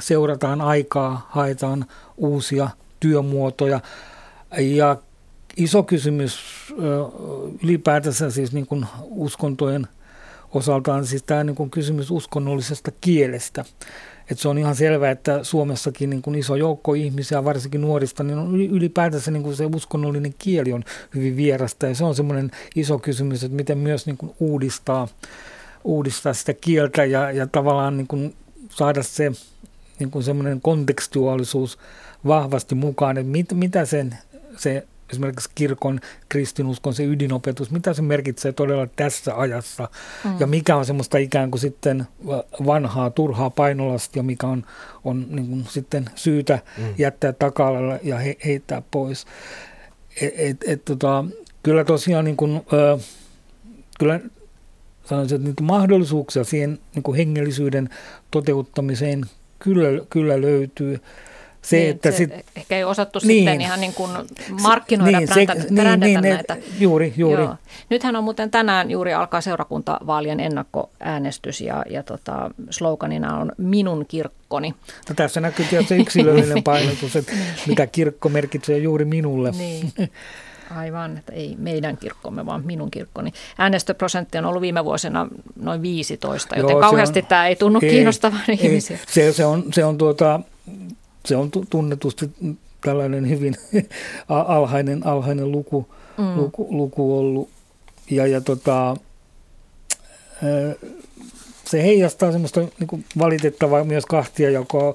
seurataan 0.00 0.60
aikaa, 0.60 1.28
haetaan 1.30 1.86
uusia 2.16 2.70
työmuotoja. 3.00 3.80
Ja 4.58 4.96
iso 5.56 5.82
kysymys 5.82 6.40
ylipäätänsä 7.62 8.30
siis 8.30 8.52
niin 8.52 8.66
kuin 8.66 8.86
uskontojen– 9.10 9.86
osaltaan 10.54 11.06
siis 11.06 11.22
tämä 11.22 11.44
niin 11.44 11.56
kuin 11.56 11.70
kysymys 11.70 12.10
uskonnollisesta 12.10 12.90
kielestä. 13.00 13.64
Et 14.30 14.38
se 14.38 14.48
on 14.48 14.58
ihan 14.58 14.76
selvää, 14.76 15.10
että 15.10 15.44
Suomessakin 15.44 16.10
niin 16.10 16.22
kuin 16.22 16.34
iso 16.34 16.56
joukko 16.56 16.94
ihmisiä, 16.94 17.44
varsinkin 17.44 17.80
nuorista, 17.80 18.22
niin 18.22 18.38
on 18.38 18.60
ylipäätänsä 18.60 19.30
niin 19.30 19.42
kuin 19.42 19.56
se 19.56 19.66
uskonnollinen 19.74 20.34
kieli 20.38 20.72
on 20.72 20.84
hyvin 21.14 21.36
vierasta. 21.36 21.86
Ja 21.86 21.94
se 21.94 22.04
on 22.04 22.14
semmoinen 22.14 22.50
iso 22.76 22.98
kysymys, 22.98 23.44
että 23.44 23.56
miten 23.56 23.78
myös 23.78 24.06
niin 24.06 24.16
kuin 24.16 24.32
uudistaa, 24.40 25.08
uudistaa 25.84 26.34
sitä 26.34 26.54
kieltä 26.54 27.04
ja, 27.04 27.32
ja 27.32 27.46
tavallaan 27.46 27.96
niin 27.96 28.06
kuin 28.06 28.34
saada 28.70 29.02
se 29.02 29.32
niin 29.98 30.10
kuin 30.10 30.24
semmoinen 30.24 30.60
kontekstuaalisuus 30.60 31.78
vahvasti 32.26 32.74
mukaan, 32.74 33.18
että 33.18 33.30
mit, 33.30 33.52
mitä 33.52 33.84
sen, 33.84 34.18
se 34.56 34.86
esimerkiksi 35.12 35.50
kirkon 35.54 36.00
kristinuskon 36.28 36.94
se 36.94 37.04
ydinopetus, 37.04 37.70
mitä 37.70 37.94
se 37.94 38.02
merkitsee 38.02 38.52
todella 38.52 38.86
tässä 38.96 39.34
ajassa 39.36 39.88
mm. 40.24 40.30
ja 40.40 40.46
mikä 40.46 40.76
on 40.76 40.86
semmoista 40.86 41.18
ikään 41.18 41.50
kuin 41.50 41.60
sitten 41.60 42.06
vanhaa, 42.66 43.10
turhaa 43.10 43.50
painolastia, 43.50 44.22
mikä 44.22 44.46
on, 44.46 44.64
on 45.04 45.26
niin 45.28 45.46
kuin 45.46 45.64
sitten 45.68 46.10
syytä 46.14 46.58
mm. 46.78 46.84
jättää 46.98 47.32
taka 47.32 47.72
ja 48.02 48.18
he, 48.18 48.36
heittää 48.44 48.82
pois. 48.90 49.26
Et, 50.20 50.34
et, 50.36 50.56
et, 50.66 50.84
tota, 50.84 51.24
kyllä 51.62 51.84
tosiaan 51.84 52.24
niin 52.24 52.36
kuin, 52.36 52.62
ö, 52.72 52.98
kyllä 53.98 54.20
sanoisin, 55.04 55.36
että 55.36 55.48
niin 55.60 55.66
mahdollisuuksia 55.66 56.44
siihen 56.44 56.78
niin 56.94 57.02
kuin 57.02 57.16
hengellisyyden 57.16 57.88
toteuttamiseen 58.30 59.24
kyllä, 59.58 60.04
kyllä 60.10 60.40
löytyy. 60.40 61.00
Se, 61.62 61.76
niin, 61.76 61.90
että 61.90 62.10
se 62.10 62.16
sit, 62.16 62.30
ehkä 62.56 62.76
ei 62.76 62.84
osattu 62.84 63.18
niin, 63.22 63.44
sitten 63.44 63.60
ihan 63.60 63.80
niin 63.80 63.94
kuin 63.94 64.10
markkinoida, 64.62 65.18
niin, 65.18 65.28
brändä, 65.74 66.06
se, 66.06 66.10
niin, 66.10 66.20
niin, 66.20 66.34
näitä. 66.34 66.56
Juuri, 66.78 67.14
juuri. 67.16 67.42
Joo. 67.42 67.56
Nythän 67.90 68.16
on 68.16 68.24
muuten 68.24 68.50
tänään 68.50 68.90
juuri 68.90 69.14
alkaa 69.14 69.40
seurakuntavaalien 69.40 70.40
ennakkoäänestys 70.40 71.60
ja, 71.60 71.84
ja 71.90 72.02
tota, 72.02 72.50
sloganina 72.70 73.38
on 73.38 73.52
minun 73.58 74.04
kirkkoni. 74.08 74.74
No 75.08 75.14
tässä 75.16 75.40
näkyy 75.40 75.66
tietysti 75.70 75.96
yksilöllinen 75.96 76.62
painotus, 76.72 77.16
että 77.16 77.32
mitä 77.66 77.86
kirkko 77.86 78.28
merkitsee 78.28 78.78
juuri 78.78 79.04
minulle. 79.04 79.50
Niin. 79.50 79.92
Aivan, 80.76 81.16
että 81.18 81.32
ei 81.32 81.56
meidän 81.58 81.96
kirkkomme, 81.96 82.46
vaan 82.46 82.66
minun 82.66 82.90
kirkkoni. 82.90 83.32
Äänestöprosentti 83.58 84.38
on 84.38 84.44
ollut 84.44 84.62
viime 84.62 84.84
vuosina 84.84 85.28
noin 85.56 85.82
15, 85.82 86.56
joten 86.56 86.70
Joo, 86.72 86.80
kauheasti 86.80 87.18
on, 87.18 87.26
tämä 87.26 87.46
ei 87.46 87.56
tunnu 87.56 87.80
ei, 87.82 87.90
kiinnostavan 87.90 88.40
ei, 88.48 88.58
ihmisiä. 88.62 88.98
Se, 89.08 89.32
se 89.32 89.44
on, 89.44 89.64
se 89.72 89.84
on 89.84 89.98
tuota, 89.98 90.40
se 91.26 91.36
on 91.36 91.50
tunnetusti 91.70 92.30
tällainen 92.80 93.28
hyvin 93.28 93.54
alhainen, 94.28 95.06
alhainen 95.06 95.52
luku, 95.52 95.88
mm. 96.18 96.36
luku, 96.36 96.66
luku 96.70 97.18
ollut. 97.18 97.48
Ja, 98.10 98.26
ja 98.26 98.40
tota, 98.40 98.96
se 101.64 101.82
heijastaa 101.82 102.32
semmoista 102.32 102.60
niin 102.60 103.04
valitettavaa 103.18 103.84
myös 103.84 104.06
kahtia, 104.06 104.50
joka 104.50 104.94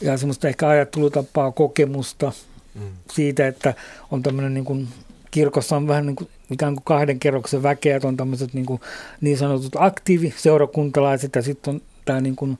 ja 0.00 0.16
semmoista 0.16 0.48
ehkä 0.48 0.68
ajattelutapaa, 0.68 1.52
kokemusta 1.52 2.32
mm. 2.74 2.80
siitä, 3.12 3.46
että 3.46 3.74
on 4.10 4.22
tämmöinen 4.22 4.54
niin 4.54 4.64
kuin, 4.64 4.88
kirkossa 5.30 5.76
on 5.76 5.88
vähän 5.88 6.06
niin 6.06 6.16
kuin, 6.16 6.30
ikään 6.50 6.74
kuin 6.74 6.84
kahden 6.84 7.20
kerroksen 7.20 7.62
väkeä, 7.62 7.96
että 7.96 8.08
on 8.08 8.16
tämmöiset 8.16 8.54
niin, 8.54 8.66
kuin, 8.66 8.80
niin 9.20 9.38
sanotut 9.38 9.76
aktiiviseurakuntalaiset 9.78 11.34
ja 11.34 11.42
sitten 11.42 11.74
on 11.74 11.80
tämä 12.04 12.20
niin 12.20 12.36
kuin, 12.36 12.58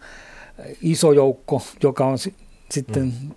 iso 0.82 1.12
joukko, 1.12 1.62
joka 1.82 2.06
on 2.06 2.18
sitten 2.70 3.02
mm. 3.04 3.34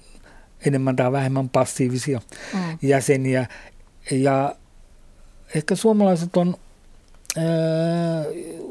enemmän 0.66 0.96
tai 0.96 1.12
vähemmän 1.12 1.50
passiivisia 1.50 2.22
mm. 2.54 2.78
jäseniä. 2.82 3.48
Ja 4.12 4.56
ehkä 5.56 5.76
suomalaiset 5.76 6.38
on 6.38 6.56
ää, 7.38 7.46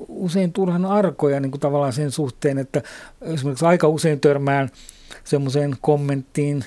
usein 0.09 0.53
turhan 0.53 0.85
arkoja 0.85 1.41
niin 1.41 1.51
kuin 1.51 1.61
tavallaan 1.61 1.93
sen 1.93 2.11
suhteen, 2.11 2.59
että 2.59 2.83
esimerkiksi 3.23 3.65
aika 3.65 3.89
usein 3.89 4.21
törmään 4.21 4.69
semmoiseen 5.25 5.77
kommenttiin, 5.81 6.65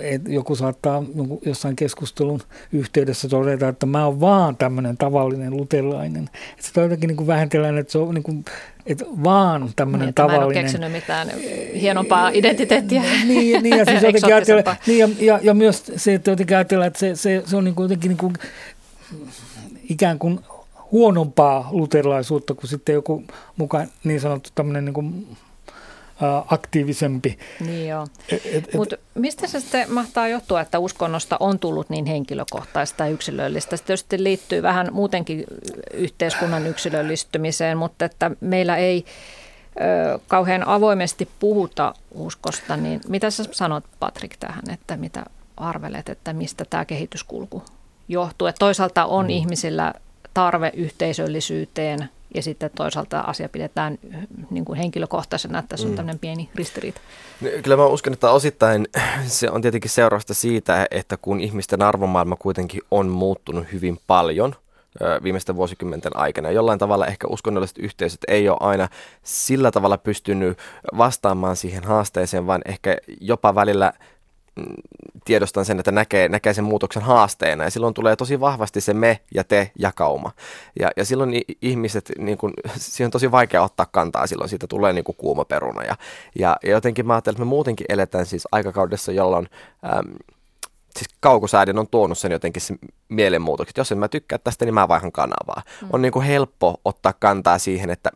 että 0.00 0.30
joku 0.30 0.56
saattaa 0.56 1.02
jossain 1.46 1.76
keskustelun 1.76 2.40
yhteydessä 2.72 3.28
todeta, 3.28 3.68
että 3.68 3.86
mä 3.86 4.06
oon 4.06 4.20
vaan 4.20 4.56
tämmöinen 4.56 4.96
tavallinen 4.96 5.56
luterilainen. 5.56 6.24
Että 6.24 6.66
sitä 6.66 6.80
jotenkin 6.80 7.08
niin 7.08 7.16
kuin 7.16 7.26
vähentellään, 7.26 7.78
että 7.78 7.92
se 7.92 7.98
on 7.98 8.14
niin 8.14 8.22
kuin, 8.22 8.44
että 8.86 9.04
vaan 9.24 9.70
tämmöinen 9.76 10.06
niin, 10.06 10.14
tavallinen. 10.14 10.40
Mä 10.40 10.52
en 10.52 10.56
ole 10.56 10.62
keksinyt 10.62 10.92
mitään 10.92 11.28
hienompaa 11.80 12.28
identiteettiä. 12.28 13.02
niin, 13.28 13.62
niin, 13.62 13.78
ja, 13.78 13.84
siis 13.84 14.02
jotenkin 14.02 14.34
ajatella, 14.34 14.76
niin 14.86 14.98
ja, 14.98 15.08
ja, 15.20 15.40
ja, 15.42 15.54
myös 15.54 15.92
se, 15.96 16.14
että 16.14 16.30
jotenkin 16.30 16.56
ajatellaan, 16.56 16.86
että 16.86 16.98
se, 16.98 17.16
se, 17.16 17.42
se 17.46 17.56
on 17.56 17.64
niin 17.64 17.74
kuin 17.74 17.84
jotenkin 17.84 18.08
niin 18.08 18.18
kuin, 18.18 18.34
ikään 19.88 20.18
kuin 20.18 20.40
huonompaa 20.92 21.68
luterilaisuutta 21.72 22.54
kuin 22.54 22.68
sitten 22.68 22.92
joku 22.92 23.24
mukaan 23.56 23.88
niin 24.04 24.20
sanottu 24.20 24.50
tämmöinen 24.54 24.84
niin 24.84 24.94
kuin 24.94 25.26
aktiivisempi. 26.50 27.38
Niin 27.60 27.88
joo. 27.88 28.06
Mutta 28.76 28.96
mistä 29.14 29.46
se 29.46 29.60
sitten 29.60 29.92
mahtaa 29.92 30.28
johtua, 30.28 30.60
että 30.60 30.78
uskonnosta 30.78 31.36
on 31.40 31.58
tullut 31.58 31.90
niin 31.90 32.06
henkilökohtaista 32.06 33.04
ja 33.06 33.10
yksilöllistä? 33.10 33.76
Se 33.76 33.84
tietysti 33.84 34.24
liittyy 34.24 34.62
vähän 34.62 34.88
muutenkin 34.92 35.44
yhteiskunnan 35.94 36.66
yksilöllistymiseen, 36.66 37.78
mutta 37.78 38.04
että 38.04 38.30
meillä 38.40 38.76
ei 38.76 39.04
ö, 39.80 40.18
kauhean 40.28 40.68
avoimesti 40.68 41.28
puhuta 41.38 41.94
uskosta, 42.14 42.76
niin 42.76 43.00
mitä 43.08 43.30
sä 43.30 43.44
sanot 43.50 43.84
Patrik 44.00 44.36
tähän, 44.36 44.70
että 44.72 44.96
mitä 44.96 45.24
arvelet, 45.56 46.08
että 46.08 46.32
mistä 46.32 46.64
tämä 46.70 46.84
kehityskulku 46.84 47.62
johtuu? 48.08 48.46
Että 48.46 48.58
toisaalta 48.58 49.04
on 49.04 49.24
mm. 49.24 49.30
ihmisillä 49.30 49.94
tarve 50.34 50.72
yhteisöllisyyteen, 50.74 52.08
ja 52.34 52.42
sitten 52.42 52.70
toisaalta 52.74 53.20
asia 53.20 53.48
pidetään 53.48 53.98
niin 54.50 54.64
kuin 54.64 54.78
henkilökohtaisena, 54.78 55.58
että 55.58 55.68
tässä 55.68 55.86
on 55.86 55.92
mm. 55.92 55.96
tämmöinen 55.96 56.18
pieni 56.18 56.50
ristiriita. 56.54 57.00
Kyllä 57.62 57.76
mä 57.76 57.86
uskon, 57.86 58.12
että 58.12 58.30
osittain 58.30 58.86
se 59.26 59.50
on 59.50 59.62
tietenkin 59.62 59.90
seurausta 59.90 60.34
siitä, 60.34 60.86
että 60.90 61.16
kun 61.16 61.40
ihmisten 61.40 61.82
arvomaailma 61.82 62.36
kuitenkin 62.36 62.80
on 62.90 63.08
muuttunut 63.08 63.66
hyvin 63.72 63.98
paljon 64.06 64.54
viimeisten 65.22 65.56
vuosikymmenten 65.56 66.16
aikana. 66.16 66.50
Jollain 66.50 66.78
tavalla 66.78 67.06
ehkä 67.06 67.26
uskonnolliset 67.26 67.78
yhteisöt 67.78 68.20
ei 68.28 68.48
ole 68.48 68.56
aina 68.60 68.88
sillä 69.22 69.70
tavalla 69.70 69.98
pystynyt 69.98 70.58
vastaamaan 70.98 71.56
siihen 71.56 71.84
haasteeseen, 71.84 72.46
vaan 72.46 72.62
ehkä 72.64 72.96
jopa 73.20 73.54
välillä 73.54 73.92
tiedostan 75.24 75.64
sen, 75.64 75.78
että 75.78 75.92
näkee, 75.92 76.28
näkee 76.28 76.54
sen 76.54 76.64
muutoksen 76.64 77.02
haasteena 77.02 77.64
ja 77.64 77.70
silloin 77.70 77.94
tulee 77.94 78.16
tosi 78.16 78.40
vahvasti 78.40 78.80
se 78.80 78.94
me 78.94 79.20
ja 79.34 79.44
te 79.44 79.70
jakauma. 79.78 80.30
Ja, 80.80 80.90
ja 80.96 81.04
silloin 81.04 81.40
ihmiset, 81.62 82.12
niin 82.18 82.38
kun, 82.38 82.52
siihen 82.76 83.06
on 83.06 83.10
tosi 83.10 83.30
vaikea 83.30 83.62
ottaa 83.62 83.86
kantaa, 83.86 84.26
silloin 84.26 84.50
siitä 84.50 84.66
tulee 84.66 84.92
niin 84.92 85.04
kuuma 85.16 85.44
peruna. 85.44 85.82
Ja, 85.82 85.96
ja, 86.38 86.56
ja 86.62 86.70
jotenkin 86.70 87.06
mä 87.06 87.14
ajattelen, 87.14 87.34
että 87.34 87.44
me 87.44 87.48
muutenkin 87.48 87.86
eletään 87.88 88.26
siis 88.26 88.48
aikakaudessa, 88.52 89.12
jolloin 89.12 89.48
äm, 89.84 90.12
siis 90.98 91.08
kaukosäädin 91.20 91.78
on 91.78 91.88
tuonut 91.88 92.18
sen 92.18 92.32
jotenkin 92.32 92.62
se 92.62 92.74
mielenmuutokset. 93.08 93.76
Jos 93.76 93.92
en 93.92 93.98
mä 93.98 94.08
tykkää 94.08 94.38
tästä, 94.38 94.64
niin 94.64 94.74
mä 94.74 94.88
vaihan 94.88 95.12
kanavaa. 95.12 95.62
Mm. 95.82 95.88
On 95.92 96.02
niin 96.02 96.12
kuin 96.12 96.26
helppo 96.26 96.80
ottaa 96.84 97.12
kantaa 97.12 97.58
siihen, 97.58 97.90
että, 97.90 98.10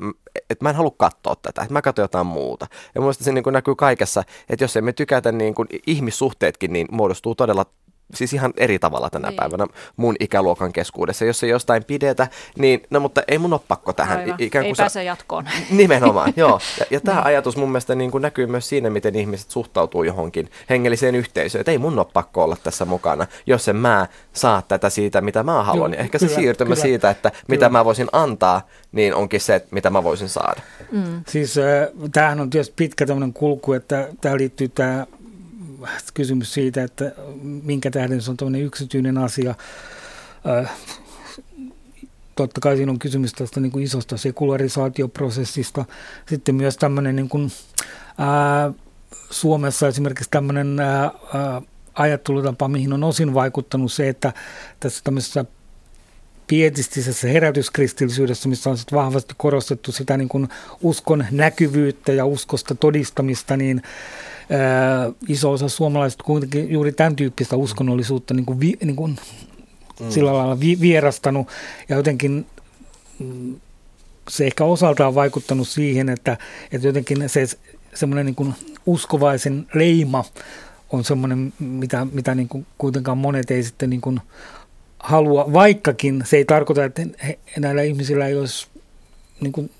että 0.50 0.64
mä 0.64 0.70
en 0.70 0.76
halua 0.76 0.94
katsoa 0.96 1.36
tätä, 1.36 1.62
että 1.62 1.72
mä 1.72 1.82
katson 1.82 2.02
jotain 2.02 2.26
muuta. 2.26 2.66
Ja 2.94 3.00
mun 3.00 3.14
se 3.14 3.32
niin 3.32 3.44
kuin 3.44 3.52
näkyy 3.52 3.74
kaikessa, 3.74 4.24
että 4.48 4.64
jos 4.64 4.76
emme 4.76 4.92
tykätä, 4.92 5.32
niin 5.32 5.54
kuin 5.54 5.68
ihmissuhteetkin 5.86 6.72
niin 6.72 6.86
muodostuu 6.90 7.34
todella 7.34 7.66
siis 8.14 8.32
ihan 8.32 8.52
eri 8.56 8.78
tavalla 8.78 9.10
tänä 9.10 9.28
niin. 9.28 9.36
päivänä 9.36 9.66
mun 9.96 10.16
ikäluokan 10.20 10.72
keskuudessa. 10.72 11.24
Jos 11.24 11.44
ei 11.44 11.50
jostain 11.50 11.84
pidetä, 11.84 12.28
niin 12.58 12.82
no 12.90 13.00
mutta 13.00 13.22
ei 13.28 13.38
mun 13.38 13.52
ole 13.52 13.60
pakko 13.68 13.92
tähän. 13.92 14.18
Aivan. 14.18 14.36
Ikään 14.38 14.64
kuin 14.64 14.70
ei 14.70 14.74
pääse 14.76 15.04
jatkoon. 15.04 15.48
Nimenomaan, 15.70 16.32
joo. 16.36 16.60
Ja, 16.80 16.86
ja 16.90 17.00
tämä 17.00 17.16
niin. 17.16 17.26
ajatus 17.26 17.56
mun 17.56 17.68
mielestä 17.68 17.94
niin 17.94 18.10
kuin 18.10 18.22
näkyy 18.22 18.46
myös 18.46 18.68
siinä, 18.68 18.90
miten 18.90 19.16
ihmiset 19.16 19.50
suhtautuu 19.50 20.02
johonkin 20.02 20.50
hengelliseen 20.70 21.14
yhteisöön. 21.14 21.60
Että 21.60 21.72
ei 21.72 21.78
mun 21.78 21.98
ole 21.98 22.06
pakko 22.12 22.44
olla 22.44 22.56
tässä 22.62 22.84
mukana, 22.84 23.26
jos 23.46 23.68
en 23.68 23.76
mä 23.76 24.06
saa 24.32 24.62
tätä 24.62 24.90
siitä, 24.90 25.20
mitä 25.20 25.42
mä 25.42 25.62
haluan. 25.62 25.92
Joo, 25.92 26.02
ehkä 26.02 26.18
kyllä, 26.18 26.30
se 26.30 26.34
siirtymä 26.34 26.74
kyllä, 26.74 26.82
siitä, 26.82 27.10
että 27.10 27.30
kyllä. 27.30 27.44
mitä 27.48 27.68
mä 27.68 27.84
voisin 27.84 28.08
antaa, 28.12 28.68
niin 28.92 29.14
onkin 29.14 29.40
se, 29.40 29.66
mitä 29.70 29.90
mä 29.90 30.04
voisin 30.04 30.28
saada. 30.28 30.60
Mm. 30.92 31.24
Siis 31.28 31.58
äh, 31.58 31.64
tämähän 32.12 32.40
on 32.40 32.50
tietysti 32.50 32.74
pitkä 32.76 33.06
tämmöinen 33.06 33.32
kulku, 33.32 33.72
että 33.72 34.08
tämä 34.20 34.36
liittyy 34.36 34.68
tämä 34.68 35.06
kysymys 36.14 36.54
siitä, 36.54 36.82
että 36.82 37.12
minkä 37.42 37.90
tähden 37.90 38.22
se 38.22 38.30
on 38.30 38.36
tämmöinen 38.36 38.62
yksityinen 38.62 39.18
asia. 39.18 39.54
Äh, 40.48 40.70
totta 42.34 42.60
kai 42.60 42.76
siinä 42.76 42.92
on 42.92 42.98
kysymys 42.98 43.32
tästä 43.32 43.60
niin 43.60 43.72
kuin 43.72 43.84
isosta 43.84 44.16
sekularisaatioprosessista. 44.16 45.84
Sitten 46.28 46.54
myös 46.54 46.76
tämmöinen 46.76 47.16
niin 47.16 47.28
kuin, 47.28 47.52
ää, 48.18 48.64
äh, 48.64 48.74
Suomessa 49.30 49.88
esimerkiksi 49.88 50.30
tämmöinen 50.30 50.80
ää, 50.80 51.04
äh, 51.04 51.62
ajattelutapa, 51.94 52.68
mihin 52.68 52.92
on 52.92 53.04
osin 53.04 53.34
vaikuttanut 53.34 53.92
se, 53.92 54.08
että 54.08 54.32
tässä 54.80 55.04
tämmöisessä 55.04 55.44
pietistisessä 56.46 57.28
herätyskristillisyydessä, 57.28 58.48
missä 58.48 58.70
on 58.70 58.78
sitten 58.78 58.98
vahvasti 58.98 59.34
korostettu 59.36 59.92
sitä 59.92 60.16
niin 60.16 60.28
kuin 60.28 60.48
uskon 60.82 61.24
näkyvyyttä 61.30 62.12
ja 62.12 62.26
uskosta 62.26 62.74
todistamista, 62.74 63.56
niin 63.56 63.82
ää, 64.50 65.12
iso 65.28 65.52
osa 65.52 65.68
suomalaiset 65.68 66.22
kuitenkin 66.22 66.70
juuri 66.70 66.92
tämän 66.92 67.16
tyyppistä 67.16 67.56
uskonnollisuutta 67.56 68.34
niin 68.34 68.46
kuin 68.46 68.60
vi, 68.60 68.74
niin 68.84 68.96
kuin 68.96 69.16
mm. 70.00 70.10
sillä 70.10 70.34
lailla 70.34 70.60
vi, 70.60 70.80
vierastanut 70.80 71.48
ja 71.88 71.96
jotenkin 71.96 72.46
mm, 73.18 73.56
se 74.28 74.46
ehkä 74.46 74.64
osaltaan 74.64 75.14
vaikuttanut 75.14 75.68
siihen, 75.68 76.08
että, 76.08 76.36
että 76.72 76.86
jotenkin 76.86 77.28
se 77.28 77.46
semmoinen 77.94 78.26
niin 78.26 78.34
kuin 78.34 78.54
uskovaisen 78.86 79.66
leima 79.74 80.24
on 80.90 81.04
semmoinen, 81.04 81.52
mitä, 81.58 82.06
mitä 82.12 82.34
niin 82.34 82.48
kuin 82.48 82.66
kuitenkaan 82.78 83.18
monet 83.18 83.50
ei 83.50 83.62
sitten 83.62 83.90
niin 83.90 84.00
kuin 84.00 84.20
halua, 84.98 85.52
vaikkakin 85.52 86.22
se 86.26 86.36
ei 86.36 86.44
tarkoita, 86.44 86.84
että 86.84 87.02
he, 87.26 87.38
näillä 87.58 87.82
ihmisillä 87.82 88.26
ei 88.26 88.36
olisi 88.36 88.66
niin 89.40 89.52
kuin 89.52 89.70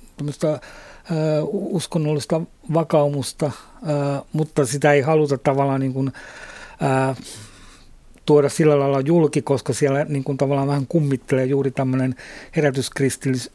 uskonnollista 1.50 2.40
vakaumusta, 2.74 3.50
mutta 4.32 4.66
sitä 4.66 4.92
ei 4.92 5.00
haluta 5.00 5.38
tavallaan 5.38 5.80
niin 5.80 5.92
kuin, 5.92 6.12
tuoda 8.26 8.48
sillä 8.48 8.78
lailla 8.78 9.00
julki, 9.00 9.42
koska 9.42 9.72
siellä 9.72 10.04
niin 10.04 10.24
kuin 10.24 10.38
tavallaan 10.38 10.68
vähän 10.68 10.86
kummittelee 10.86 11.44
juuri 11.44 11.70
tämmöinen 11.70 12.14
herätyskristillis, 12.56 13.50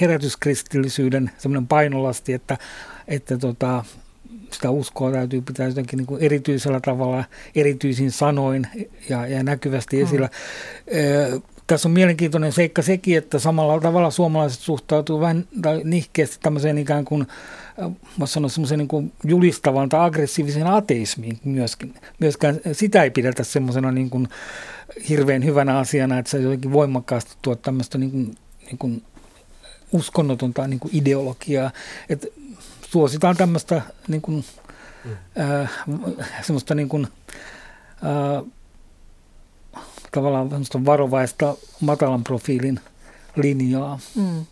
herätyskristillisyyden 0.00 1.30
semmoinen 1.38 1.66
painolasti, 1.66 2.32
että, 2.32 2.58
että 3.08 3.38
tota, 3.38 3.84
sitä 4.54 4.70
uskoa 4.70 5.12
täytyy 5.12 5.40
pitää 5.40 5.68
jotenkin 5.68 5.96
niin 5.96 6.06
kuin 6.06 6.22
erityisellä 6.22 6.80
tavalla, 6.80 7.24
erityisin 7.54 8.10
sanoin 8.10 8.66
ja, 9.08 9.26
ja 9.26 9.42
näkyvästi 9.42 10.00
esillä. 10.00 10.26
Mm 10.26 11.42
tässä 11.66 11.88
on 11.88 11.92
mielenkiintoinen 11.92 12.52
seikka 12.52 12.82
sekin, 12.82 13.18
että 13.18 13.38
samalla 13.38 13.80
tavalla 13.80 14.10
suomalaiset 14.10 14.60
suhtautuu 14.60 15.20
vähän 15.20 15.48
tai 15.62 15.80
nihkeästi 15.84 16.38
tämmöiseen 16.42 16.78
ikään 16.78 17.04
kuin, 17.04 17.26
mä 18.18 18.26
sanon 18.26 18.50
niin 18.76 18.88
kuin 18.88 19.12
julistavan 19.24 19.88
tai 19.88 20.06
aggressiiviseen 20.06 20.66
ateismiin 20.66 21.38
myöskin. 21.44 21.94
Myöskään 22.18 22.60
sitä 22.72 23.02
ei 23.02 23.10
pidetä 23.10 23.44
semmoisena 23.44 23.92
niin 23.92 24.10
kuin 24.10 24.28
hirveän 25.08 25.44
hyvänä 25.44 25.78
asiana, 25.78 26.18
että 26.18 26.30
se 26.30 26.38
jotenkin 26.38 26.72
voimakkaasti 26.72 27.32
tuo 27.42 27.54
tämmöistä 27.56 27.98
niin 27.98 28.10
kuin, 28.10 28.34
niin 28.66 28.78
kuin 28.78 29.02
uskonnotonta 29.92 30.66
niin 30.66 30.80
kuin 30.80 30.96
ideologiaa. 30.96 31.70
Että 32.08 32.26
suositaan 32.94 33.36
tämmöistä 33.36 33.82
niin 34.08 34.22
kuin, 34.22 34.44
mm. 35.04 35.16
äh, 35.40 35.70
semmoista 36.42 36.74
niin 36.74 36.88
kuin, 36.88 37.08
äh, 37.86 38.44
tavallaan 40.12 40.48
varovaista 40.84 41.54
matalan 41.80 42.24
profiilin 42.24 42.80
linjaa. 43.36 43.98
Mm. 44.14 44.46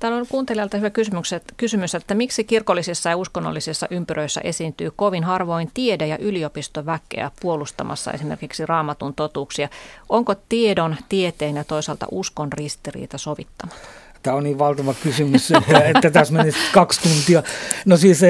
Täällä 0.00 0.18
on 0.18 0.26
kuuntelijalta 0.26 0.76
hyvä 0.76 0.90
kysymys, 0.90 1.32
että, 1.32 1.54
kysymys, 1.56 1.94
että 1.94 2.14
miksi 2.14 2.44
kirkollisissa 2.44 3.10
ja 3.10 3.16
uskonnollisissa 3.16 3.86
ympyröissä 3.90 4.40
esiintyy 4.44 4.90
kovin 4.96 5.24
harvoin 5.24 5.70
tiede- 5.74 6.06
ja 6.06 6.18
yliopistoväkeä 6.18 7.30
puolustamassa 7.40 8.12
esimerkiksi 8.12 8.66
raamatun 8.66 9.14
totuuksia. 9.14 9.68
Onko 10.08 10.34
tiedon, 10.48 10.96
tieteen 11.08 11.56
ja 11.56 11.64
toisaalta 11.64 12.06
uskon 12.10 12.52
ristiriita 12.52 13.18
sovittamaton? 13.18 14.01
Tämä 14.22 14.36
on 14.36 14.44
niin 14.44 14.58
valtava 14.58 14.94
kysymys, 15.02 15.50
että, 15.50 15.78
että 15.78 16.10
tässä 16.10 16.34
menisi 16.34 16.58
kaksi 16.72 17.00
tuntia. 17.02 17.42
No 17.84 17.96
siis 17.96 18.20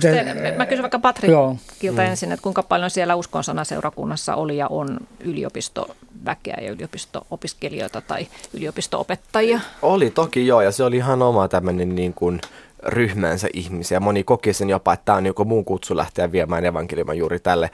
teille, 0.00 0.54
mä 0.56 0.66
kysyn 0.66 0.82
vaikka 0.82 0.98
Patrickilta 0.98 2.02
mm. 2.02 2.08
ensin, 2.08 2.32
että 2.32 2.42
kuinka 2.42 2.62
paljon 2.62 2.90
siellä 2.90 3.14
uskonsanaseurakunnassa 3.14 4.34
oli 4.34 4.56
ja 4.56 4.66
on 4.68 4.98
yliopistoväkeä 5.20 6.58
ja 6.62 6.70
yliopisto-opiskelijoita 6.70 8.00
tai 8.00 8.26
yliopisto-opettajia? 8.54 9.60
Oli 9.82 10.10
toki 10.10 10.46
joo, 10.46 10.60
ja 10.60 10.72
se 10.72 10.84
oli 10.84 10.96
ihan 10.96 11.22
oma 11.22 11.48
tämmöinen 11.48 11.94
niin 11.94 12.14
kuin 12.14 12.40
ryhmänsä 12.82 13.48
ihmisiä. 13.54 14.00
Moni 14.00 14.24
koki 14.24 14.52
sen 14.52 14.70
jopa, 14.70 14.92
että 14.92 15.04
tämä 15.04 15.18
on 15.18 15.26
joku 15.26 15.44
muun 15.44 15.64
kutsu 15.64 15.96
lähteä 15.96 16.32
viemään 16.32 16.64
evankeliuman 16.64 17.18
juuri 17.18 17.38
tälle, 17.38 17.70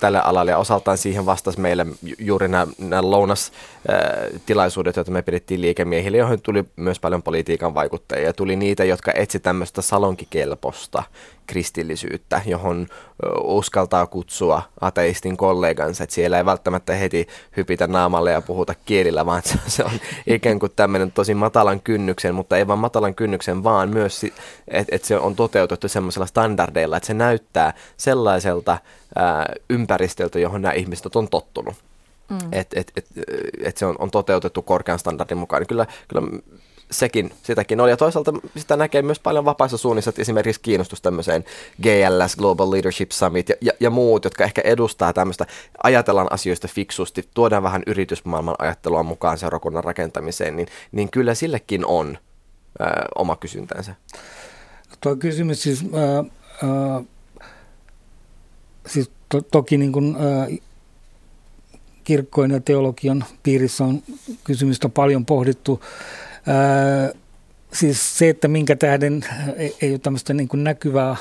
tälle, 0.00 0.20
alalle. 0.24 0.50
Ja 0.50 0.58
osaltaan 0.58 0.98
siihen 0.98 1.26
vastasi 1.26 1.60
meille 1.60 1.86
juuri 2.18 2.48
nämä, 2.48 2.66
nämä 2.78 3.10
lounastilaisuudet, 3.10 4.96
joita 4.96 5.10
me 5.10 5.22
pidettiin 5.22 5.60
liikemiehille, 5.60 6.18
joihin 6.18 6.42
tuli 6.42 6.64
myös 6.76 7.00
paljon 7.00 7.22
politiikan 7.22 7.74
vaikuttajia. 7.74 8.26
Ja 8.26 8.32
tuli 8.32 8.56
niitä, 8.56 8.84
jotka 8.84 9.12
etsi 9.14 9.40
tämmöistä 9.40 9.82
salonkikelposta 9.82 11.02
kristillisyyttä, 11.46 12.40
johon 12.46 12.86
uskaltaa 13.42 14.06
kutsua 14.06 14.62
ateistin 14.80 15.36
kollegansa, 15.36 16.04
että 16.04 16.14
siellä 16.14 16.38
ei 16.38 16.44
välttämättä 16.44 16.94
heti 16.94 17.28
hypitä 17.56 17.86
naamalle 17.86 18.30
ja 18.30 18.40
puhuta 18.42 18.74
kielillä, 18.84 19.26
vaan 19.26 19.42
se 19.66 19.84
on 19.84 19.90
ikään 20.26 20.58
kuin 20.58 20.72
tämmöinen 20.76 21.12
tosi 21.12 21.34
matalan 21.34 21.80
kynnyksen, 21.80 22.34
mutta 22.34 22.56
ei 22.56 22.66
vaan 22.66 22.78
matalan 22.78 23.14
kynnyksen, 23.14 23.64
vaan 23.64 23.88
myös, 23.88 24.24
että 24.68 24.96
et 24.96 25.04
se 25.04 25.18
on 25.18 25.36
toteutettu 25.36 25.88
semmoisella 25.88 26.26
standardeilla, 26.26 26.96
että 26.96 27.06
se 27.06 27.14
näyttää 27.14 27.74
sellaiselta 27.96 28.78
ää, 29.16 29.54
ympäristöltä, 29.70 30.38
johon 30.38 30.62
nämä 30.62 30.72
ihmiset 30.72 31.16
on 31.16 31.28
tottunut. 31.28 31.74
Mm. 32.30 32.38
Että 32.52 32.80
et, 32.80 32.92
et, 32.96 33.06
et 33.64 33.76
se 33.76 33.86
on, 33.86 33.96
on 33.98 34.10
toteutettu 34.10 34.62
korkean 34.62 34.98
standardin 34.98 35.38
mukaan. 35.38 35.60
Niin 35.60 35.68
kyllä, 35.68 35.86
kyllä 36.08 36.22
sekin, 36.92 37.32
sitäkin 37.42 37.80
oli. 37.80 37.90
Ja 37.90 37.96
toisaalta 37.96 38.32
sitä 38.56 38.76
näkee 38.76 39.02
myös 39.02 39.18
paljon 39.18 39.44
vapaissa 39.44 39.76
suunnissa, 39.76 40.08
että 40.08 40.22
esimerkiksi 40.22 40.60
kiinnostus 40.60 41.02
tämmöiseen 41.02 41.44
GLS, 41.82 42.36
Global 42.36 42.70
Leadership 42.70 43.10
Summit 43.10 43.48
ja, 43.48 43.54
ja, 43.60 43.72
ja 43.80 43.90
muut, 43.90 44.24
jotka 44.24 44.44
ehkä 44.44 44.60
edustaa 44.64 45.12
tämmöistä, 45.12 45.46
ajatellaan 45.82 46.32
asioista 46.32 46.68
fiksusti, 46.68 47.28
tuodaan 47.34 47.62
vähän 47.62 47.82
yritysmaailman 47.86 48.54
ajattelua 48.58 49.02
mukaan 49.02 49.38
seurakunnan 49.38 49.84
rakentamiseen, 49.84 50.56
niin, 50.56 50.68
niin 50.92 51.10
kyllä 51.10 51.34
sillekin 51.34 51.86
on 51.86 52.18
ö, 52.80 52.84
oma 53.14 53.36
kysyntänsä. 53.36 53.94
Tuo 55.00 55.16
kysymys 55.16 55.62
siis, 55.62 55.84
äh, 55.84 56.18
äh, 56.18 57.04
siis 58.86 59.10
to, 59.28 59.40
toki 59.40 59.78
niin 59.78 59.92
kuin, 59.92 60.16
äh, 60.16 60.58
kirkkojen 62.04 62.50
ja 62.50 62.60
teologian 62.60 63.24
piirissä 63.42 63.84
on 63.84 64.02
kysymystä 64.44 64.88
paljon 64.88 65.26
pohdittu 65.26 65.80
Ää, 66.46 67.12
siis 67.72 68.18
se, 68.18 68.28
että 68.28 68.48
minkä 68.48 68.76
tähden 68.76 69.24
ei, 69.56 69.76
ei 69.82 69.90
ole 69.90 69.98
tämmöistä 69.98 70.34
niin 70.34 70.48
kuin 70.48 70.64
näkyvää 70.64 71.16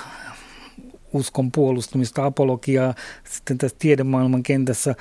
uskon 1.13 1.51
puolustamista, 1.51 2.25
apologiaa 2.25 2.93
sitten 3.29 3.57
tässä 3.57 3.77
tiedemaailman 3.79 4.43
kentässä. 4.43 4.95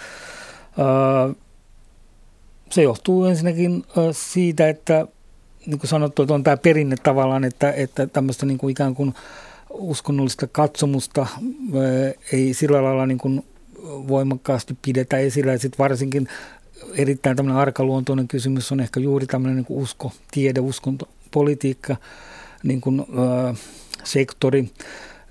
Ää, 0.78 1.34
se 2.70 2.82
johtuu 2.82 3.24
ensinnäkin 3.24 3.84
siitä, 4.12 4.68
että 4.68 5.06
niin 5.66 5.78
kuin 5.78 5.88
sanottu, 5.88 6.22
että 6.22 6.34
on 6.34 6.44
tämä 6.44 6.56
perinne 6.56 6.96
tavallaan, 7.02 7.44
että, 7.44 7.72
että 7.72 8.06
tämmöistä 8.06 8.46
niin 8.46 8.58
kuin 8.58 8.70
ikään 8.70 8.94
kuin 8.94 9.14
uskonnollista 9.70 10.46
katsomusta 10.46 11.26
ei 12.32 12.54
sillä 12.54 12.84
lailla 12.84 13.06
niin 13.06 13.18
kuin 13.18 13.44
voimakkaasti 13.82 14.76
pidetä 14.82 15.18
esillä. 15.18 15.52
Ja 15.52 15.58
sitten 15.58 15.78
varsinkin 15.78 16.28
erittäin 16.94 17.36
tämmöinen 17.36 17.60
arkaluontoinen 17.60 18.28
kysymys 18.28 18.72
on 18.72 18.80
ehkä 18.80 19.00
juuri 19.00 19.26
tämmöinen 19.26 19.56
niin 19.56 19.66
kuin 19.66 19.82
usko, 19.82 20.12
tiede, 20.30 20.60
uskonto, 20.60 21.08
politiikka, 21.30 21.96
niin 22.62 22.80
kuin, 22.80 23.00
ö, 23.00 23.54
sektori. 24.04 24.70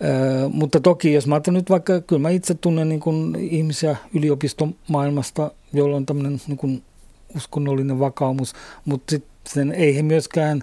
Ö, 0.03 0.49
mutta 0.49 0.79
toki, 0.79 1.13
jos 1.13 1.27
mä 1.27 1.35
ajattelen 1.35 1.57
nyt 1.57 1.69
vaikka, 1.69 2.01
kyllä 2.01 2.21
mä 2.21 2.29
itse 2.29 2.53
tunnen 2.53 2.89
niin 2.89 2.99
kuin 2.99 3.35
ihmisiä 3.35 3.97
yliopistomaailmasta, 4.13 5.51
joilla 5.73 5.97
on 5.97 6.05
tämmöinen 6.05 6.41
niin 6.47 6.57
kuin 6.57 6.83
uskonnollinen 7.35 7.99
vakaumus, 7.99 8.53
mutta 8.85 9.11
sitten 9.11 9.71
ei 9.71 9.95
he 9.95 10.01
myöskään 10.01 10.61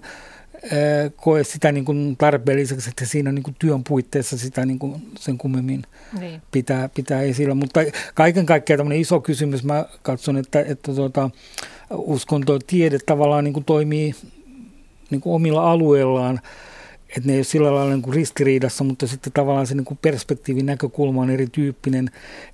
koe 1.15 1.43
sitä 1.43 1.71
niin 1.71 1.85
kuin 1.85 2.17
tarpeelliseksi, 2.17 2.89
että 2.89 3.05
siinä 3.05 3.31
niin 3.31 3.43
kuin 3.43 3.55
työn 3.59 3.83
puitteissa 3.83 4.37
sitä 4.37 4.65
niin 4.65 4.79
kuin 4.79 5.01
sen 5.19 5.37
kummemmin 5.37 5.83
niin. 6.19 6.41
pitää, 6.51 6.89
pitää 6.89 7.21
esillä. 7.21 7.55
Mutta 7.55 7.79
kaiken 8.13 8.45
kaikkiaan 8.45 8.77
tämmöinen 8.77 9.01
iso 9.01 9.19
kysymys, 9.19 9.63
mä 9.63 9.85
katson, 10.01 10.37
että, 10.37 10.59
että 10.59 10.93
tuota, 10.93 11.29
uskonto 11.89 12.59
tiede 12.59 12.97
tavallaan 13.05 13.43
niin 13.43 13.53
kuin 13.53 13.65
toimii 13.65 14.15
niin 15.09 15.21
kuin 15.21 15.33
omilla 15.33 15.71
alueillaan, 15.71 16.39
että 17.09 17.27
ne 17.27 17.33
ei 17.33 17.39
ole 17.39 17.43
sillä 17.43 17.75
lailla 17.75 17.93
niin 17.93 18.01
kuin 18.01 18.13
ristiriidassa, 18.13 18.83
mutta 18.83 19.07
sitten 19.07 19.33
tavallaan 19.33 19.67
se 19.67 19.75
niin 19.75 19.85
kuin 19.85 19.99
perspektiivin 20.01 20.65
näkökulma 20.65 21.21
on 21.21 21.29
erityyppinen, 21.29 22.09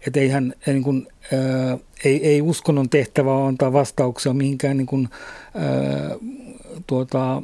että 0.07 0.19
eihän, 0.19 0.53
niin 0.65 0.83
kuin, 0.83 1.07
ää, 1.33 1.77
ei, 2.05 2.27
ei 2.27 2.41
uskonnon 2.41 2.89
tehtävä 2.89 3.47
antaa 3.47 3.73
vastauksia 3.73 4.33
mihinkään 4.33 4.77
niin 4.77 4.87
kuin, 4.87 5.09
ää, 5.55 5.71
tuota, 6.87 7.41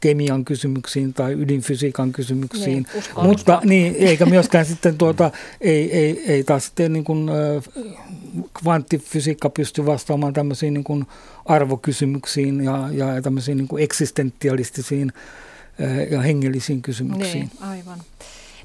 kemian 0.00 0.44
kysymyksiin 0.44 1.14
tai 1.14 1.32
ydinfysiikan 1.32 2.12
kysymyksiin, 2.12 2.86
niin, 2.92 3.04
mutta 3.22 3.60
niin, 3.64 3.96
eikä 3.98 4.26
myöskään 4.26 4.66
sitten 4.66 4.98
tuota, 4.98 5.30
ei, 5.60 5.98
ei, 5.98 6.24
ei 6.26 6.44
taas 6.44 6.64
sitten 6.64 6.92
niin 6.92 7.04
kuin, 7.04 7.30
kvanttifysiikka 8.60 9.50
pysty 9.50 9.86
vastaamaan 9.86 10.32
tämmöisiin 10.32 10.74
niin 10.74 10.84
kuin 10.84 11.06
arvokysymyksiin 11.44 12.64
ja, 12.64 12.88
ja 12.92 13.22
tämmöisiin 13.22 13.56
niin 13.56 13.68
kuin 13.68 13.84
eksistentialistisiin 13.84 15.12
ja 16.10 16.20
hengellisiin 16.20 16.82
kysymyksiin. 16.82 17.50
Niin, 17.60 17.70
aivan. 17.70 17.98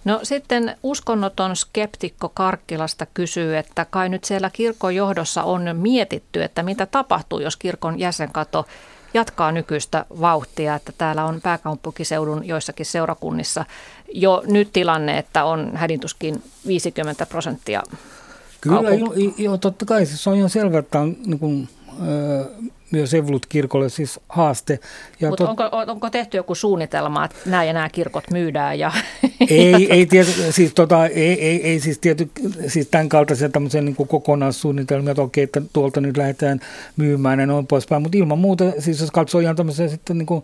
No 0.05 0.19
sitten 0.23 0.75
uskonnoton 0.83 1.55
skeptikko 1.55 2.29
Karkkilasta 2.29 3.05
kysyy, 3.13 3.57
että 3.57 3.85
kai 3.85 4.09
nyt 4.09 4.23
siellä 4.23 4.49
kirkon 4.49 4.95
johdossa 4.95 5.43
on 5.43 5.65
mietitty, 5.73 6.43
että 6.43 6.63
mitä 6.63 6.85
tapahtuu, 6.85 7.39
jos 7.39 7.57
kirkon 7.57 7.99
jäsenkato 7.99 8.65
jatkaa 9.13 9.51
nykyistä 9.51 10.05
vauhtia, 10.21 10.75
että 10.75 10.91
täällä 10.97 11.25
on 11.25 11.41
pääkaupunkiseudun 11.41 12.47
joissakin 12.47 12.85
seurakunnissa 12.85 13.65
jo 14.13 14.43
nyt 14.47 14.69
tilanne, 14.73 15.17
että 15.17 15.43
on 15.43 15.71
hädintuskin 15.75 16.43
50 16.67 17.25
prosenttia 17.25 17.83
Kyllä, 18.61 18.89
jo, 18.89 19.13
jo, 19.37 19.57
totta 19.57 19.85
kai. 19.85 20.05
Se 20.05 20.29
on 20.29 20.35
ihan 20.35 20.49
selvä, 20.49 20.79
että 20.79 20.99
on 20.99 21.15
niin 21.25 21.39
kuin, 21.39 21.69
myös 22.91 23.13
Evolut-kirkolle 23.13 23.89
siis 23.89 24.19
haaste. 24.29 24.79
Mutta 25.21 25.45
tot... 25.45 25.49
onko, 25.49 25.91
onko 25.91 26.09
tehty 26.09 26.37
joku 26.37 26.55
suunnitelma, 26.55 27.25
että 27.25 27.37
nämä 27.45 27.63
ja 27.63 27.73
nämä 27.73 27.89
kirkot 27.89 28.23
myydään? 28.31 28.79
Ja... 28.79 28.91
Ei, 29.49 29.91
ei, 29.91 30.05
tiety, 30.05 30.31
siis, 30.51 30.73
tota, 30.73 31.05
ei, 31.05 31.45
ei, 31.45 31.63
ei 31.63 31.79
siis, 31.79 31.99
tiety, 31.99 32.29
siis 32.67 32.87
tämän 32.87 33.09
kaltaisia 33.09 33.49
tämmöisiä 33.49 33.81
niin 33.81 33.95
kokonaissuunnitelmia, 33.95 35.11
että 35.11 35.21
okei, 35.21 35.43
että 35.43 35.61
tuolta 35.73 36.01
nyt 36.01 36.17
lähdetään 36.17 36.59
myymään 36.97 37.39
ja 37.39 37.45
noin 37.45 37.67
poispäin, 37.67 38.01
mutta 38.01 38.17
ilman 38.17 38.39
muuta, 38.39 38.65
siis 38.79 39.01
jos 39.01 39.11
katsoo 39.11 39.41
ihan 39.41 39.55
tämmöisiä 39.55 39.87
sitten 39.87 40.17
niin 40.17 40.25
kuin, 40.25 40.43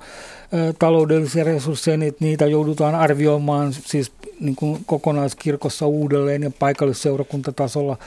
taloudellisia 0.80 1.44
resursseja, 1.44 1.98
niin 1.98 2.16
niitä 2.20 2.46
joudutaan 2.46 2.96
arvioimaan 2.96 3.74
siis 3.74 4.12
niin 4.40 4.56
kuin 4.56 4.80
kokonaiskirkossa 4.86 5.88
uudelleen 5.88 6.44
ja 6.44 6.52
paikallisseurakuntatasolla. 6.60 7.98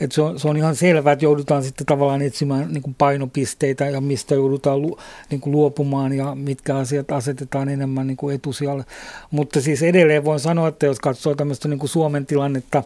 Et 0.00 0.12
se, 0.12 0.22
on, 0.22 0.40
se 0.40 0.48
on 0.48 0.56
ihan 0.56 0.76
selvää, 0.76 1.12
että 1.12 1.24
joudutaan 1.24 1.64
sitten 1.64 1.86
tavallaan 1.86 2.22
etsimään 2.22 2.72
niin 2.72 2.82
kuin 2.82 2.94
painopisteitä 2.94 3.84
ja 3.84 4.00
mistä 4.00 4.34
joudutaan 4.34 4.82
lu, 4.82 4.98
niin 5.30 5.40
kuin 5.40 5.52
luopumaan 5.52 6.12
ja 6.12 6.34
mitkä 6.34 6.76
asiat 6.76 7.12
asetetaan 7.12 7.68
enemmän 7.68 8.06
niin 8.06 8.16
kuin 8.16 8.34
etusijalle. 8.34 8.84
Mutta 9.30 9.60
siis 9.60 9.82
edelleen 9.82 10.24
voin 10.24 10.40
sanoa, 10.40 10.68
että 10.68 10.86
jos 10.86 11.00
katsoo 11.00 11.34
tämmöistä 11.34 11.68
niin 11.68 11.78
kuin 11.78 11.90
Suomen 11.90 12.26
tilannetta, 12.26 12.82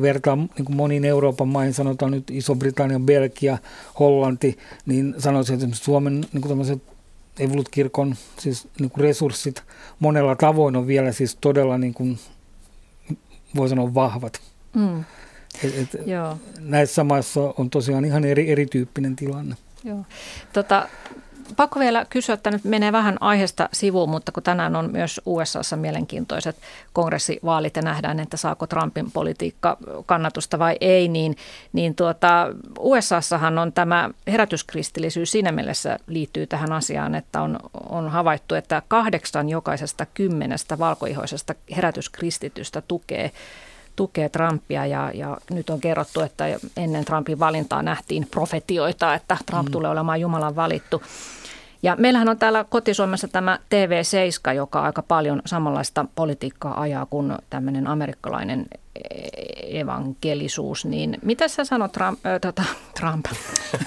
vertaa 0.00 0.36
niin 0.36 0.64
kuin 0.64 0.76
moniin 0.76 1.04
Euroopan 1.04 1.48
maihin, 1.48 1.74
sanotaan 1.74 2.12
nyt 2.12 2.30
Iso-Britannia, 2.30 3.00
Belgia, 3.00 3.58
Hollanti, 3.98 4.58
niin 4.86 5.14
sanoisin, 5.18 5.54
että 5.54 5.76
Suomen 5.76 6.20
niin 6.32 6.42
kuin 6.42 6.80
Evolut-kirkon 7.38 8.14
siis 8.38 8.68
niin 8.80 8.90
resurssit 8.96 9.62
monella 10.00 10.36
tavoin 10.36 10.76
on 10.76 10.86
vielä 10.86 11.12
siis 11.12 11.36
todella 11.40 11.78
niin 11.78 11.94
kuin 11.94 12.18
voi 13.56 13.68
sanoa 13.68 13.94
vahvat. 13.94 14.40
Mm. 14.74 15.04
Et, 15.64 15.78
et 15.78 16.06
Joo. 16.06 16.38
Näissä 16.60 17.04
maissa 17.04 17.40
on 17.58 17.70
tosiaan 17.70 18.04
ihan 18.04 18.24
eri, 18.24 18.50
erityyppinen 18.50 19.16
tilanne. 19.16 19.56
Joo. 19.84 20.04
Tota, 20.52 20.88
pakko 21.56 21.80
vielä 21.80 22.04
kysyä, 22.10 22.32
että 22.32 22.50
nyt 22.50 22.64
menee 22.64 22.92
vähän 22.92 23.16
aiheesta 23.20 23.68
sivuun, 23.72 24.10
mutta 24.10 24.32
kun 24.32 24.42
tänään 24.42 24.76
on 24.76 24.92
myös 24.92 25.20
USAssa 25.26 25.76
mielenkiintoiset 25.76 26.56
kongressivaalit 26.92 27.76
ja 27.76 27.82
nähdään, 27.82 28.20
että 28.20 28.36
saako 28.36 28.66
Trumpin 28.66 29.10
politiikka 29.10 29.76
kannatusta 30.06 30.58
vai 30.58 30.76
ei, 30.80 31.08
niin, 31.08 31.36
niin 31.72 31.94
tuota, 31.94 32.48
USAssahan 32.78 33.58
on 33.58 33.72
tämä 33.72 34.10
herätyskristillisyys 34.26 35.30
siinä 35.30 35.52
mielessä 35.52 35.98
liittyy 36.06 36.46
tähän 36.46 36.72
asiaan, 36.72 37.14
että 37.14 37.42
on, 37.42 37.58
on 37.88 38.08
havaittu, 38.08 38.54
että 38.54 38.82
kahdeksan 38.88 39.48
jokaisesta 39.48 40.06
kymmenestä 40.06 40.78
valkoihoisesta 40.78 41.54
herätyskristitystä 41.76 42.80
tukee 42.80 43.30
tukee 43.96 44.28
Trumpia 44.28 44.86
ja, 44.86 45.10
ja 45.14 45.36
nyt 45.50 45.70
on 45.70 45.80
kerrottu, 45.80 46.20
että 46.20 46.44
ennen 46.76 47.04
Trumpin 47.04 47.38
valintaa 47.38 47.82
nähtiin 47.82 48.26
profetioita, 48.30 49.14
että 49.14 49.36
Trump 49.46 49.68
mm. 49.68 49.72
tulee 49.72 49.90
olemaan 49.90 50.20
Jumalan 50.20 50.56
valittu. 50.56 51.02
Ja 51.82 51.96
meillähän 51.98 52.28
on 52.28 52.38
täällä 52.38 52.64
kotisuomessa 52.64 53.28
tämä 53.28 53.58
TV7, 53.74 54.54
joka 54.54 54.80
aika 54.80 55.02
paljon 55.02 55.42
samanlaista 55.46 56.04
politiikkaa 56.14 56.80
ajaa 56.80 57.06
kuin 57.06 57.32
tämmöinen 57.50 57.86
amerikkalainen 57.86 58.66
evankelisuus, 59.68 60.84
niin 60.84 61.18
mitä 61.22 61.48
sä 61.48 61.64
sanot 61.64 61.92
Trump? 61.92 62.26
Äh, 62.26 62.40
tota, 62.40 62.62
Trump. 63.00 63.26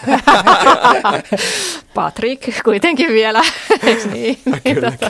Patrick 1.96 2.64
kuitenkin 2.64 3.10
vielä, 3.10 3.42
niin? 4.14 4.38
Kyllä, 4.64 4.92
tota, 4.92 5.10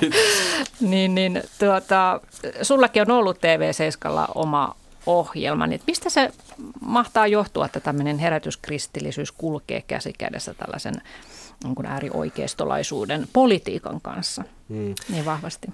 niin, 0.80 1.16
niin 1.16 1.44
tuota, 1.60 2.22
sullakin 2.62 3.02
on 3.02 3.12
ollut 3.12 3.38
TV7 3.38 4.32
oma 4.36 4.76
ohjelma, 5.06 5.68
niin 5.68 5.82
mistä 5.88 6.10
se 6.10 6.32
mahtaa 6.82 7.28
johtua, 7.28 7.66
että 7.66 7.80
tämmöinen 7.80 8.20
herätyskristillisyys 8.20 9.32
kulkee 9.32 9.82
käsi 9.82 10.14
kädessä 10.18 10.54
tällaisen 10.54 10.94
niin 11.64 11.86
äärioikeistolaisuuden 11.86 13.28
politiikan 13.34 14.02
kanssa 14.02 14.44
hmm. 14.70 14.96
niin 15.10 15.26
vahvasti? 15.26 15.68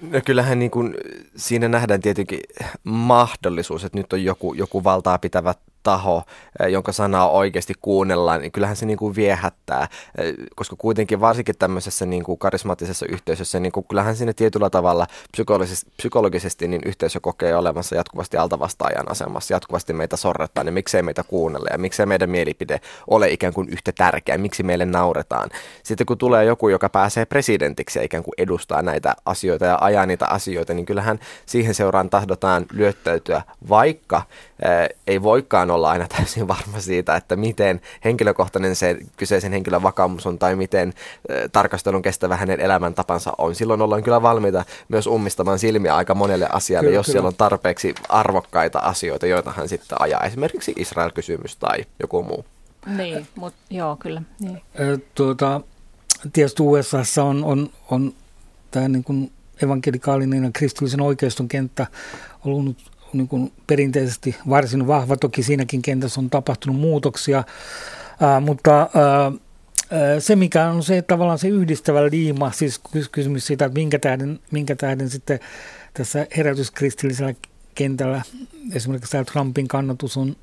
No 0.00 0.20
kyllähän 0.24 0.58
niin 0.58 0.70
kuin, 0.70 0.94
siinä 1.36 1.68
nähdään 1.68 2.00
tietenkin 2.00 2.40
mahdollisuus, 2.84 3.84
että 3.84 3.98
nyt 3.98 4.12
on 4.12 4.24
joku, 4.24 4.54
joku 4.54 4.84
valtaa 4.84 5.18
pitävä 5.18 5.54
taho, 5.84 6.22
eh, 6.60 6.68
jonka 6.68 6.92
sanaa 6.92 7.30
oikeasti 7.30 7.74
kuunnellaan, 7.82 8.40
niin 8.40 8.52
kyllähän 8.52 8.76
se 8.76 8.86
niin 8.86 8.96
kuin 8.96 9.16
viehättää, 9.16 9.88
eh, 10.18 10.34
koska 10.56 10.76
kuitenkin 10.76 11.20
varsinkin 11.20 11.54
tämmöisessä 11.58 12.06
niin 12.06 12.24
kuin 12.24 12.38
karismaattisessa 12.38 13.06
yhteisössä, 13.08 13.60
niin 13.60 13.72
kuin 13.72 13.86
kyllähän 13.88 14.16
sinne 14.16 14.32
tietyllä 14.32 14.70
tavalla 14.70 15.06
psykologisesti, 15.32 15.90
psykologisesti 15.96 16.68
niin 16.68 16.82
yhteisö 16.86 17.20
kokee 17.20 17.56
olemassa 17.56 17.96
jatkuvasti 17.96 18.36
altavastaajan 18.36 19.10
asemassa, 19.10 19.54
jatkuvasti 19.54 19.92
meitä 19.92 20.16
sorrettaan, 20.16 20.66
niin 20.66 20.74
miksei 20.74 21.02
meitä 21.02 21.22
kuunnella 21.22 21.68
ja 21.72 21.78
miksei 21.78 22.06
meidän 22.06 22.30
mielipide 22.30 22.80
ole 23.06 23.30
ikään 23.30 23.52
kuin 23.52 23.68
yhtä 23.68 23.92
tärkeä, 23.92 24.38
miksi 24.38 24.62
meille 24.62 24.84
nauretaan. 24.84 25.50
Sitten 25.82 26.06
kun 26.06 26.18
tulee 26.18 26.44
joku, 26.44 26.68
joka 26.68 26.88
pääsee 26.88 27.24
presidentiksi 27.24 27.98
ja 27.98 28.04
ikään 28.04 28.22
kuin 28.22 28.34
edustaa 28.38 28.82
näitä 28.82 29.14
asioita 29.26 29.64
ja 29.64 29.78
ajaa 29.80 30.06
niitä 30.06 30.26
asioita, 30.26 30.74
niin 30.74 30.86
kyllähän 30.86 31.18
siihen 31.46 31.74
seuraan 31.74 32.10
tahdotaan 32.10 32.66
lyöttäytyä, 32.72 33.42
vaikka 33.68 34.16
äh, 34.16 34.88
ei 35.06 35.22
voikaan 35.22 35.70
olla 35.74 35.90
aina 35.90 36.06
täysin 36.08 36.48
varma 36.48 36.80
siitä, 36.80 37.16
että 37.16 37.36
miten 37.36 37.80
henkilökohtainen 38.04 38.76
se 38.76 38.96
kyseisen 39.16 39.52
henkilön 39.52 39.82
vakaumus 39.82 40.26
on 40.26 40.38
tai 40.38 40.56
miten 40.56 40.92
tarkastelun 41.52 42.02
kestävä 42.02 42.36
hänen 42.36 42.60
elämäntapansa 42.60 43.32
on. 43.38 43.54
Silloin 43.54 43.82
ollaan 43.82 44.02
kyllä 44.02 44.22
valmiita 44.22 44.64
myös 44.88 45.06
ummistamaan 45.06 45.58
silmiä 45.58 45.96
aika 45.96 46.14
monelle 46.14 46.48
asialle, 46.52 46.86
kyllä, 46.86 46.98
jos 46.98 47.06
kyllä. 47.06 47.14
siellä 47.14 47.28
on 47.28 47.34
tarpeeksi 47.34 47.94
arvokkaita 48.08 48.78
asioita, 48.78 49.26
joita 49.26 49.52
hän 49.56 49.68
sitten 49.68 50.00
ajaa. 50.00 50.20
Esimerkiksi 50.20 50.72
Israel-kysymys 50.76 51.56
tai 51.56 51.84
joku 52.00 52.22
muu. 52.22 52.44
Niin, 52.86 53.26
mutta 53.34 53.58
joo, 53.70 53.96
kyllä. 53.96 54.22
Niin. 54.40 54.62
tuota, 55.14 55.60
tietysti 56.32 56.62
USA 56.62 57.02
on, 57.22 57.44
on, 57.44 57.70
on 57.90 58.12
tämä 58.70 58.88
niin 58.88 59.04
kuin 59.04 59.32
evankelikaalinen 59.62 60.44
ja 60.44 60.50
kristillisen 60.52 61.00
oikeiston 61.00 61.48
kenttä 61.48 61.86
ollut 62.44 62.76
niin 63.14 63.28
kuin 63.28 63.52
perinteisesti 63.66 64.36
varsin 64.48 64.86
vahva. 64.86 65.16
Toki 65.16 65.42
siinäkin 65.42 65.82
kentässä 65.82 66.20
on 66.20 66.30
tapahtunut 66.30 66.80
muutoksia, 66.80 67.44
ää, 68.20 68.40
mutta 68.40 68.80
ää, 68.80 69.32
se, 70.18 70.36
mikä 70.36 70.68
on 70.68 70.82
se 70.82 71.02
tavallaan 71.02 71.38
se 71.38 71.48
yhdistävä 71.48 72.10
liima, 72.10 72.52
siis 72.52 72.80
kysymys 73.12 73.46
siitä, 73.46 73.64
että 73.64 73.78
minkä 73.78 73.98
tähden, 73.98 74.40
minkä 74.50 74.76
tähden 74.76 75.10
sitten 75.10 75.40
tässä 75.94 76.26
herätyskristillisellä 76.36 77.34
kentällä 77.74 78.22
esimerkiksi 78.72 79.12
tämä 79.12 79.24
Trumpin 79.24 79.68
kannatus 79.68 80.16
on 80.16 80.36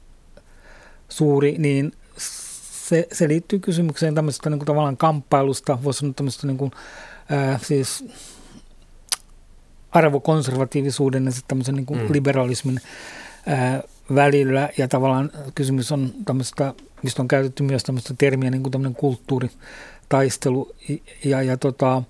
suuri, 1.09 1.55
niin 1.57 1.91
se, 2.87 3.07
se 3.11 3.27
liittyy 3.27 3.59
kysymykseen 3.59 4.15
tämmöisestä 4.15 4.49
niin 4.49 4.59
kuin 4.59 4.67
tavallaan 4.67 4.97
kamppailusta, 4.97 5.83
voisi 5.83 5.99
sanoa 5.99 6.13
tämmöistä 6.13 6.47
niin 6.47 6.57
kuin, 6.57 6.71
ää, 7.29 7.59
siis 7.63 8.05
arvokonservatiivisuuden 9.91 11.25
ja 11.25 11.31
tämmöisen 11.47 11.75
niin 11.75 11.85
kuin 11.85 12.01
mm. 12.01 12.13
liberalismin 12.13 12.79
ää, 13.45 13.83
välillä. 14.15 14.69
Ja 14.77 14.87
tavallaan 14.87 15.31
kysymys 15.55 15.91
on 15.91 16.13
tämmöistä, 16.25 16.73
mistä 17.03 17.21
on 17.21 17.27
käytetty 17.27 17.63
myös 17.63 17.83
tämmöistä 17.83 18.13
termiä, 18.17 18.51
niin 18.51 18.63
kuin 18.63 18.71
tämmöinen 18.71 18.95
kulttuuritaistelu. 18.95 20.75
Ja, 21.23 21.41
ja 21.41 21.57
tota, 21.57 22.03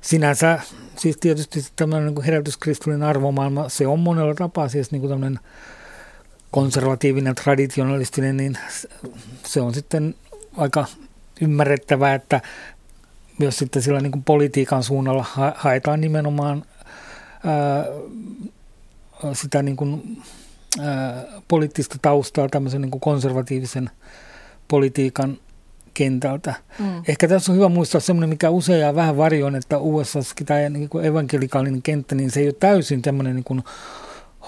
sinänsä, 0.00 0.60
siis 0.96 1.16
tietysti 1.16 1.64
tämmöinen 1.76 2.06
niin 2.06 2.14
kuin 2.14 2.24
herätyskristillinen 2.24 3.08
arvomaailma, 3.08 3.68
se 3.68 3.86
on 3.86 4.00
monella 4.00 4.34
tapaa 4.34 4.68
siis 4.68 4.92
niin 4.92 5.00
kuin 5.00 5.10
tämmöinen 5.10 5.38
konservatiivinen, 6.50 7.34
traditionalistinen, 7.34 8.36
niin 8.36 8.58
se 9.46 9.60
on 9.60 9.74
sitten 9.74 10.14
aika 10.56 10.86
ymmärrettävää, 11.40 12.14
että 12.14 12.40
myös 13.38 13.58
sitten 13.58 13.82
sillä 13.82 14.00
niin 14.00 14.12
kuin 14.12 14.24
politiikan 14.24 14.82
suunnalla 14.82 15.24
haetaan 15.54 16.00
nimenomaan 16.00 16.64
sitä 19.32 19.62
niin 19.62 19.76
kuin, 19.76 20.22
ää, 20.80 21.24
poliittista 21.48 21.96
taustaa 22.02 22.48
tämmöisen 22.48 22.80
niin 22.80 22.90
kuin 22.90 23.00
konservatiivisen 23.00 23.90
politiikan 24.68 25.38
kentältä. 25.94 26.54
Mm. 26.78 27.02
Ehkä 27.08 27.28
tässä 27.28 27.52
on 27.52 27.56
hyvä 27.56 27.68
muistaa 27.68 28.00
semmoinen, 28.00 28.28
mikä 28.28 28.50
usein 28.50 28.80
jää 28.80 28.94
vähän 28.94 29.16
varjoon, 29.16 29.56
että 29.56 29.78
USA 29.78 30.20
tämä 30.46 30.68
niin 30.68 30.88
kuin 30.88 31.04
evankelikaalinen 31.04 31.82
kenttä, 31.82 32.14
niin 32.14 32.30
se 32.30 32.40
ei 32.40 32.46
ole 32.46 32.54
täysin 32.60 33.02
tämmöinen 33.02 33.34
niin 33.34 33.44
kuin 33.44 33.62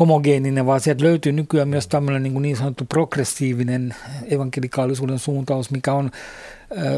homogeeninen, 0.00 0.66
vaan 0.66 0.80
sieltä 0.80 1.04
löytyy 1.04 1.32
nykyään 1.32 1.68
myös 1.68 1.88
tämmöinen 1.88 2.22
niin, 2.22 2.42
niin 2.42 2.56
sanottu 2.56 2.84
progressiivinen 2.84 3.94
evankelikaalisuuden 4.30 5.18
suuntaus, 5.18 5.70
mikä 5.70 5.92
on 5.92 6.10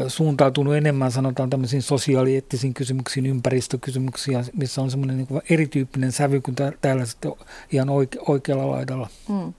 suuntautunut 0.07 0.75
enemmän 0.75 1.11
sanotaan 1.11 1.49
tämmöisiin 1.49 1.81
sosiaalieettisiin 1.81 2.73
kysymyksiin, 2.73 3.25
ympäristökysymyksiin, 3.25 4.45
missä 4.57 4.81
on 4.81 4.91
semmoinen 4.91 5.17
niin 5.17 5.41
erityyppinen 5.49 6.11
sävy 6.11 6.41
kuin 6.41 6.55
täällä 6.81 7.05
sitten 7.05 7.31
ihan 7.71 7.87
oike- 7.87 8.23
oikealla 8.27 8.71
laidalla. 8.71 9.07
Hmm. 9.27 9.53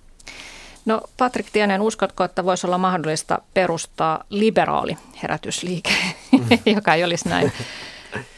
No 0.86 1.02
Patrik 1.16 1.46
Tienen, 1.52 1.80
uskotko, 1.80 2.24
että 2.24 2.44
voisi 2.44 2.66
olla 2.66 2.78
mahdollista 2.78 3.38
perustaa 3.54 4.24
liberaali 4.30 4.96
herätysliike, 5.22 5.90
mm. 6.32 6.58
joka 6.76 6.94
ei 6.94 7.04
olisi 7.04 7.28
näin 7.28 7.52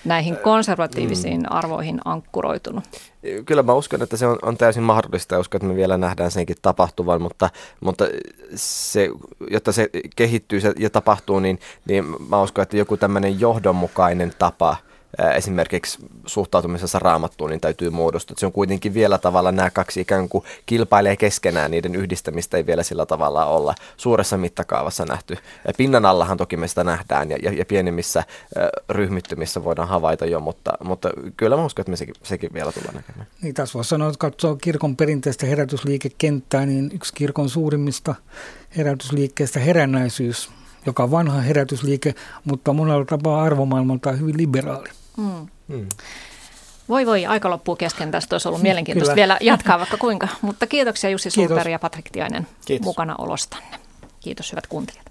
näihin 0.04 0.36
konservatiivisiin 0.36 1.40
mm. 1.40 1.46
arvoihin 1.50 2.00
ankkuroitunut? 2.04 2.84
Kyllä 3.46 3.62
mä 3.62 3.74
uskon, 3.74 4.02
että 4.02 4.16
se 4.16 4.26
on, 4.26 4.38
on 4.42 4.56
täysin 4.56 4.82
mahdollista 4.82 5.34
ja 5.34 5.38
uskon, 5.38 5.58
että 5.58 5.68
me 5.68 5.76
vielä 5.76 5.96
nähdään 5.96 6.30
senkin 6.30 6.56
tapahtuvan, 6.62 7.22
mutta, 7.22 7.50
mutta 7.80 8.04
se, 8.54 9.10
jotta 9.50 9.72
se 9.72 9.90
kehittyy 10.16 10.60
ja 10.78 10.90
tapahtuu, 10.90 11.40
niin, 11.40 11.60
niin 11.88 12.04
mä 12.28 12.42
uskon, 12.42 12.62
että 12.62 12.76
joku 12.76 12.96
tämmöinen 12.96 13.40
johdonmukainen 13.40 14.32
tapa– 14.38 14.76
esimerkiksi 15.34 15.98
suhtautumisessa 16.26 16.98
raamattuun, 16.98 17.50
niin 17.50 17.60
täytyy 17.60 17.90
muodostua. 17.90 18.36
Se 18.38 18.46
on 18.46 18.52
kuitenkin 18.52 18.94
vielä 18.94 19.18
tavalla 19.18 19.52
nämä 19.52 19.70
kaksi 19.70 20.00
ikään 20.00 20.28
kuin 20.28 20.44
kilpailee 20.66 21.16
keskenään, 21.16 21.70
niiden 21.70 21.94
yhdistämistä 21.94 22.56
ei 22.56 22.66
vielä 22.66 22.82
sillä 22.82 23.06
tavalla 23.06 23.44
olla 23.44 23.74
suuressa 23.96 24.36
mittakaavassa 24.36 25.04
nähty. 25.04 25.38
Pinnan 25.76 26.06
allahan 26.06 26.36
toki 26.36 26.56
me 26.56 26.68
sitä 26.68 26.84
nähdään 26.84 27.30
ja, 27.30 27.36
ja, 27.42 27.52
ja 27.52 27.64
pienemmissä 27.64 28.24
ryhmittymissä 28.90 29.64
voidaan 29.64 29.88
havaita 29.88 30.26
jo, 30.26 30.40
mutta, 30.40 30.72
mutta 30.84 31.10
kyllä 31.36 31.56
mä 31.56 31.64
uskon, 31.64 31.82
että 31.82 31.90
me 31.90 31.96
sekin, 31.96 32.14
sekin 32.22 32.50
vielä 32.54 32.72
tullaan 32.72 32.94
näkemään. 32.94 33.26
Niin 33.42 33.54
tässä 33.54 33.74
voisi 33.74 33.88
sanoa, 33.88 34.08
että 34.08 34.18
katsoo 34.18 34.56
kirkon 34.56 34.96
perinteistä 34.96 35.46
herätysliikekenttää, 35.46 36.66
niin 36.66 36.90
yksi 36.94 37.14
kirkon 37.14 37.48
suurimmista 37.48 38.14
herätysliikkeistä 38.76 39.60
herännäisyys 39.60 40.50
joka 40.86 41.02
on 41.02 41.10
vanha 41.10 41.40
herätysliike, 41.40 42.14
mutta 42.44 42.72
monella 42.72 43.04
tapaa 43.04 43.42
arvomaailmaltaan 43.42 44.20
hyvin 44.20 44.36
liberaali. 44.36 44.88
Mm. 45.16 45.46
Mm. 45.68 45.88
Voi 46.88 47.06
voi, 47.06 47.26
aika 47.26 47.50
loppuu 47.50 47.76
kesken. 47.76 48.10
Tästä 48.10 48.34
olisi 48.34 48.48
ollut 48.48 48.62
mielenkiintoista 48.68 49.14
Kyllä. 49.14 49.16
vielä 49.16 49.38
jatkaa 49.40 49.78
vaikka 49.78 49.96
kuinka. 49.96 50.28
Mutta 50.42 50.66
kiitoksia 50.66 51.10
Jussi 51.10 51.30
Sulperi 51.30 51.72
ja 51.72 51.78
Patrik 51.78 52.10
Tiainen 52.10 52.46
Kiitos. 52.66 52.84
mukana 52.84 53.14
olostanne. 53.18 53.78
Kiitos 54.20 54.52
hyvät 54.52 54.66
kuuntelijat. 54.66 55.06